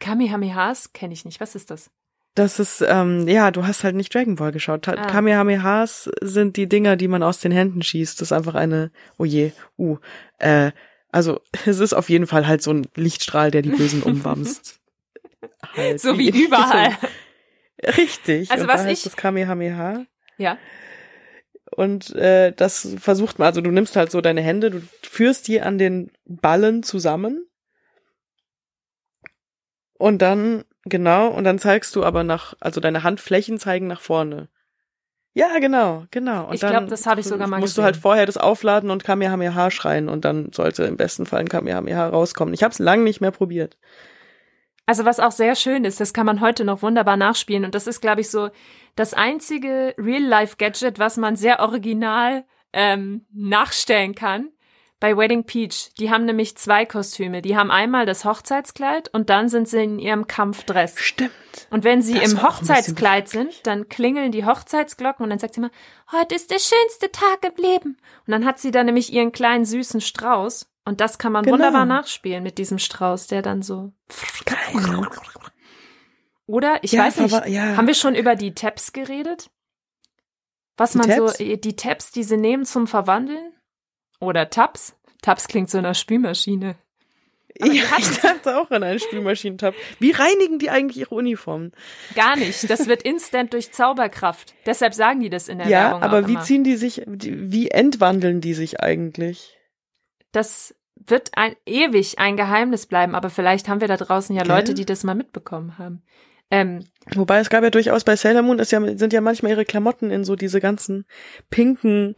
[0.00, 1.40] Kamehamehas kenne ich nicht.
[1.40, 1.90] Was ist das?
[2.34, 4.86] Das ist, ähm, ja, du hast halt nicht Dragon Ball geschaut.
[4.88, 5.06] Ah.
[5.06, 8.20] Kamehamehas sind die Dinger, die man aus den Händen schießt.
[8.20, 9.96] Das ist einfach eine, oh je, uh,
[10.38, 10.72] äh,
[11.10, 14.80] also es ist auf jeden Fall halt so ein Lichtstrahl, der die Bösen umwamst.
[15.76, 16.00] halt.
[16.00, 16.96] So wie überall.
[17.82, 18.50] Richtig.
[18.50, 20.04] Also und was da ich- das Kamehameha.
[20.36, 20.58] Ja.
[21.74, 25.60] Und äh, das versucht man, also du nimmst halt so deine Hände, du führst die
[25.60, 27.46] an den Ballen zusammen.
[29.98, 34.48] Und dann, genau, und dann zeigst du aber nach, also deine Handflächen zeigen nach vorne.
[35.32, 36.46] Ja, genau, genau.
[36.46, 37.84] Und Ich dann glaub, das hab ich sogar mal musst du gesehen.
[37.84, 42.08] halt vorher das aufladen und Kamehameha schreien und dann sollte im besten Fall ein Kamehameha
[42.08, 42.54] rauskommen.
[42.54, 43.76] Ich habe es lang nicht mehr probiert.
[44.86, 47.86] Also was auch sehr schön ist, das kann man heute noch wunderbar nachspielen und das
[47.86, 48.50] ist, glaube ich, so
[48.94, 54.50] das einzige Real-Life-Gadget, was man sehr original ähm, nachstellen kann.
[54.98, 57.42] Bei Wedding Peach, die haben nämlich zwei Kostüme.
[57.42, 60.98] Die haben einmal das Hochzeitskleid und dann sind sie in ihrem Kampfdress.
[60.98, 61.32] Stimmt.
[61.68, 65.60] Und wenn sie Das im Hochzeitskleid sind, dann klingeln die Hochzeitsglocken und dann sagt sie
[65.60, 65.70] immer,
[66.12, 67.98] heute ist der schönste Tag im Leben.
[68.26, 71.56] Und dann hat sie da nämlich ihren kleinen süßen Strauß und das kann man Genau.
[71.56, 73.92] wunderbar nachspielen mit diesem Strauß, der dann so.
[74.46, 75.06] Geil.
[76.46, 77.76] Oder ich Ja, weiß nicht, aber- ja.
[77.76, 79.50] haben wir schon über die Tabs geredet?
[80.78, 81.36] Was Die man Tabs?
[81.38, 83.52] so, äh, die Tabs, die sie nehmen zum Verwandeln?
[84.20, 84.94] Oder Tabs?
[85.22, 86.76] Tabs klingt so einer Spülmaschine.
[87.60, 89.74] Aber Ja, ich dachte auch an einen Spülmaschinentab.
[89.98, 91.72] Wie reinigen die eigentlich ihre Uniformen?
[92.14, 92.68] Gar nicht.
[92.68, 94.54] Das wird instant durch Zauberkraft.
[94.66, 96.42] Deshalb sagen die das in der Ja, Werbung aber auch wie immer.
[96.42, 99.56] ziehen die sich, wie entwandeln die sich eigentlich?
[100.32, 104.54] Das wird ein, ewig ein Geheimnis bleiben, aber vielleicht haben wir da draußen ja Gell?
[104.54, 106.02] Leute, die das mal mitbekommen haben.
[106.50, 109.64] Ähm, Wobei es gab ja durchaus bei Sailor Moon ist ja, sind ja manchmal ihre
[109.64, 111.04] Klamotten in so diese ganzen
[111.50, 112.14] pinken,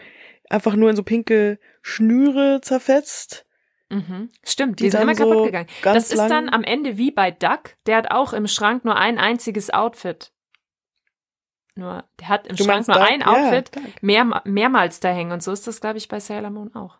[0.50, 3.46] einfach nur in so pinke Schnüre zerfetzt.
[3.90, 4.30] mhm.
[4.44, 5.68] Stimmt, die, Die sind immer kaputt so gegangen.
[5.82, 7.76] Das ist dann am Ende wie bei Duck.
[7.86, 10.32] Der hat auch im Schrank nur ein einziges Outfit.
[11.74, 13.08] Nur, der hat im Du Schrank nur Duck?
[13.08, 14.02] ein Ja, Outfit, Duck.
[14.02, 15.32] mehr, mehrmals da hängen.
[15.32, 16.98] Und so ist das, glaube ich, bei Sailor Moon auch.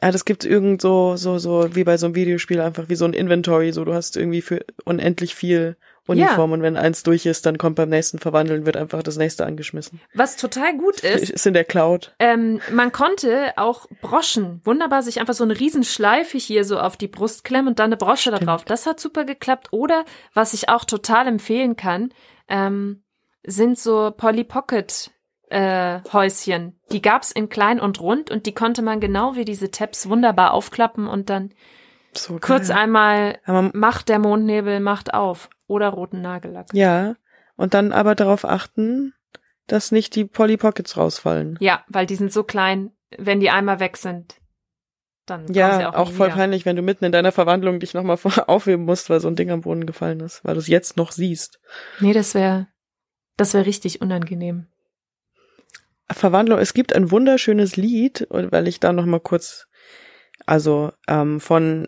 [0.00, 3.04] Ja, das gibt irgend so, so, so, wie bei so einem Videospiel einfach wie so
[3.04, 7.46] ein Inventory, so du hast irgendwie für unendlich viel Uniform und wenn eins durch ist,
[7.46, 10.00] dann kommt beim nächsten Verwandeln, wird einfach das nächste angeschmissen.
[10.14, 12.14] Was total gut ist, Ist in der Cloud.
[12.18, 17.08] Ähm, man konnte auch Broschen wunderbar sich einfach so eine Riesenschleife hier so auf die
[17.08, 18.50] Brust klemmen und dann eine Brosche da Stimmt.
[18.50, 18.64] drauf.
[18.64, 19.68] Das hat super geklappt.
[19.72, 22.12] Oder was ich auch total empfehlen kann,
[22.48, 23.02] ähm,
[23.44, 25.10] sind so Polly Pocket
[25.48, 26.78] äh, Häuschen.
[26.92, 30.52] Die gab's in klein und rund und die konnte man genau wie diese Tabs wunderbar
[30.52, 31.52] aufklappen und dann
[32.12, 33.38] So kurz einmal
[33.72, 36.66] macht der Mondnebel macht auf oder roten Nagellack.
[36.72, 37.16] ja,
[37.56, 39.12] und dann aber darauf achten,
[39.66, 41.56] dass nicht die Polly Pockets rausfallen.
[41.60, 44.36] Ja, weil die sind so klein, wenn die einmal weg sind,
[45.26, 46.36] dann Ja, auch, auch voll wieder.
[46.36, 49.50] peinlich, wenn du mitten in deiner Verwandlung dich nochmal aufheben musst, weil so ein Ding
[49.50, 51.60] am Boden gefallen ist, weil du es jetzt noch siehst.
[52.00, 52.66] Nee, das wäre
[53.36, 54.66] das wäre richtig unangenehm.
[56.10, 59.66] Verwandlung, es gibt ein wunderschönes Lied, und weil ich da nochmal kurz,
[60.46, 61.86] also ähm, von,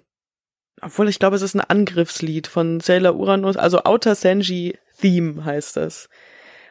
[0.82, 5.76] obwohl ich glaube, es ist ein Angriffslied von Sailor Uranus, also Outer Senji Theme heißt
[5.76, 6.08] das.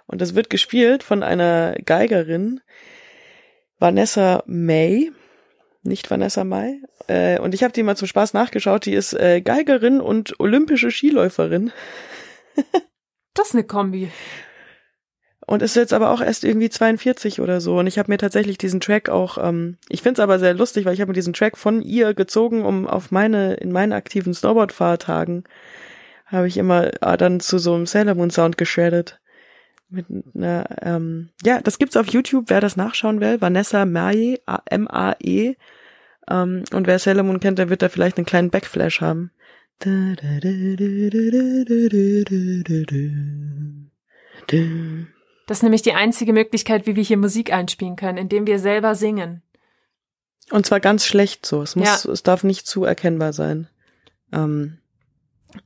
[0.06, 2.60] Und das wird gespielt von einer Geigerin,
[3.80, 5.12] Vanessa May,
[5.84, 6.82] nicht Vanessa May.
[7.08, 10.92] Äh, und ich habe die mal zum Spaß nachgeschaut, die ist äh, Geigerin und olympische
[10.92, 11.72] Skiläuferin.
[13.34, 14.12] Das ist eine Kombi.
[15.52, 17.78] Und ist jetzt aber auch erst irgendwie 42 oder so.
[17.78, 20.94] Und ich habe mir tatsächlich diesen Track auch, ähm, ich find's aber sehr lustig, weil
[20.94, 25.44] ich habe mir diesen Track von ihr gezogen, um auf meine, in meinen aktiven Snowboard-Fahrtagen,
[26.26, 29.20] habe ich immer äh, dann zu so einem Sailor Moon Sound geschreddet.
[29.90, 33.42] Mit einer, ähm, ja, das gibt's auf YouTube, wer das nachschauen will.
[33.42, 34.40] Vanessa Mae,
[34.70, 35.56] M-A-E.
[36.30, 39.32] Ähm, und wer Sailor Moon kennt, der wird da vielleicht einen kleinen Backflash haben.
[45.48, 48.96] Das ist nämlich die einzige Möglichkeit, wie wir hier Musik einspielen können, indem wir selber
[48.96, 49.42] singen.
[50.52, 51.62] Und zwar ganz schlecht so.
[51.62, 52.12] Es muss, Ja.
[52.12, 53.68] es darf nicht zu erkennbar sein.
[54.34, 54.78] Ähm,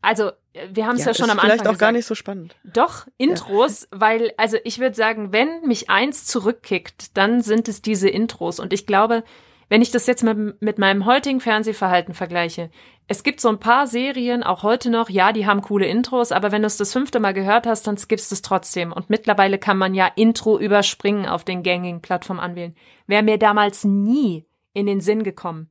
[0.01, 0.32] Also,
[0.71, 1.80] wir haben es ja, ist schon am vielleicht Anfang auch gesagt.
[1.80, 2.55] gar nicht so spannend.
[2.63, 8.09] Doch, Intros, weil, also ich würde sagen, wenn mich eins zurückkickt, dann sind es diese
[8.09, 8.59] Intros.
[8.59, 9.23] Und ich glaube,
[9.69, 12.71] wenn ich das jetzt mit, mit meinem heutigen Fernsehverhalten vergleiche,
[13.08, 16.51] es gibt so ein paar Serien, auch heute noch, ja, die haben coole Intros, aber
[16.51, 18.91] wenn du es das fünfte Mal gehört hast, dann skippst du es trotzdem.
[18.91, 22.76] Und mittlerweile kann man ja Intro überspringen auf den gängigen Plattformen anwählen.
[23.08, 25.70] Wäre mir damals nie in den Sinn gekommen.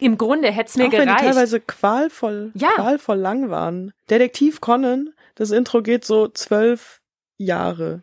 [0.00, 1.24] Im Grunde hätte es mir auch wenn die gereicht.
[1.24, 2.70] teilweise qualvoll, Ja.
[2.76, 3.92] qualvoll lang waren.
[4.08, 7.00] Detektiv Conan, das Intro geht so zwölf
[7.36, 8.02] Jahre.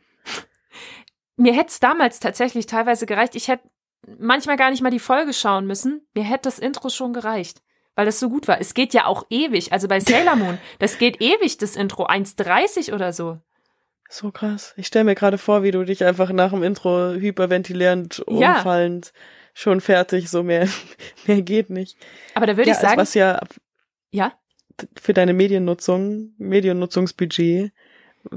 [1.38, 3.36] mir hätte es damals tatsächlich teilweise gereicht.
[3.36, 3.64] Ich hätte
[4.20, 6.06] manchmal gar nicht mal die Folge schauen müssen.
[6.14, 7.62] Mir hätte das Intro schon gereicht,
[7.96, 8.60] weil das so gut war.
[8.60, 9.72] Es geht ja auch ewig.
[9.74, 12.06] Also bei Sailor Moon, das geht ewig, das Intro.
[12.08, 13.40] 1,30 oder so.
[14.10, 14.74] So krass.
[14.78, 18.58] Ich stelle mir gerade vor, wie du dich einfach nach dem Intro hyperventilierend, Ja.
[18.58, 19.14] umfallend,
[19.54, 20.68] schon fertig, so mehr,
[21.26, 21.98] mehr geht nicht.
[22.36, 23.40] Aber da würde ja, ich sagen, was ja
[24.12, 24.34] ja,
[25.00, 27.72] für deine Mediennutzung, Mediennutzungsbudget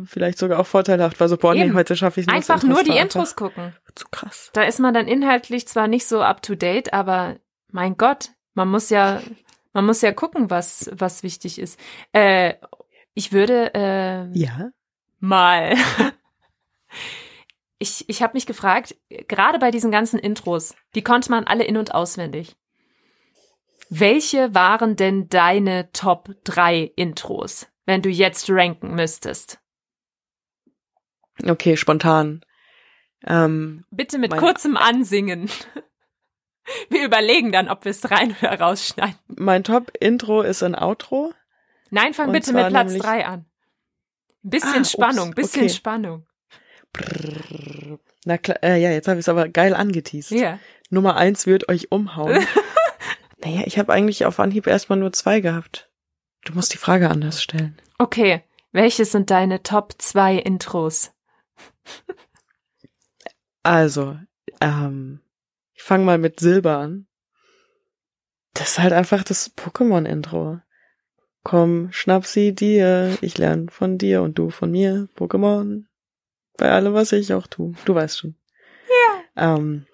[0.04, 1.28] vielleicht sogar auch vorteilhaft war.
[1.28, 2.34] So, boah, nee, heute schaffe ich nicht.
[2.34, 3.74] einfach nur die Intros gucken.
[3.94, 4.50] Zu krass.
[4.52, 7.36] Da ist man dann inhaltlich zwar nicht so up to date, aber
[7.70, 9.20] mein Gott, man muss ja,
[9.73, 11.79] man muss ja gucken, was, was wichtig ist.
[12.12, 12.55] Äh,
[13.14, 14.71] ich würde, äh, Ja.
[15.21, 15.75] mal.
[17.81, 18.97] Ich, ich habe mich gefragt,
[19.29, 22.57] gerade bei diesen ganzen Intros, die konnte man alle in- und auswendig.
[23.89, 29.61] Welche waren denn deine Top 3 Intros, wenn du jetzt ranken müsstest?
[31.47, 32.45] Okay, spontan.
[33.25, 35.49] Ähm, Bitte mit kurzem Ansingen.
[36.91, 39.19] Wir überlegen dann, ob wir es rein oder rausschneiden.
[39.29, 41.33] Mein Top-Intro ist ein Outro.
[41.91, 43.47] Nein, fang Und bitte mit Platz nämlich- drei an.
[44.45, 45.71] Ein bisschen Ah, ups, Spannung, bisschen okay.
[45.75, 46.27] Spannung.
[46.93, 47.99] Brrr.
[48.25, 50.31] Na klar, äh, ja, jetzt habe ich es aber geil angeteased.
[50.33, 50.59] Ja.
[50.91, 52.47] Nummer eins wird euch umhauen.
[53.45, 55.91] naja, ich habe eigentlich auf Anhieb erstmal nur zwei gehabt.
[56.45, 57.79] Du musst die Frage anders stellen.
[57.99, 58.43] Okay.
[58.73, 61.12] Welches sind deine Top 2 Intros?
[63.62, 64.19] Also,
[64.61, 65.21] ähm,
[65.89, 67.07] ich fange mal mit Silber an.
[68.53, 70.61] Das ist halt einfach das Pokémon-Intro.
[71.45, 75.09] Komm, schnapp sie dir, ich lerne von dir und du von mir.
[75.16, 75.86] Pokémon.
[76.59, 77.72] Bei allem, was ich auch tu.
[77.86, 78.36] Du weißt schon.
[78.86, 79.55] Ja.
[79.57, 79.86] Ähm,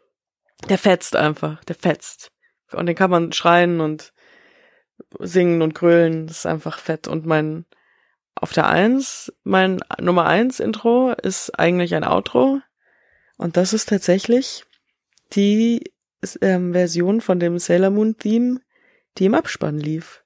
[0.69, 2.33] der fetzt einfach, der fetzt.
[2.73, 4.13] Und den kann man schreien und
[5.21, 6.27] singen und grölen.
[6.27, 7.07] Das ist einfach fett.
[7.07, 7.67] Und mein,
[8.35, 12.59] auf der Eins, mein Nummer eins Intro ist eigentlich ein Outro.
[13.37, 14.67] Und das ist tatsächlich
[15.33, 15.93] die
[16.41, 18.61] ähm, Version von dem Sailor Moon Theme,
[19.19, 20.25] die im Abspann lief.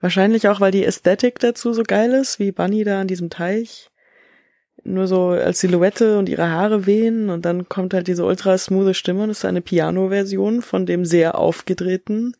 [0.00, 3.88] Wahrscheinlich auch, weil die Ästhetik dazu so geil ist, wie Bunny da an diesem Teich.
[4.84, 8.94] Nur so als Silhouette und ihre Haare wehen und dann kommt halt diese ultra smoothe
[8.94, 12.36] Stimme und es ist eine Piano-Version von dem sehr aufgedrehten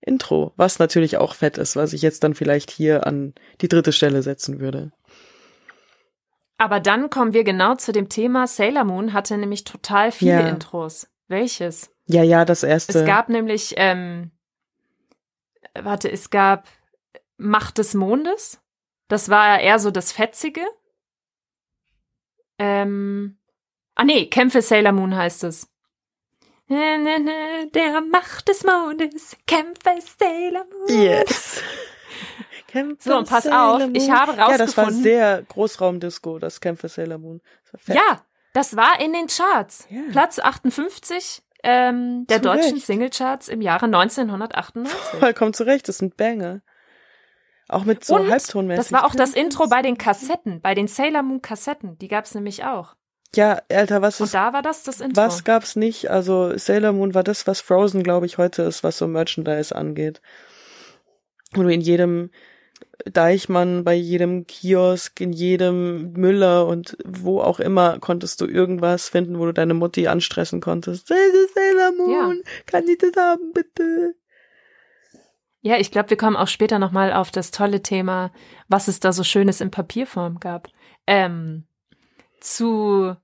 [0.00, 3.92] Intro, was natürlich auch fett ist, was ich jetzt dann vielleicht hier an die dritte
[3.92, 4.92] Stelle setzen würde.
[6.62, 8.46] Aber dann kommen wir genau zu dem Thema.
[8.46, 10.48] Sailor Moon hatte nämlich total viele Ja.
[10.48, 11.08] Intros.
[11.26, 11.90] Welches?
[12.06, 12.96] Ja, ja, das erste.
[12.96, 14.30] Es gab nämlich, ähm,
[15.74, 16.68] warte, es gab
[17.36, 18.60] Macht des Mondes.
[19.08, 20.60] Das war eher so das Fetzige.
[22.60, 23.38] Ähm,
[23.96, 25.68] ah nee, Kämpfe Sailor Moon heißt es.
[26.68, 31.02] Der Macht des Mondes, Kämpfe Sailor Moon.
[31.02, 31.60] Yes.
[32.72, 34.18] Kämpfe So, und pass Sailor auf, ich Moon.
[34.18, 37.40] habe Ja, das war rausgefunden- sehr Großraumdisco, das Kämpfe Sailor Moon.
[37.70, 37.86] Das.
[37.96, 38.22] Ja,
[38.54, 39.86] das war in den Charts.
[39.90, 40.00] Ja.
[40.10, 42.78] Platz 58 ähm, der Zu deutschen.
[42.78, 44.92] Singlecharts im Jahre 1998.
[45.20, 46.60] Vollkommen zurecht, das sind Banger.
[47.68, 48.84] Auch mit so Und halbtonmäßig.
[48.84, 51.96] das war auch das Intro bei den Kassetten, bei den Sailor Moon Kassetten.
[51.98, 52.94] Die gab's nämlich auch.
[53.34, 55.22] Ja, Alter, was Und ist, da war das das Intro.
[55.22, 56.10] was gab's nicht?
[56.10, 60.20] Also Sailor Moon war das, was Frozen, glaube ich, heute ist, was so Merchandise angeht.
[61.54, 62.30] Wo du in jedem
[63.04, 69.38] Deichmann, bei jedem Kiosk, in jedem Müller und wo auch immer konntest du irgendwas finden,
[69.38, 71.08] wo du deine Mutti anstressen konntest.
[71.08, 74.14] Sailor Moon, kann ich das haben, bitte?
[75.60, 78.32] Ja, ich glaube, wir kommen auch später nochmal auf das tolle Thema,
[78.68, 80.68] was es da so Schönes in Papierform gab.
[81.06, 81.64] Ähm,
[82.40, 83.14] zu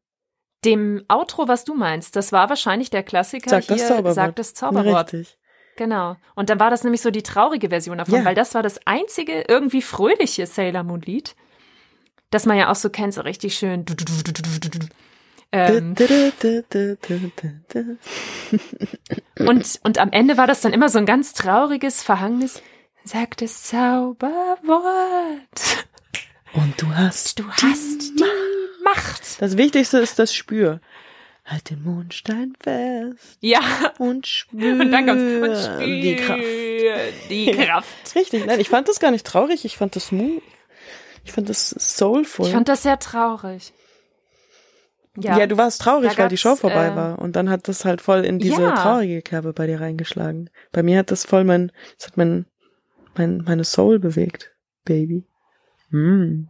[0.65, 4.15] dem Outro, was du meinst, das war wahrscheinlich der Klassiker Sag hier, Zauberwort.
[4.15, 5.13] sagt das Zauberwort.
[5.13, 5.39] Richtig.
[5.79, 6.17] Genau.
[6.35, 8.25] Und dann war das nämlich so die traurige Version davon, Ja.
[8.25, 11.37] weil das war das einzige irgendwie fröhliche Sailor Moon Lied,
[12.31, 13.87] das man ja auch so kennt, so richtig schön.
[15.53, 15.95] Ähm,
[19.39, 22.61] und, und am Ende war das dann immer so ein ganz trauriges, verhangenes,
[23.05, 24.59] sag das Zauberwort.
[26.55, 28.25] Und du hast Du hast die
[28.83, 29.41] Macht.
[29.41, 30.81] Das Wichtigste ist das Spür.
[31.51, 33.61] Halt den Mondstein fest Ja.
[33.99, 35.67] und spür Und dann kommt's.
[35.69, 36.43] Und die Kraft.
[37.31, 38.15] Die Kraft.
[38.15, 40.43] Richtig, nein, ich fand das gar nicht traurig, ich fand das smooth.
[41.25, 42.47] Ich fand das soulful.
[42.47, 43.73] Ich fand das sehr traurig.
[45.17, 45.39] Ja.
[45.39, 45.47] ja.
[45.47, 47.19] du warst traurig, weil die Show vorbei äh, war.
[47.19, 48.73] Und dann hat das halt voll in diese Ja.
[48.75, 50.51] traurige Kerbe bei dir reingeschlagen.
[50.71, 52.47] Bei mir hat das voll mein, das hat mein,
[53.17, 54.53] mein, meine Soul bewegt,
[54.85, 55.25] Baby.
[55.91, 56.45] Mm.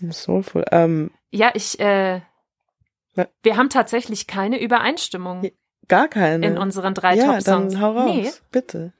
[0.10, 0.64] Soulful.
[0.70, 2.20] Ähm, Ja, ich, äh.
[3.42, 5.50] Wir haben tatsächlich keine Übereinstimmung
[5.88, 6.46] gar keine.
[6.46, 7.74] in unseren drei ja, Top-Songs.
[7.74, 8.92] dann hau raus, Nee, bitte.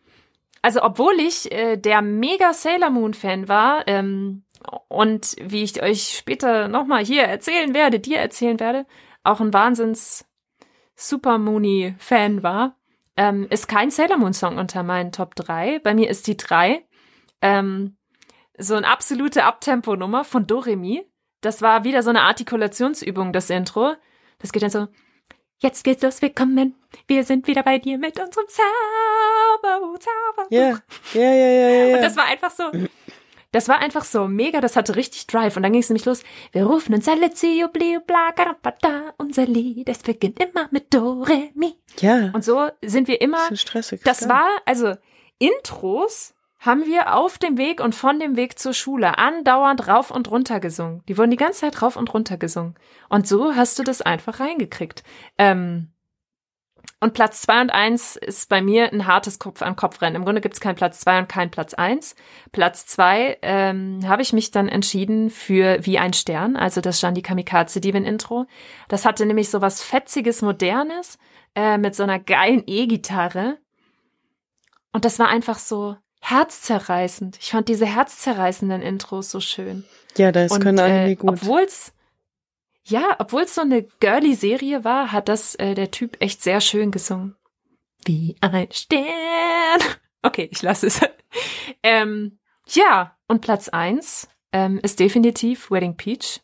[0.63, 4.45] also obwohl ich äh, der mega Sailor Moon Fan war ähm,
[4.89, 8.87] und wie ich euch später nochmal hier erzählen werde, dir erzählen werde,
[9.23, 10.25] auch ein Wahnsinns
[10.97, 12.77] Super Moony Fan war,
[13.17, 15.79] ähm, ist kein Sailor Moon Song unter meinen Top 3.
[15.81, 16.83] Bei mir ist die 3
[17.41, 17.97] ähm,
[18.59, 21.05] so eine absolute Abtempo-Nummer von Doremi.
[21.41, 23.95] Das war wieder so eine Artikulationsübung, das Intro.
[24.41, 24.87] Das geht dann so,
[25.59, 26.77] jetzt geht's los, willkommen.
[27.09, 30.47] Wir sind wieder bei dir mit unserem Zauber, Zauber.
[30.51, 30.79] Ja,
[31.13, 31.97] ja, ja, ja.
[31.97, 32.71] Und das war einfach so,
[33.51, 35.57] das war einfach so mega, das hatte richtig Drive.
[35.57, 36.23] Und dann ging es nämlich los.
[36.53, 37.33] Wir rufen uns alle
[38.31, 39.89] Garapata, unser Lied.
[39.89, 41.75] Es beginnt immer mit Do, Re, Mi.
[41.99, 42.31] ja.
[42.33, 44.03] Und so sind wir immer, so stressig.
[44.05, 44.95] das war, also
[45.39, 50.31] Intros haben wir auf dem Weg und von dem Weg zur Schule andauernd rauf und
[50.31, 51.03] runter gesungen.
[51.09, 52.75] Die wurden die ganze Zeit rauf und runter gesungen.
[53.09, 55.03] Und so hast du das einfach reingekriegt.
[55.39, 55.93] Ähm,
[57.01, 60.17] Und Platz zwei und eins ist bei mir ein hartes Kopf-an-Kopf-Rennen.
[60.17, 62.17] Im Grunde gibt es keinen Platz zwei und keinen Platz eins.
[62.51, 67.23] Platz zwei ähm, habe ich mich dann entschieden für Wie ein Stern, also das Jandy
[67.23, 68.47] Kamikaze Diven Intro.
[68.89, 71.19] Das hatte nämlich so was Fetziges, Modernes
[71.55, 73.59] äh, mit so einer geilen E-Gitarre.
[74.93, 75.97] Und das war einfach so
[76.31, 77.39] herzzerreißend.
[77.41, 79.85] Ich fand diese herzzerreißenden Intros so schön.
[80.17, 81.31] Ja, das Und, können einige äh, gut.
[81.31, 81.93] Obwohl's
[82.89, 86.63] ja, obwohl es so eine girly Serie war, hat das äh, der Typ echt sehr
[86.63, 87.37] schön gesungen.
[88.05, 89.05] Wie ein Stern.
[90.21, 91.01] Okay, ich lasse es.
[91.85, 96.41] ähm, ja, und Platz eins ähm, ist definitiv Wedding Peach.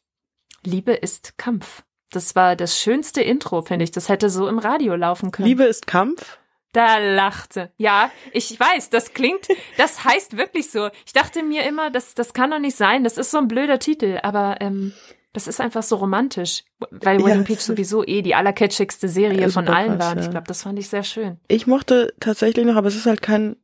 [0.62, 1.82] Liebe ist Kampf.
[2.12, 3.90] Das war das schönste Intro, finde ich.
[3.90, 5.48] Das hätte so im Radio laufen können.
[5.48, 6.38] Liebe ist Kampf.
[6.74, 7.72] Da lachte.
[7.78, 9.48] Ja, ich weiß, das klingt,
[9.78, 10.90] das heißt wirklich so.
[11.06, 13.04] Ich dachte mir immer, das, das kann doch nicht sein.
[13.04, 14.92] Das ist so ein blöder Titel, aber ähm,
[15.32, 19.66] das ist einfach so romantisch, weil Ja, Peach sowieso eh die allercatchigste Serie Ja, von
[19.68, 20.12] allen krass, war.
[20.16, 21.38] Und ich glaube, das fand ich sehr schön.
[21.48, 23.56] Ich mochte tatsächlich noch, aber es ist halt kein,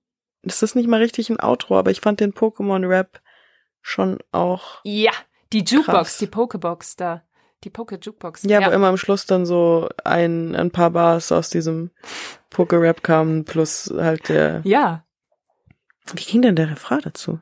[0.42, 3.20] es ist nicht mal richtig ein Outro, aber ich fand den Pokémon-Rap
[3.82, 5.12] schon auch, Ja,
[5.52, 6.18] die Jukebox, Krass.
[6.18, 7.24] die Pokebox da.
[7.64, 8.44] Die Poke-Jukebox.
[8.44, 11.90] ja, wo immer am Schluss dann so ein, ein paar Bars aus diesem
[12.50, 15.04] Poké-Rap kamen, plus halt der, ja,
[16.14, 17.40] wie ging denn der Refrain dazu?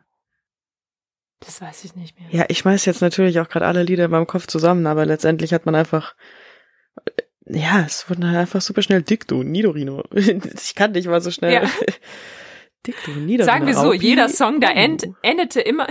[1.41, 2.29] das weiß ich nicht mehr.
[2.33, 5.53] Ja, ich schmeiß jetzt natürlich auch gerade alle Lieder in meinem Kopf zusammen, aber letztendlich
[5.55, 6.17] hat man einfach,
[7.47, 10.03] ja, es wurden halt einfach super schnell Dick, du, Nidorino.
[10.13, 11.53] Ich kann nicht mal so schnell.
[11.53, 11.63] Ja.
[12.87, 13.45] Dick, du, Nidorino.
[13.45, 14.75] Sagen wir so, jeder Song da Uh.
[14.75, 15.87] end, endete immer.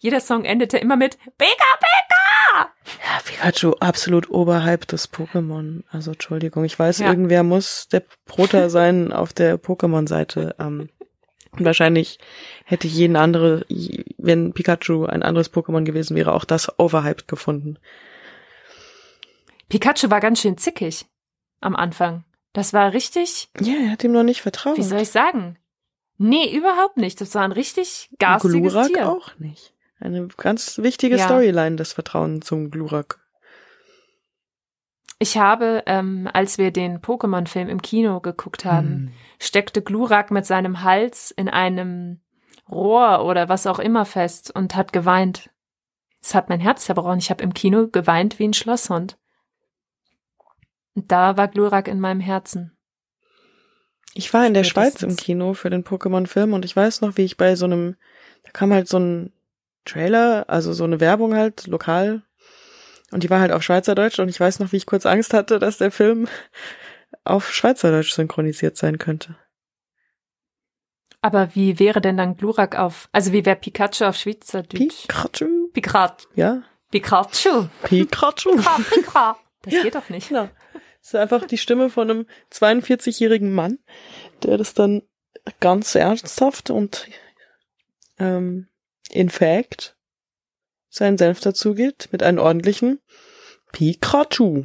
[0.00, 2.70] Jeder Song endete immer mit Pika Pika!
[3.04, 5.82] Ja, Pikachu, absolut oberhalb des Pokémon.
[5.90, 7.08] Also, Entschuldigung, ich weiß, Ja.
[7.10, 10.56] irgendwer muss der Proter sein auf der Pokémon-Seite.
[10.58, 10.88] Ähm,
[11.52, 12.18] und wahrscheinlich
[12.64, 13.66] hätte jeden andere,
[14.18, 17.78] wenn Pikachu ein anderes Pokémon gewesen wäre, auch das overhyped gefunden.
[19.68, 21.06] Pikachu war ganz schön zickig
[21.60, 22.24] am Anfang.
[22.52, 24.76] Das war richtig, Ja, er hat ihm noch nicht vertraut.
[24.76, 25.56] wie soll ich sagen?
[26.18, 27.20] Nee, überhaupt nicht.
[27.20, 29.08] Das war ein richtig garstiges Glurak Tier.
[29.08, 29.72] auch nicht.
[30.00, 31.24] Eine ganz wichtige Ja.
[31.26, 33.18] Storyline, das Vertrauen zum Glurak.
[35.18, 39.12] Ich habe, ähm, als wir den Pokémon-Film im Kino geguckt haben, Hm.
[39.38, 42.20] steckte Glurak mit seinem Hals in einem
[42.70, 45.50] Rohr oder was auch immer fest und hat geweint.
[46.22, 47.18] Es hat mein Herz zerbrochen.
[47.18, 49.18] Ich habe im Kino geweint wie ein Schlosshund.
[50.94, 52.76] Und da war Glurak in meinem Herzen.
[54.14, 57.24] Ich war in der Schweiz im Kino für den Pokémon-Film und ich weiß noch, wie
[57.24, 57.96] ich bei so einem,
[58.44, 59.32] da kam halt so ein
[59.84, 62.22] Trailer, also so eine Werbung halt, lokal.
[63.12, 65.58] Und die war halt auf Schweizerdeutsch und ich weiß noch, wie ich kurz Angst hatte,
[65.58, 66.28] dass der Film
[67.24, 69.36] auf Schweizerdeutsch synchronisiert sein könnte.
[71.22, 75.06] Aber wie wäre denn dann Glurak auf, also wie wäre Pikachu auf Schweizerdeutsch?
[75.06, 75.68] Pikachu?
[75.72, 76.28] Pikachu.
[76.34, 76.62] Ja?
[76.90, 77.68] Pikachu.
[77.84, 78.56] Pikachu.
[78.56, 79.36] Pika, Pika.
[79.62, 79.82] Das Ja.
[79.82, 80.28] geht doch nicht.
[80.28, 80.48] Genau.
[80.72, 83.78] Das ist einfach die Stimme von einem 42-jährigen Mann,
[84.42, 85.02] der das dann
[85.60, 87.06] ganz ernsthaft und
[88.18, 88.68] ähm,
[89.12, 89.96] in fact
[90.88, 93.00] seinen Senf dazu gibt mit einem ordentlichen
[93.72, 94.64] Pikachu.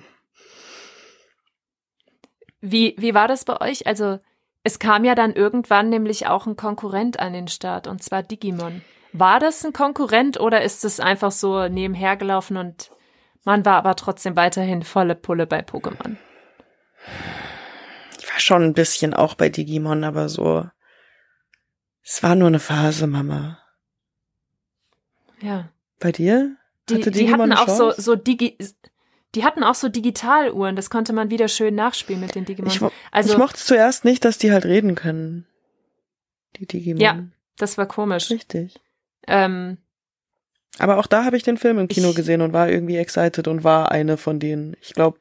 [2.62, 3.86] Wie, wie war das bei euch?
[3.86, 4.20] Also,
[4.64, 8.82] es kam ja dann irgendwann nämlich auch ein Konkurrent an den Start, und zwar Digimon.
[9.14, 12.89] War das ein Konkurrent oder ist es einfach so nebenher gelaufen und
[13.43, 16.18] man war aber trotzdem weiterhin volle Pulle bei Pokémon?
[18.20, 20.68] Ich war schon ein bisschen auch bei Digimon, aber so.
[22.04, 23.60] Es war nur eine Phase, Mama.
[25.42, 25.70] Ja.
[26.00, 26.56] Bei dir?
[26.90, 28.58] Die, Hatte die Digimon hatten auch so, so Digi,
[29.34, 32.72] die hatten auch so Digitaluhren, das konnte man wieder schön nachspielen mit den Digimon.
[32.72, 32.82] Ich,
[33.12, 35.46] also, ich mochte es zuerst nicht, dass die halt reden können.
[36.58, 37.02] Die Digimon.
[37.02, 37.24] Ja.
[37.58, 38.30] das war komisch.
[38.30, 38.80] Richtig.
[39.28, 39.78] Ähm,
[40.78, 43.48] Aber auch da habe ich den Film im Kino Ich- gesehen und war irgendwie excited
[43.48, 44.76] und war eine von denen.
[44.82, 45.18] Ich glaube,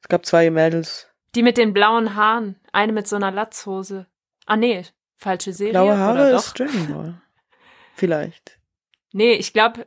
[0.00, 1.08] es gab zwei Mädels.
[1.34, 4.06] die mit den blauen Haaren, eine mit so einer Latzhose.
[4.46, 4.84] Ah, nee,
[5.16, 5.72] falsche Serie.
[5.72, 6.54] Blaue Haare oder ist doch?
[6.54, 7.22] Dragon Ball.
[7.94, 8.58] Vielleicht.
[9.12, 9.86] Nee, ich glaube,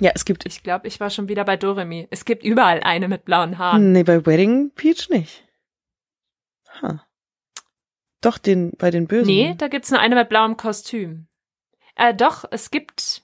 [0.00, 0.46] Ja, es gibt.
[0.46, 2.06] ich glaube, ich war schon wieder bei Doremi.
[2.10, 3.92] Es gibt überall eine mit blauen Haaren.
[3.92, 5.44] Nee, bei Wedding Peach nicht.
[6.82, 7.04] Ha.
[8.20, 9.26] Doch, den, bei den Bösen.
[9.28, 11.28] Nee, da gibt's nur eine mit blauem Kostüm.
[11.94, 13.22] Äh, doch, es gibt,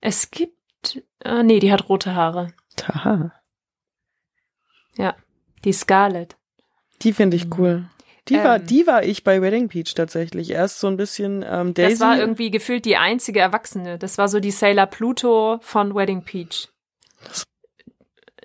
[0.00, 2.54] es gibt, äh, nee, die hat rote Haare.
[2.82, 3.32] Haha.
[5.64, 6.36] Die Scarlett.
[7.02, 7.88] Die finde ich cool.
[8.30, 8.66] Die war, Ähm.
[8.66, 10.50] die war ich bei Wedding Peach tatsächlich.
[10.50, 11.90] Erst so ein bisschen ähm, Daisy.
[11.98, 13.98] Das war irgendwie gefühlt die einzige Erwachsene.
[13.98, 16.68] Das war so die Sailor Pluto von Wedding Peach.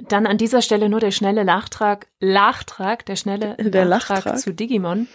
[0.01, 4.39] Dann an dieser Stelle nur der schnelle Nachtrag, Nachtrag, der schnelle Der Nachtrag Nachtrag?
[4.39, 5.07] zu Digimon.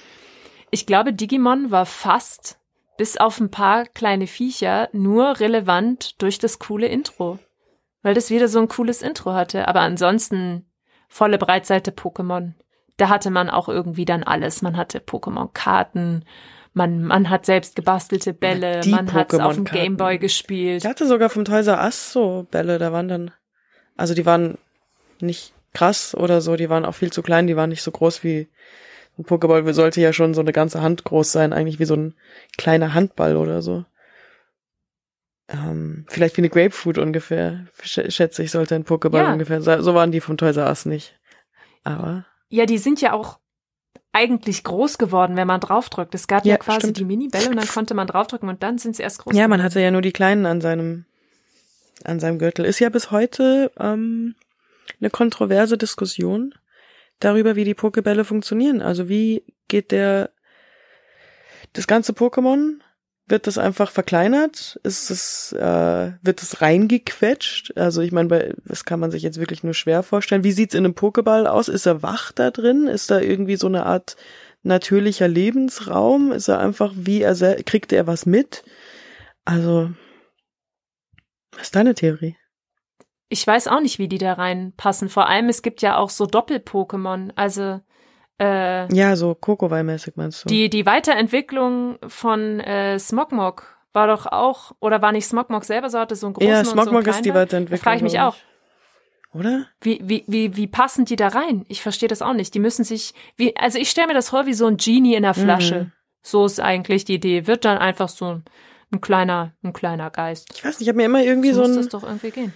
[0.70, 2.58] Ich glaube, Digimon war fast,
[2.96, 7.38] bis auf ein paar kleine Viecher, nur relevant durch das coole Intro.
[8.02, 9.68] Weil das wieder so ein cooles Intro hatte.
[9.68, 10.64] Aber ansonsten
[11.08, 12.52] volle Breitseite Pokémon.
[13.01, 14.61] Da hatte man auch irgendwie dann alles.
[14.61, 16.24] Man hatte Pokémon-Karten,
[16.74, 19.64] man, man hat selbst gebastelte Bälle, Die man hat auf dem.
[19.64, 20.84] Gameboy gespielt.
[20.84, 23.30] Ich hatte sogar vom Toys R Us so Bälle, da waren dann,
[23.96, 24.59] also die waren
[25.20, 28.22] nicht krass oder so, die waren auch viel zu klein, die waren nicht so groß
[28.22, 28.48] wie
[29.18, 32.14] ein Pokéball sollte ja schon so eine ganze Hand groß sein, eigentlich wie so ein
[32.59, 33.84] kleiner Handball oder so.
[35.48, 39.32] Ähm, vielleicht wie eine Grapefruit ungefähr, sch schätze ich, sollte ein Pokéball Ja.
[39.32, 39.82] ungefähr sein.
[39.82, 41.18] So waren die vom Toys R Us nicht.
[41.82, 43.38] Aber, Ja, die sind ja auch
[44.12, 46.14] eigentlich groß geworden, wenn man draufdrückt.
[46.14, 46.98] Es gab ja, Ja, quasi stimmt.
[46.98, 49.59] die Mini-Bälle und dann konnte man draufdrücken und dann sind sie erst groß ja, man
[49.59, 49.62] geworden.
[49.62, 51.05] hatte ja nur die kleinen an seinem,
[52.05, 52.64] an seinem Gürtel.
[52.64, 54.34] Ist ja bis heute ähm,
[55.01, 56.55] eine kontroverse Diskussion
[57.20, 58.82] darüber, wie die Pokebälle funktionieren.
[58.82, 60.30] Also wie geht der
[61.74, 62.80] das ganze Pokémon?
[63.31, 64.81] Wird das einfach verkleinert?
[64.83, 67.76] Ist es, äh, wird es reingequetscht?
[67.76, 70.43] Also ich meine, das kann man sich jetzt wirklich nur schwer vorstellen.
[70.43, 71.68] Wie sieht's in einem Pokéball aus?
[71.68, 72.89] Ist er wach da drin?
[72.89, 74.16] Ist da irgendwie so eine Art
[74.64, 76.33] natürlicher Lebensraum?
[76.33, 78.64] Ist er einfach, wie er kriegt er was mit?
[79.45, 79.93] Also,
[81.53, 82.37] was ist deine Theorie?
[83.28, 85.09] Ich weiß auch nicht, wie die da reinpassen.
[85.09, 87.31] Vor allem, es gibt ja auch so Doppel-Pokémon.
[87.37, 87.81] Also
[88.41, 90.49] äh, Ja, so Kokowai-mäßig meinst du?
[90.49, 95.99] die, die Weiterentwicklung von äh, Smogmog war doch auch, oder war nicht Smogmog selber so,
[95.99, 97.34] hatte so einen großen ja, und so Smogmog ist die?
[97.34, 97.82] Weiterentwicklung.
[97.82, 98.36] Frage ich mich auch.
[99.32, 99.66] Oder?
[99.80, 101.64] Wie, wie, wie, wie passen die da rein?
[101.68, 102.53] Ich verstehe das auch nicht.
[102.55, 105.22] Die müssen sich, wie, also ich stelle mir das vor wie so ein Genie in
[105.22, 105.74] der Flasche.
[105.74, 105.93] Mhm.
[106.22, 107.47] So ist eigentlich die Idee.
[107.47, 108.45] Wird dann einfach so ein,
[108.93, 110.49] ein kleiner, ein kleiner Geist.
[110.53, 112.30] Ich weiß nicht, ich habe mir immer irgendwie so, so muss ein, das doch irgendwie
[112.30, 112.53] gehen.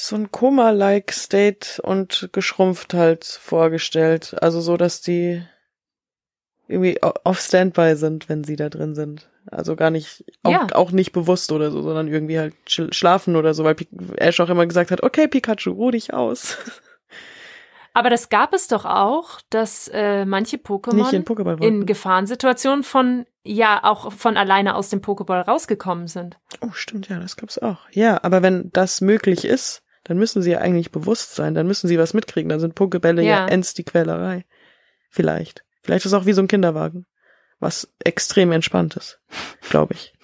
[0.00, 4.36] So ein Koma-like State und geschrumpft halt vorgestellt.
[4.40, 5.42] Also so, dass die
[6.68, 9.28] irgendwie au- auf Standby sind, wenn sie da drin sind.
[9.50, 10.66] Also gar nicht, auch, Ja.
[10.74, 13.74] auch nicht bewusst oder so, sondern irgendwie halt sch- schlafen oder so, weil
[14.16, 16.58] Ash auch immer gesagt hat, okay, Pikachu, ruh dich aus.
[17.94, 21.86] Aber das gab es doch auch, dass äh, manche Pokémon in in.
[21.86, 26.38] Gefahrensituationen von, ja, auch von alleine aus dem Pokéball rausgekommen sind.
[26.60, 27.78] Oh, stimmt, ja, das gab's auch.
[27.90, 31.86] Ja, aber wenn das möglich ist, dann müssen sie ja eigentlich bewusst sein, dann müssen
[31.86, 33.46] sie was mitkriegen, dann sind Pokebälle ja, Ja.
[33.46, 34.44] ends die Quälerei.
[35.10, 35.64] Vielleicht.
[35.82, 37.06] Vielleicht ist es auch wie so ein Kinderwagen,
[37.60, 39.20] was extrem entspannt ist,
[39.68, 40.14] glaube ich.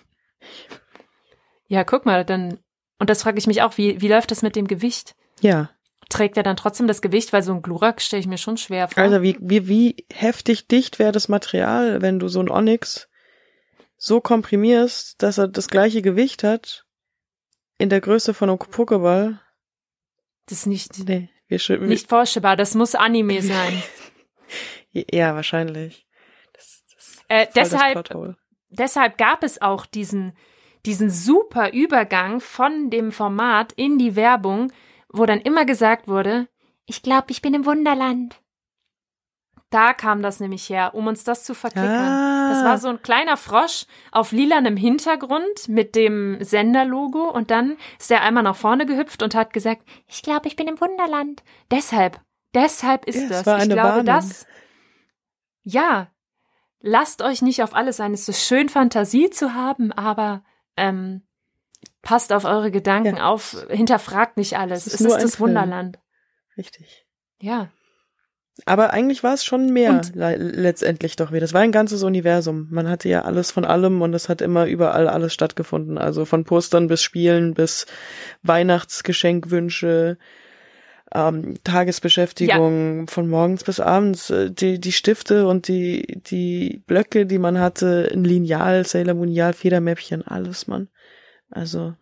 [1.67, 2.59] Ja, guck mal, dann,
[2.99, 5.15] und das frage ich mich auch, wie, wie läuft das mit dem Gewicht?
[5.41, 5.71] Ja,
[6.11, 8.89] Trägt er dann trotzdem das Gewicht, weil so ein Glurak stelle ich mir schon schwer
[8.89, 9.03] vor.
[9.03, 13.09] also wie, wie, wie heftig dicht wäre das Material, wenn du so ein Onyx
[13.97, 16.85] so komprimierst, dass er das gleiche Gewicht hat,
[17.79, 19.39] in der Größe von einem Pokéball.
[20.47, 23.83] Das ist nicht, Nee, wir, nicht vorstellbar, das muss Anime sein.
[24.93, 26.07] Ja, wahrscheinlich.
[26.53, 28.09] Das, das Äh, deshalb,
[28.69, 30.37] deshalb gab es auch diesen,
[30.87, 34.73] diesen super Übergang von dem Format in die Werbung,
[35.09, 36.49] wo dann immer gesagt wurde,
[36.87, 38.41] ich glaube, ich bin im Wunderland.
[39.75, 41.91] Da kam das nämlich her, um uns das zu verklickern.
[41.91, 42.51] Ah.
[42.51, 48.11] Das war so ein kleiner Frosch auf lilanem Hintergrund mit dem Senderlogo und dann ist
[48.13, 51.43] er einmal nach vorne gehüpft und hat gesagt, ich glaube, ich bin im Wunderland.
[51.73, 52.21] Deshalb,
[52.55, 53.47] deshalb ist Ja, es das.
[53.47, 54.07] war ich glaube, Warnung.
[54.07, 54.47] das,
[55.65, 56.07] ja,
[56.81, 58.15] lasst euch nicht auf alles ein.
[58.15, 60.45] Es ist schön, Fantasie zu haben, aber
[60.77, 61.23] ähm,
[62.03, 63.27] passt auf eure Gedanken Ja.
[63.27, 64.87] auf, hinterfragt nicht alles.
[64.87, 65.41] Es ist Es ist, das.
[65.41, 65.99] Wunderland.
[66.57, 67.07] Richtig.
[67.41, 67.71] Ja.
[68.67, 71.41] Aber eigentlich war es schon mehr le letztendlich doch wieder.
[71.41, 72.69] Das war ein ganzes Universum.
[72.71, 75.99] Man hatte ja alles von allem und es hat immer überall alles stattgefunden.
[75.99, 77.87] Also von Postern bis Spielen bis
[78.45, 80.19] Weihnachtsgeschenkwünsche,
[81.13, 87.39] ähm, Tagesbeschäftigung von morgens bis abends, äh, die, die Stifte und die, die Blöcke, die
[87.39, 90.89] man hatte, ein Lineal, Sailor Moon, Federmäppchen, alles, Mann.
[91.51, 91.95] Also,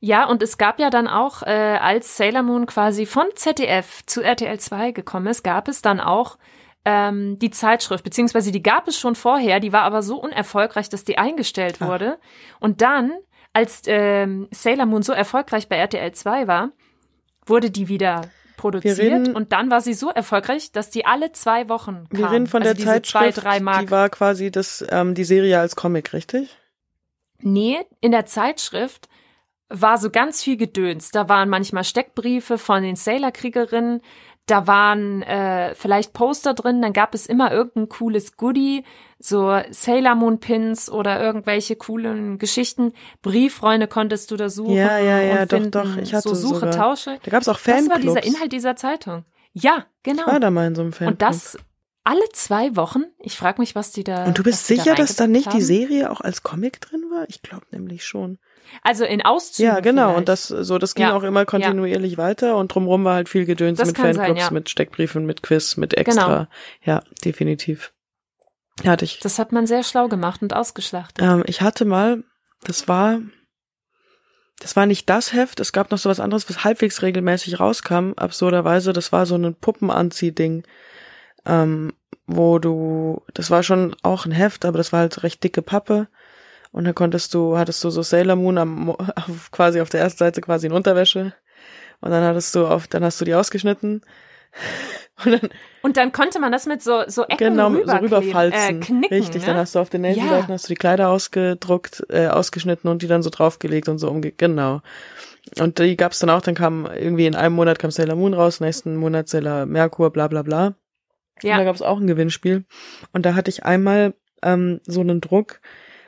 [0.00, 4.22] Ja, und es gab ja dann auch, äh, als Sailor Moon quasi von ZDF zu
[4.22, 6.38] RTL 2 gekommen ist, gab es dann auch
[6.84, 11.04] ähm, die Zeitschrift, beziehungsweise die gab es schon vorher, die war aber so unerfolgreich, dass
[11.04, 11.88] die eingestellt Ach.
[11.88, 12.18] wurde.
[12.60, 13.12] Und dann,
[13.52, 16.70] als ähm, Sailor Moon so erfolgreich bei RTL 2 war,
[17.44, 18.22] wurde die wieder
[18.56, 22.18] produziert reden- und dann war sie so erfolgreich, dass die alle zwei Wochen kam.
[22.18, 23.80] wir reden von also der Zeitschrift, zwei, drei Mark.
[23.80, 26.56] die war quasi das, ähm, die Serie als Comic, richtig?
[27.40, 29.08] Nee, in der Zeitschrift
[29.68, 31.10] war so ganz viel Gedöns.
[31.10, 34.00] Da waren manchmal Steckbriefe von den Sailor-Kriegerinnen,
[34.46, 38.84] da waren äh, vielleicht Poster drin, dann gab es immer irgendein cooles Goodie,
[39.18, 42.92] so Sailor Moon Pins oder irgendwelche coolen Geschichten.
[43.22, 44.74] Brieffreunde konntest du da suchen.
[44.74, 45.70] Ja, ja, ja, und doch, finden.
[45.72, 46.70] doch, ich hatte so Suche, sogar.
[46.70, 47.18] Tausche.
[47.24, 47.90] Da gab's auch Das Fanclubs.
[47.90, 49.24] war dieser Inhalt dieser Zeitung.
[49.52, 50.22] Ja, genau.
[50.22, 51.14] Ich war da mal in so einem Fanclub.
[51.14, 51.58] Und das,
[52.04, 53.02] alle zwei Wochen.
[53.18, 54.26] Ich frage mich, was die da.
[54.26, 55.88] Und du bist sicher, dass da nicht reingepackt die haben.
[55.88, 57.24] Serie auch als Comic drin war?
[57.28, 58.38] Ich glaube nämlich schon.
[58.82, 59.70] Also in Auszügen.
[59.72, 60.02] Ja, genau.
[60.02, 60.18] vielleicht.
[60.18, 63.44] Und das, so, das ging Ja, auch immer kontinuierlich weiter und drumrum war halt viel
[63.44, 64.50] Gedöns Das mit kann sein, Fanclubs, ja.
[64.50, 66.48] mit Steckbriefen, mit Quiz, mit Extra.
[66.82, 67.92] Ja, definitiv.
[68.84, 69.20] Hatte ich.
[69.20, 71.24] Das hat man sehr schlau gemacht und ausgeschlachtet.
[71.24, 72.24] Ähm, ich hatte mal,
[72.64, 73.20] das war,
[74.60, 78.12] das war nicht das Heft, es gab noch so was anderes, was halbwegs regelmäßig rauskam,
[78.16, 80.64] absurderweise, das war so ein Puppenanzieh-Ding,
[81.46, 81.92] ähm,
[82.26, 86.08] wo du, das war schon auch ein Heft, aber das war halt recht dicke Pappe
[86.72, 90.18] und da konntest du, hattest du so Sailor Moon am, auf, quasi auf der ersten
[90.18, 91.34] Seite quasi in Unterwäsche
[92.00, 94.02] und dann hattest du auf, dann hast du die ausgeschnitten
[95.24, 95.50] und dann
[95.82, 98.82] Und dann konnte man das mit so, so Ecken genau, so rüberkleben, rüberfalzen.
[98.82, 99.46] Äh, knicken, Richtig, ne?
[99.46, 100.10] dann hast du auf den Ja.
[100.16, 104.10] Nasenseiten hast du die Kleider ausgedruckt, äh, ausgeschnitten und die dann so draufgelegt und so
[104.10, 104.32] umge...
[104.32, 104.80] Genau.
[105.60, 108.58] Und die gab's dann auch, dann kam irgendwie in einem Monat kam Sailor Moon raus,
[108.58, 110.66] nächsten Monat Sailor Merkur, bla bla bla.
[110.66, 110.76] Und
[111.44, 111.62] da ja.
[111.62, 112.64] gab's auch ein Gewinnspiel.
[113.12, 115.60] Und da hatte ich einmal ähm, so einen Druck,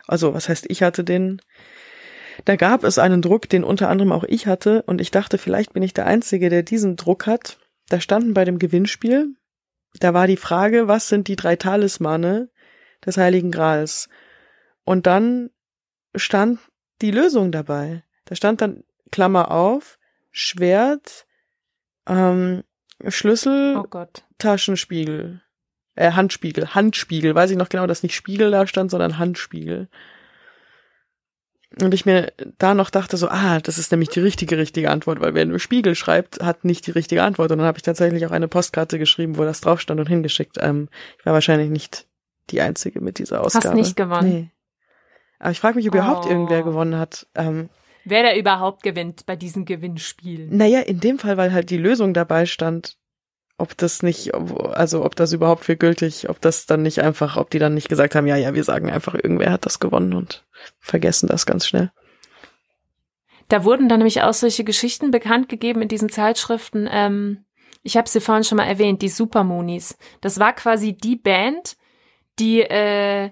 [0.08, 1.40] also was heißt, ich hatte den,
[2.44, 5.72] da gab es einen Druck, den unter anderem auch ich hatte, und ich dachte, vielleicht
[5.72, 7.58] bin ich der Einzige, der diesen Druck hat.
[7.88, 9.34] Da standen bei dem Gewinnspiel,
[10.00, 12.50] da war die Frage, was sind die drei Talismane
[13.04, 14.08] des Heiligen Grals?
[14.84, 15.50] Und dann
[16.14, 16.58] stand
[17.00, 18.04] die Lösung dabei.
[18.24, 19.98] Da stand dann Klammer auf,
[20.30, 21.26] Schwert,
[22.06, 22.64] ähm,
[23.06, 24.24] Schlüssel, Oh Gott.
[24.38, 25.42] Taschenspiegel.
[25.98, 26.74] Äh, Handspiegel.
[26.76, 27.34] Handspiegel.
[27.34, 29.88] Weiß ich noch genau, dass nicht Spiegel da stand, sondern Handspiegel.
[31.82, 35.20] Und ich mir da noch dachte so, ah, das ist nämlich die richtige, richtige Antwort,
[35.20, 37.50] weil wer nur Spiegel schreibt, hat nicht die richtige Antwort.
[37.50, 40.56] Und dann habe ich tatsächlich auch eine Postkarte geschrieben, wo das drauf stand und hingeschickt.
[40.60, 40.88] Ähm,
[41.18, 42.06] ich war wahrscheinlich nicht
[42.50, 43.74] die Einzige mit dieser Ausgabe.
[43.74, 44.28] nicht gewonnen.
[44.30, 44.50] Nee.
[45.40, 46.30] Aber ich frage mich, ob überhaupt Oh.
[46.30, 47.26] irgendwer gewonnen hat.
[47.34, 47.68] Ähm,
[48.04, 50.56] Wer da überhaupt gewinnt bei diesen Gewinnspielen.
[50.56, 52.96] naja, in dem Fall, weil halt die Lösung dabei stand,
[53.58, 57.50] ob das nicht, also ob das überhaupt für gültig, ob das dann nicht einfach, ob
[57.50, 60.46] die dann nicht gesagt haben, ja, ja, wir sagen einfach, irgendwer hat das gewonnen und
[60.78, 61.90] vergessen das ganz schnell.
[63.48, 66.88] Da wurden dann nämlich auch solche Geschichten bekannt gegeben in diesen Zeitschriften.
[66.90, 67.44] Ähm,
[67.82, 69.98] ich habe sie vorhin schon mal erwähnt, die Supermoonies.
[70.20, 71.76] Das war quasi die Band,
[72.38, 73.30] die äh,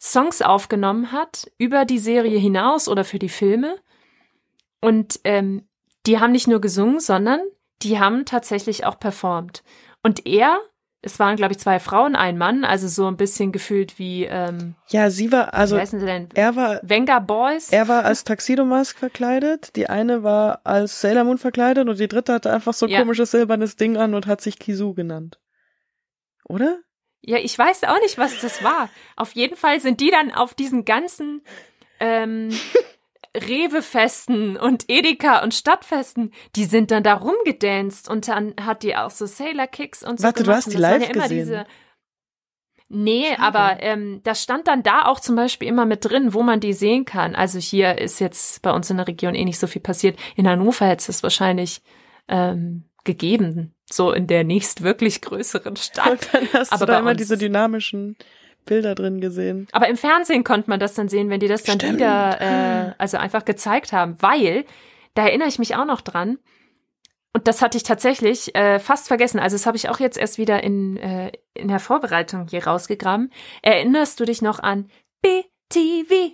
[0.00, 3.76] Songs aufgenommen hat über die Serie hinaus oder für die Filme.
[4.80, 5.68] Und ähm,
[6.06, 7.40] die haben nicht nur gesungen, sondern
[7.84, 9.62] die haben tatsächlich auch performt.
[10.02, 10.58] Und er,
[11.02, 14.74] es waren, glaube ich, zwei Frauen, ein Mann, also so ein bisschen gefühlt wie, ähm,
[14.88, 16.28] Ja, sie war, also wie heißen sie denn?
[16.34, 17.70] er war, Venga Boys?
[17.70, 22.08] er war als Tuxedo Mask verkleidet, die eine war als Sailor Moon verkleidet und die
[22.08, 23.00] dritte hatte einfach so ein Ja.
[23.00, 25.38] komisches silbernes Ding an und hat sich Kisu genannt.
[26.48, 26.78] Oder?
[27.22, 28.90] Ja, ich weiß auch nicht, was das war.
[29.16, 31.42] Auf jeden Fall sind die dann auf diesen ganzen
[32.00, 32.50] ähm,
[33.36, 39.10] Rewe-Festen und Edeka und Stadtfesten, die sind dann da rumgedanced und dann hat die auch
[39.10, 40.58] so Sailor-Kicks und so Warte, du gemacht.
[40.58, 41.38] hast Und die live ja immer gesehen?
[41.38, 41.66] Diese
[42.88, 43.40] Nee, Schade.
[43.42, 46.74] aber ähm, das stand dann da auch zum Beispiel immer mit drin, wo man die
[46.74, 47.34] sehen kann.
[47.34, 50.18] Also hier ist jetzt bei uns in der Region eh nicht so viel passiert.
[50.36, 51.80] In Hannover hätte es wahrscheinlich
[52.28, 56.10] ähm, gegeben, so in der nächst wirklich größeren Stadt.
[56.10, 58.16] Und dann hast Aber du da immer diese dynamischen
[58.64, 59.68] Bilder drin gesehen.
[59.72, 61.94] Aber im Fernsehen konnte man das dann sehen, wenn die das dann Stimmt.
[61.94, 64.64] wieder, äh, also einfach gezeigt haben, weil,
[65.14, 66.38] da erinnere ich mich auch noch dran,
[67.36, 70.38] und das hatte ich tatsächlich äh, fast vergessen, also das habe ich auch jetzt erst
[70.38, 73.32] wieder in, äh, in der Vorbereitung hier rausgegraben.
[73.62, 74.88] Erinnerst du dich noch an
[75.20, 76.32] BTV?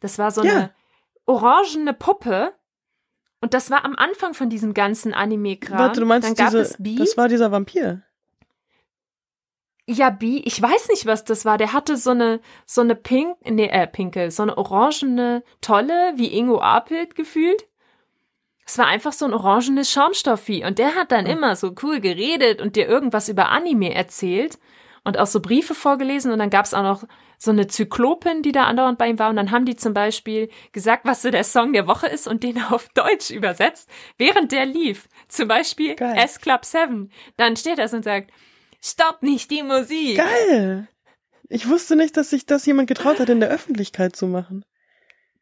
[0.00, 0.52] Das war so Ja.
[0.52, 0.70] eine
[1.26, 2.52] orangene Puppe.
[3.42, 5.78] Und das war am Anfang von diesem ganzen Anime-Kram.
[5.78, 8.02] Warte, du meinst dann diese, das war dieser Vampir.
[9.92, 11.58] Ja, Bi, ich weiß nicht, was das war.
[11.58, 16.32] Der hatte so eine, so eine pink, nee, äh, pinke, so eine orangene Tolle, wie
[16.32, 17.66] Ingo Apelt gefühlt.
[18.64, 20.64] Es war einfach so ein orangenes Schaumstoffvieh.
[20.64, 21.32] Und der hat dann Hm.
[21.38, 24.58] immer so cool geredet und dir irgendwas über Anime erzählt
[25.02, 26.30] und auch so Briefe vorgelesen.
[26.30, 27.02] Und dann gab's auch noch
[27.36, 29.30] so eine Zyklopin, die da andauernd bei ihm war.
[29.30, 32.44] Und dann haben die zum Beispiel gesagt, was so der Song der Woche ist und
[32.44, 35.08] den auf Deutsch übersetzt, während der lief.
[35.26, 36.16] Zum Beispiel Geil.
[36.16, 37.10] S Club 7.
[37.36, 38.30] Dann steht das und sagt,
[38.82, 40.16] Stopp nicht die Musik.
[40.16, 40.88] Geil!
[41.48, 44.64] Ich wusste nicht, dass sich das jemand getraut hat, in der Öffentlichkeit zu machen.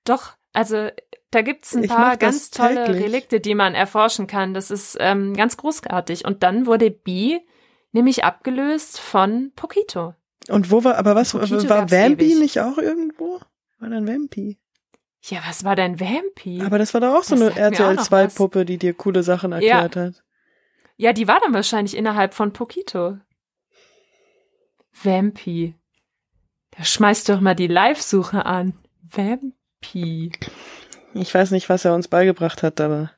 [0.04, 0.88] Doch, also
[1.30, 3.04] da gibt's ein Ich paar ganz tolle täglich.
[3.04, 4.54] Relikte, die man erforschen kann.
[4.54, 6.24] Das ist ähm, ganz großartig.
[6.24, 7.40] Und dann wurde Bee
[7.92, 10.14] nämlich abgelöst von Pokito.
[10.48, 12.38] Und wo war, aber was, Pokito war Vampy ewig.
[12.38, 13.38] nicht auch irgendwo?
[13.78, 14.58] War dann Vampy?
[15.24, 16.62] Ja, was war denn Vampy?
[16.64, 18.34] Aber das war doch auch so Das eine sagt mir auch noch RTL 2 was.
[18.34, 20.22] Puppe, die dir coole Sachen erklärt hat.
[20.96, 23.18] ja, die war dann wahrscheinlich innerhalb von Pokito.
[25.02, 25.74] Vampy.
[26.76, 28.74] Da schmeißt doch mal die Live-Suche an.
[29.02, 30.32] Vampy.
[31.14, 33.10] Ich weiß nicht, was er uns beigebracht hat, aber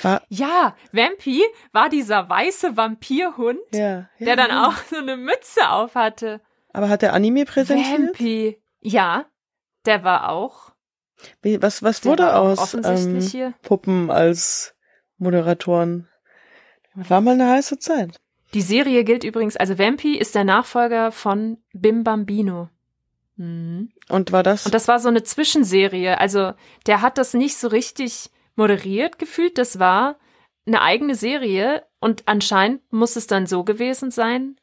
[0.00, 4.26] War, Ja, Vampy war dieser weiße Vampirhund, ja, ja.
[4.26, 6.40] der dann auch so eine Mütze auf hatte.
[6.72, 8.00] Aber hat der Anime präsentiert?
[8.00, 8.62] Vampy.
[8.80, 9.26] Ja,
[9.86, 10.72] der war auch.
[11.40, 13.54] Wie, was was wurde aus ähm.
[13.62, 14.74] Puppen als
[15.16, 16.08] Moderatoren?
[16.94, 18.20] War mal eine heiße Zeit.
[18.54, 22.68] Die Serie gilt übrigens, also Vampy ist der Nachfolger von Bim Bambino.
[23.36, 23.90] Mhm.
[24.08, 24.66] Und war das?
[24.66, 26.18] Und das war so eine Zwischenserie.
[26.18, 26.52] Also
[26.86, 29.58] der hat das nicht so richtig moderiert gefühlt.
[29.58, 30.18] Das war
[30.66, 31.84] eine eigene Serie.
[32.00, 34.56] Und anscheinend muss es dann so gewesen sein,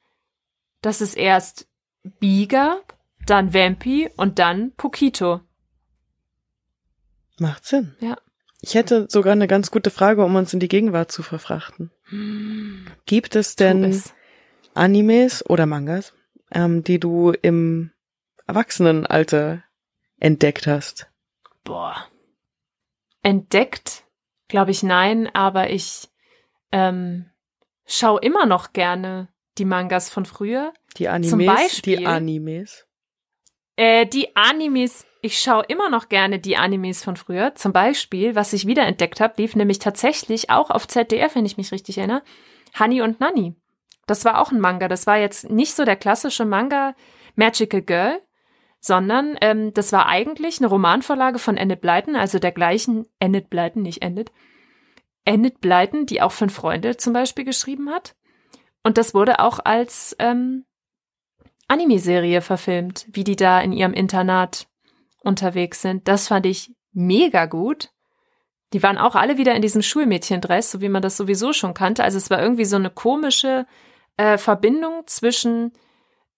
[0.81, 1.67] dass es erst
[2.49, 5.41] gab, dann Vampy und dann Pokito.
[7.39, 7.95] Macht Sinn.
[7.99, 8.17] Ja.
[8.59, 11.91] Ich hätte sogar eine ganz gute Frage, um uns in die Gegenwart zu verfrachten.
[13.05, 14.13] Gibt es denn es.
[14.73, 16.13] Animes oder Mangas,
[16.51, 17.91] ähm, die du im
[18.47, 19.63] Erwachsenenalter
[20.19, 21.07] entdeckt hast?
[21.63, 22.07] Boah.
[23.21, 24.03] Entdeckt?
[24.47, 26.09] Glaube ich nein, aber ich
[26.71, 27.29] ähm,
[27.85, 30.73] schaue immer noch gerne die Mangas von früher.
[30.97, 31.29] Die Animes?
[31.29, 32.87] Zum Beispiel- Die Animes.
[33.75, 37.55] Äh, die Animes, ich schaue immer noch gerne die Animes von früher.
[37.55, 41.71] Zum Beispiel, was ich wiederentdeckt habe, lief nämlich tatsächlich auch auf ZDF, wenn ich mich
[41.71, 42.23] richtig erinnere,
[42.77, 43.55] Honey und Nanny.
[44.05, 44.89] Das war auch ein Manga.
[44.89, 46.93] Das war jetzt nicht so der klassische Manga
[47.35, 48.21] Magical Girl,
[48.81, 53.81] sondern ähm, das war eigentlich eine Romanvorlage von Enid Blyton, also der gleichen Enid Blyton,
[53.81, 54.29] nicht Enid.
[55.23, 58.13] Enid Blyton, die auch Fünf Freunde zum Beispiel geschrieben hat.
[58.83, 60.65] Und das wurde auch als ähm,
[61.69, 64.67] Anime-Serie verfilmt, wie die da in ihrem Internat
[65.23, 66.07] unterwegs sind.
[66.07, 67.89] Das fand ich mega gut.
[68.73, 72.03] Die waren auch alle wieder in diesem Schulmädchendress, so wie man das sowieso schon kannte.
[72.03, 73.65] Also es war irgendwie so eine komische
[74.17, 75.71] äh, Verbindung zwischen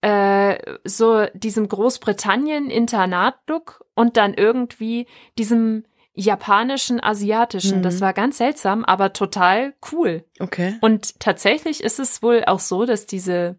[0.01, 5.07] äh, so diesem Großbritannien-Internat-Look und dann irgendwie
[5.37, 7.79] diesem japanischen, asiatischen.
[7.79, 7.83] Mhm.
[7.83, 10.23] Das war ganz seltsam, aber total cool.
[10.39, 10.77] Okay.
[10.81, 13.57] Und tatsächlich ist es wohl auch so, dass diese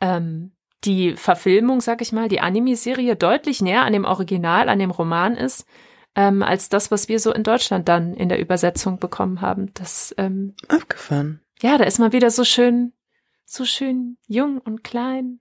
[0.00, 0.52] ähm,
[0.84, 5.36] die Verfilmung, sag ich mal, die Anime-Serie deutlich näher an dem Original, an dem Roman
[5.36, 5.66] ist,
[6.14, 9.70] ähm, als das, was wir so in Deutschland dann in der Übersetzung bekommen haben.
[9.74, 11.40] Das, ähm, Abgefahren.
[11.62, 12.92] ja, da ist man wieder so schön,
[13.44, 15.38] so schön jung und klein.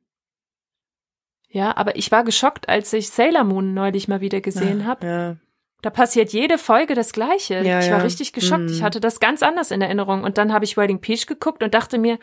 [1.50, 5.06] Ja, aber ich war geschockt, als ich Sailor Moon neulich mal wieder gesehen Ah, habe.
[5.08, 5.36] Ja.
[5.82, 7.56] Da passiert jede Folge das Gleiche.
[7.56, 8.04] Ja, ich war ja.
[8.04, 8.62] richtig geschockt.
[8.66, 8.72] Mhm.
[8.72, 10.24] Ich hatte das ganz anders in Erinnerung.
[10.24, 12.20] Und dann habe ich Wedding Peach geguckt und dachte mir,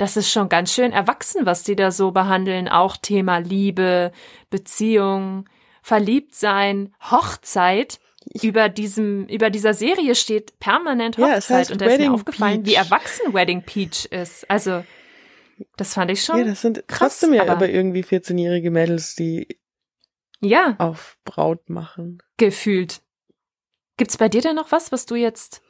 [0.00, 2.68] das ist schon ganz schön erwachsen, was die da so behandeln.
[2.68, 4.12] Auch Thema Liebe,
[4.48, 5.48] Beziehung,
[5.82, 8.00] Verliebtsein, Hochzeit.
[8.42, 11.38] Über diesem, über dieser Serie steht permanent Ja, Hochzeit.
[11.38, 12.78] es heißt und da ist mir aufgefallen, wie Peach.
[12.84, 14.48] erwachsen Wedding Peach ist.
[14.50, 14.84] Also,
[15.76, 16.38] das fand ich schon.
[16.38, 19.58] ja, das sind krass, trotzdem ja aber- aber irgendwie 14-jährige Mädels, die
[20.40, 22.22] ja, auf Braut machen.
[22.36, 23.00] gefühlt.
[23.96, 25.60] Gibt's bei dir denn noch was, was du jetzt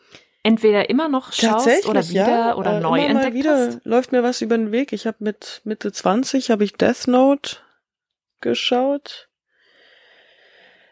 [0.42, 3.84] entweder immer noch schaust oder wieder ja, oder äh, neu immer mal entdeckt wieder hast?
[3.84, 4.92] läuft mir was über den Weg.
[4.92, 7.58] Ich habe mit Mitte 20 habe ich Death Note
[8.40, 9.28] geschaut,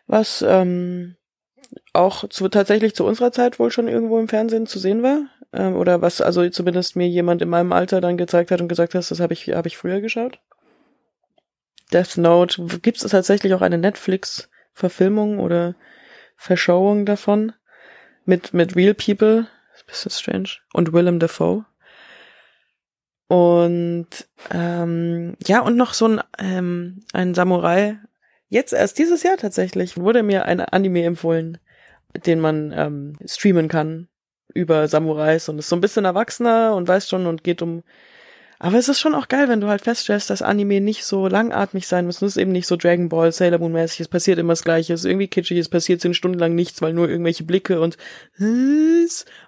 [0.07, 1.17] was ähm,
[1.93, 5.77] auch zu, tatsächlich zu unserer Zeit wohl schon irgendwo im Fernsehen zu sehen war ähm,
[5.77, 9.11] oder was also zumindest mir jemand in meinem Alter dann gezeigt hat und gesagt hat,
[9.11, 10.41] das habe ich habe ich früher geschaut.
[11.93, 15.75] Death Note gibt es tatsächlich auch eine Netflix Verfilmung oder
[16.37, 17.53] Verschauung davon
[18.29, 19.49] mit mit Real People,
[19.87, 21.65] bisschen strange und Willem Dafoe.
[23.27, 24.09] Und
[24.51, 27.99] ähm, ja, und noch so ein, ähm, ein Samurai.
[28.49, 31.59] Jetzt erst dieses Jahr tatsächlich wurde mir ein Anime empfohlen,
[32.27, 34.09] den man ähm, streamen kann
[34.55, 37.83] über Samurais und ist so ein bisschen erwachsener und weiß schon und geht um.
[38.61, 41.87] Aber es ist schon auch geil, wenn du halt feststellst, dass Anime nicht so langatmig
[41.87, 42.25] sein müssen.
[42.25, 44.01] Es ist eben nicht so Dragon Ball, Sailor Moon mäßig.
[44.01, 44.95] Es passiert immer das Gleiche.
[44.95, 45.59] Es ist irgendwie kitschig.
[45.59, 47.97] Es passiert zehn Stunden lang nichts, weil nur irgendwelche Blicke und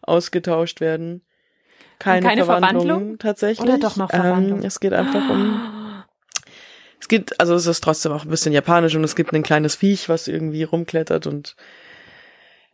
[0.03, 1.23] ausgetauscht werden.
[1.99, 3.19] Keine, keine Verwandlung, Verwandlung?
[3.19, 3.69] tatsächlich.
[3.69, 4.61] Oder doch noch Verwandlung?
[4.61, 5.61] Ähm, es geht einfach um
[7.01, 9.75] es gibt, also es ist trotzdem auch ein bisschen japanisch und es gibt ein kleines
[9.75, 11.57] Viech, was irgendwie rumklettert und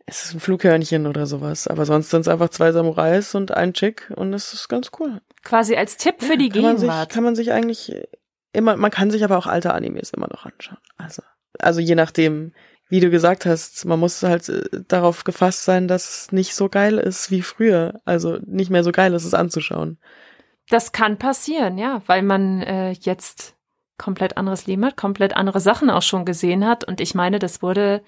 [0.09, 1.67] es ist ein Flughörnchen oder sowas.
[1.67, 5.21] Aber sonst sind es einfach zwei Samurais und ein Chick und es ist ganz cool.
[5.43, 7.09] Quasi als Tipp für die kann man sich, Gegenwart.
[7.09, 7.93] kann man sich eigentlich
[8.53, 10.77] immer, man kann sich aber auch alte Animes immer noch anschauen.
[10.97, 11.21] Also,
[11.59, 12.53] also je nachdem,
[12.87, 16.69] wie du gesagt hast, man muss halt äh, darauf gefasst sein, dass es nicht so
[16.69, 17.99] geil ist wie früher.
[18.05, 19.99] Also nicht mehr so geil ist, es anzuschauen.
[20.69, 23.55] Das kann passieren, ja, weil man äh, jetzt
[23.97, 26.85] komplett anderes Leben hat, komplett andere Sachen auch schon gesehen hat.
[26.85, 28.01] Und ich meine, das wurde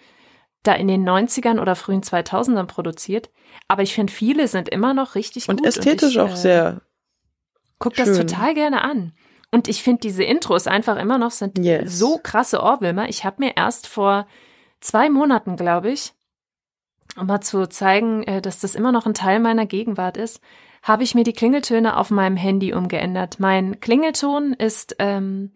[0.64, 3.30] da in den 90ern oder frühen 2000ern produziert.
[3.68, 5.68] Aber ich finde, viele sind immer noch richtig Und gut.
[5.68, 6.82] ästhetisch ich, auch äh, sehr
[7.80, 8.28] Guck das schön.
[8.28, 9.14] total gerne an.
[9.52, 11.98] Und ich finde diese Intros einfach immer noch sind Yes.
[11.98, 13.10] so krasse Ohrwürmer.
[13.10, 14.28] Ich habe mir erst vor
[14.82, 16.14] zwei Monaten, glaube ich,
[17.18, 20.42] um mal zu zeigen, äh, dass das immer noch ein Teil meiner Gegenwart ist,
[20.84, 23.40] habe ich mir die Klingeltöne auf meinem Handy umgeändert.
[23.40, 25.52] Mein Klingelton ist ähm,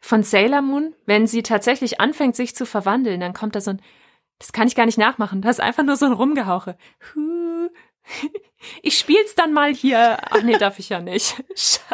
[0.00, 0.94] von Sailor Moon.
[1.06, 3.80] Wenn sie tatsächlich anfängt, sich zu verwandeln, dann kommt da so ein,
[4.40, 6.76] das kann ich gar nicht nachmachen, das ist einfach nur so ein Rumgehauche.
[8.82, 10.18] Ich spiel's dann mal hier.
[10.30, 11.42] Ach nee, darf ich ja nicht.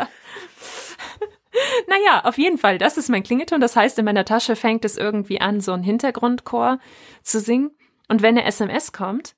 [1.86, 3.60] Naja, auf jeden Fall, das ist mein Klingelton.
[3.60, 6.78] Das heißt, in meiner Tasche fängt es irgendwie an, so ein Hintergrundchor
[7.22, 7.70] zu singen.
[8.08, 9.36] Und wenn eine SMS kommt,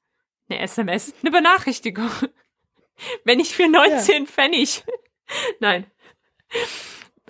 [0.49, 2.11] eine SMS, eine Benachrichtigung,
[3.25, 4.27] wenn ich für 19 ja.
[4.27, 4.85] Pfennig,
[5.61, 5.87] nein,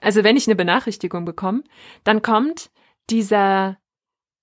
[0.01, 1.65] also wenn ich eine Benachrichtigung bekomme,
[2.05, 2.71] dann kommt
[3.11, 3.79] dieser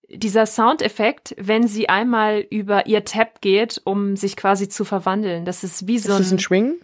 [0.09, 5.45] dieser Soundeffekt, wenn sie einmal über ihr Tab geht, um sich quasi zu verwandeln.
[5.45, 6.75] Das ist wie so ist ein, das ein Schwing?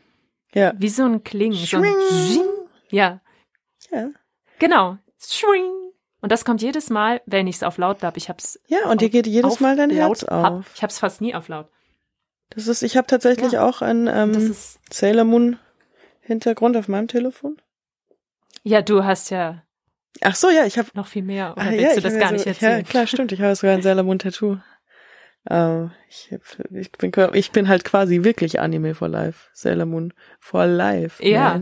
[0.54, 0.74] Ja.
[0.78, 1.54] Wie so ein Kling.
[1.54, 1.84] Schwing.
[1.84, 2.48] So ein
[2.90, 3.22] ja.
[3.92, 4.10] Ja.
[4.60, 4.98] Genau.
[5.20, 5.72] Schwing.
[6.22, 8.18] Und das kommt jedes Mal, wenn ich es auf laut habe.
[8.18, 10.44] Ich hab's Ja, und dir geht jedes Mal dein Herz auf.
[10.44, 11.68] Hab, ich hab's fast nie auf laut.
[12.50, 13.68] Das ist, ich habe tatsächlich ja.
[13.68, 14.56] auch ein ähm,
[14.92, 15.58] Sailor Moon
[16.20, 17.58] Hintergrund auf meinem Telefon.
[18.64, 19.64] Ja, du hast ja.
[20.20, 21.54] Ach so, ja, ich habe noch viel mehr.
[21.54, 22.80] Oder ah, willst ja, du das gar so, nicht erzählen?
[22.80, 23.32] Ja, klar, stimmt.
[23.32, 24.58] Ich habe sogar ein Sailor Moon Tattoo.
[25.50, 26.30] Ähm, ich,
[26.72, 29.50] ich, bin, ich bin halt quasi wirklich Anime for Life.
[29.54, 31.26] Sailor Moon for Life.
[31.26, 31.60] Ja.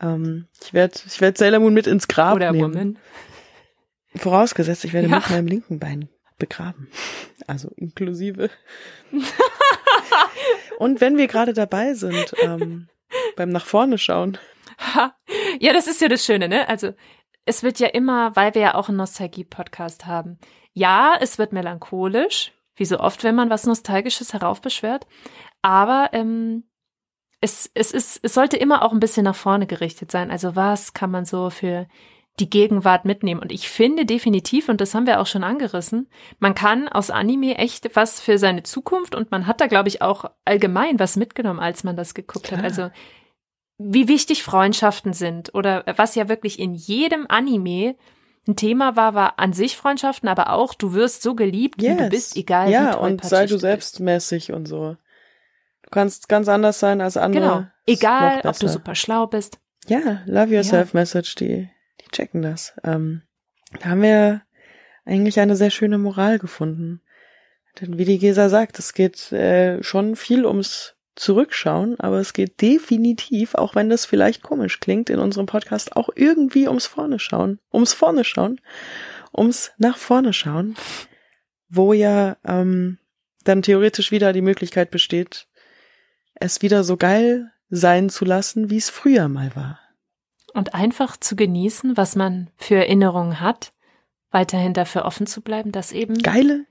[0.00, 2.74] Ähm, ich werde ich werd Sailor Moon mit ins Grab Oder nehmen.
[2.74, 2.98] Woman.
[4.16, 5.16] Vorausgesetzt, ich werde ja.
[5.16, 6.88] mit meinem linken Bein begraben.
[7.46, 8.50] Also inklusive.
[10.78, 12.88] Und wenn wir gerade dabei sind, ähm,
[13.36, 14.38] beim nach vorne schauen.
[15.60, 16.68] ja, das ist ja das Schöne, ne?
[16.68, 16.92] Also
[17.44, 20.38] es wird ja immer, weil wir ja auch einen Nostalgie-Podcast haben.
[20.72, 25.06] Ja, es wird melancholisch, wie so oft, wenn man was Nostalgisches heraufbeschwört.
[25.62, 26.64] Aber ähm,
[27.40, 30.30] es, es ist, es sollte immer auch ein bisschen nach vorne gerichtet sein.
[30.30, 31.86] Also was kann man so für
[32.38, 33.40] die Gegenwart mitnehmen?
[33.40, 36.08] Und ich finde definitiv, und das haben wir auch schon angerissen,
[36.38, 40.02] man kann aus Anime echt was für seine Zukunft und man hat da, glaube ich,
[40.02, 42.58] auch allgemein was mitgenommen, als man das geguckt Klar.
[42.58, 42.64] hat.
[42.64, 42.90] Also
[43.82, 47.96] wie wichtig Freundschaften sind oder was ja wirklich in jedem Anime
[48.46, 51.92] ein Thema war, war an sich Freundschaften, aber auch du wirst so geliebt, yes.
[51.92, 54.96] wie du bist, egal ja, wie toll und sei du selbstmäßig und so.
[55.82, 57.42] Du kannst ganz anders sein als andere.
[57.42, 57.66] Genau.
[57.86, 59.58] Egal, ob du super schlau bist.
[59.88, 61.00] Ja, Love Yourself ja.
[61.00, 61.70] Message, die,
[62.02, 62.74] die checken das.
[62.84, 63.22] Ähm,
[63.80, 64.42] da haben wir
[65.06, 67.00] eigentlich eine sehr schöne Moral gefunden.
[67.80, 72.62] Denn wie die Gesa sagt, es geht äh, schon viel ums Zurückschauen, aber es geht
[72.62, 77.58] definitiv, auch wenn das vielleicht komisch klingt in unserem Podcast, auch irgendwie ums Vorne schauen.
[77.70, 78.58] Ums Vorne schauen.
[79.36, 80.76] Ums nach vorne schauen.
[81.68, 82.96] Wo ja ähm,
[83.44, 85.46] dann theoretisch wieder die Möglichkeit besteht,
[86.36, 89.78] es wieder so geil sein zu lassen, wie es früher mal war.
[90.54, 93.74] Und einfach zu genießen, was man für Erinnerungen hat,
[94.30, 96.64] weiterhin dafür offen zu bleiben, dass eben geile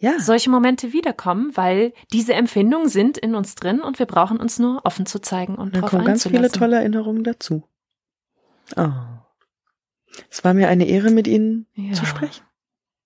[0.00, 0.18] ja.
[0.18, 4.80] solche Momente wiederkommen, weil diese Empfindungen sind in uns drin und wir brauchen uns nur
[4.84, 7.62] offen zu zeigen und Dann kommen ganz viele tolle Erinnerungen dazu.
[8.76, 8.88] Oh.
[10.30, 11.92] Es war mir eine Ehre, mit Ihnen ja.
[11.92, 12.42] zu sprechen.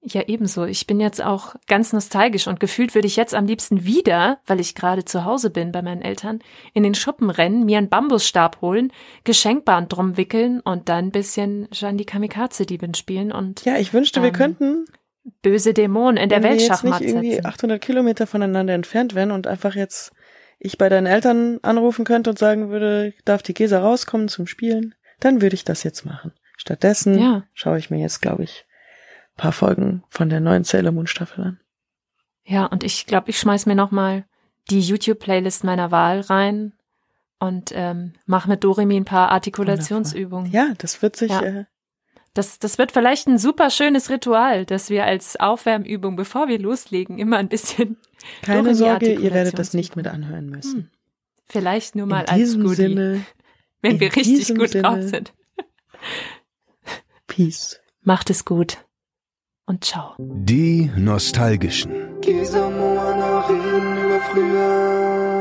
[0.07, 0.65] Ja, ebenso.
[0.65, 4.61] Ich bin jetzt auch ganz nostalgisch und gefühlt würde ich jetzt am liebsten wieder, weil
[4.61, 6.41] ich gerade zu Hause bin bei meinen Eltern,
[6.75, 8.93] in den Schuppen rennen, mir einen Bambusstab holen,
[9.25, 13.65] Geschenkband drum wickeln und dann ein bisschen die Kamikaze-Diebin spielen und.
[13.65, 14.85] Ja, ich wünschte, wir könnten.
[15.43, 19.75] Böse Dämonen in der Welt Schachmatt nicht irgendwie 800 Kilometer voneinander entfernt wären und einfach
[19.75, 20.13] jetzt
[20.59, 24.95] ich bei deinen Eltern anrufen könnte und sagen würde, darf die Gesa rauskommen zum Spielen,
[25.21, 26.33] dann würde ich das jetzt machen.
[26.57, 27.45] Stattdessen ja.
[27.53, 28.65] schaue ich mir jetzt, glaube ich,
[29.37, 31.61] paar Folgen von der neuen Sailor Moon Staffel an.
[32.45, 34.25] Ja, und ich glaube, ich schmeiß mir noch mal
[34.71, 36.73] die YouTube-Playlist meiner Wahl rein
[37.39, 40.51] und ähm, mache mit Doremi ein paar Artikulationsübungen.
[40.51, 41.31] Ja, das wird sich.
[41.31, 41.43] Ja.
[41.43, 41.65] Äh,
[42.35, 47.19] das, das wird vielleicht ein super schönes Ritual, dass wir als Aufwärmübung, bevor wir loslegen,
[47.19, 47.97] immer ein bisschen.
[48.43, 50.75] Keine Sorge, ihr werdet das nicht mit anhören müssen.
[50.75, 50.91] Hm.
[51.47, 53.25] Vielleicht nur mal als Goodie, Sinne,
[53.83, 55.33] wenn wir richtig gut Sinne, drauf sind.
[57.27, 57.81] Peace.
[58.03, 58.79] Macht es gut
[59.67, 60.15] und ciao.
[60.19, 62.21] Die Nostalgischen.
[62.21, 65.34] Gesa Moana reden über früher.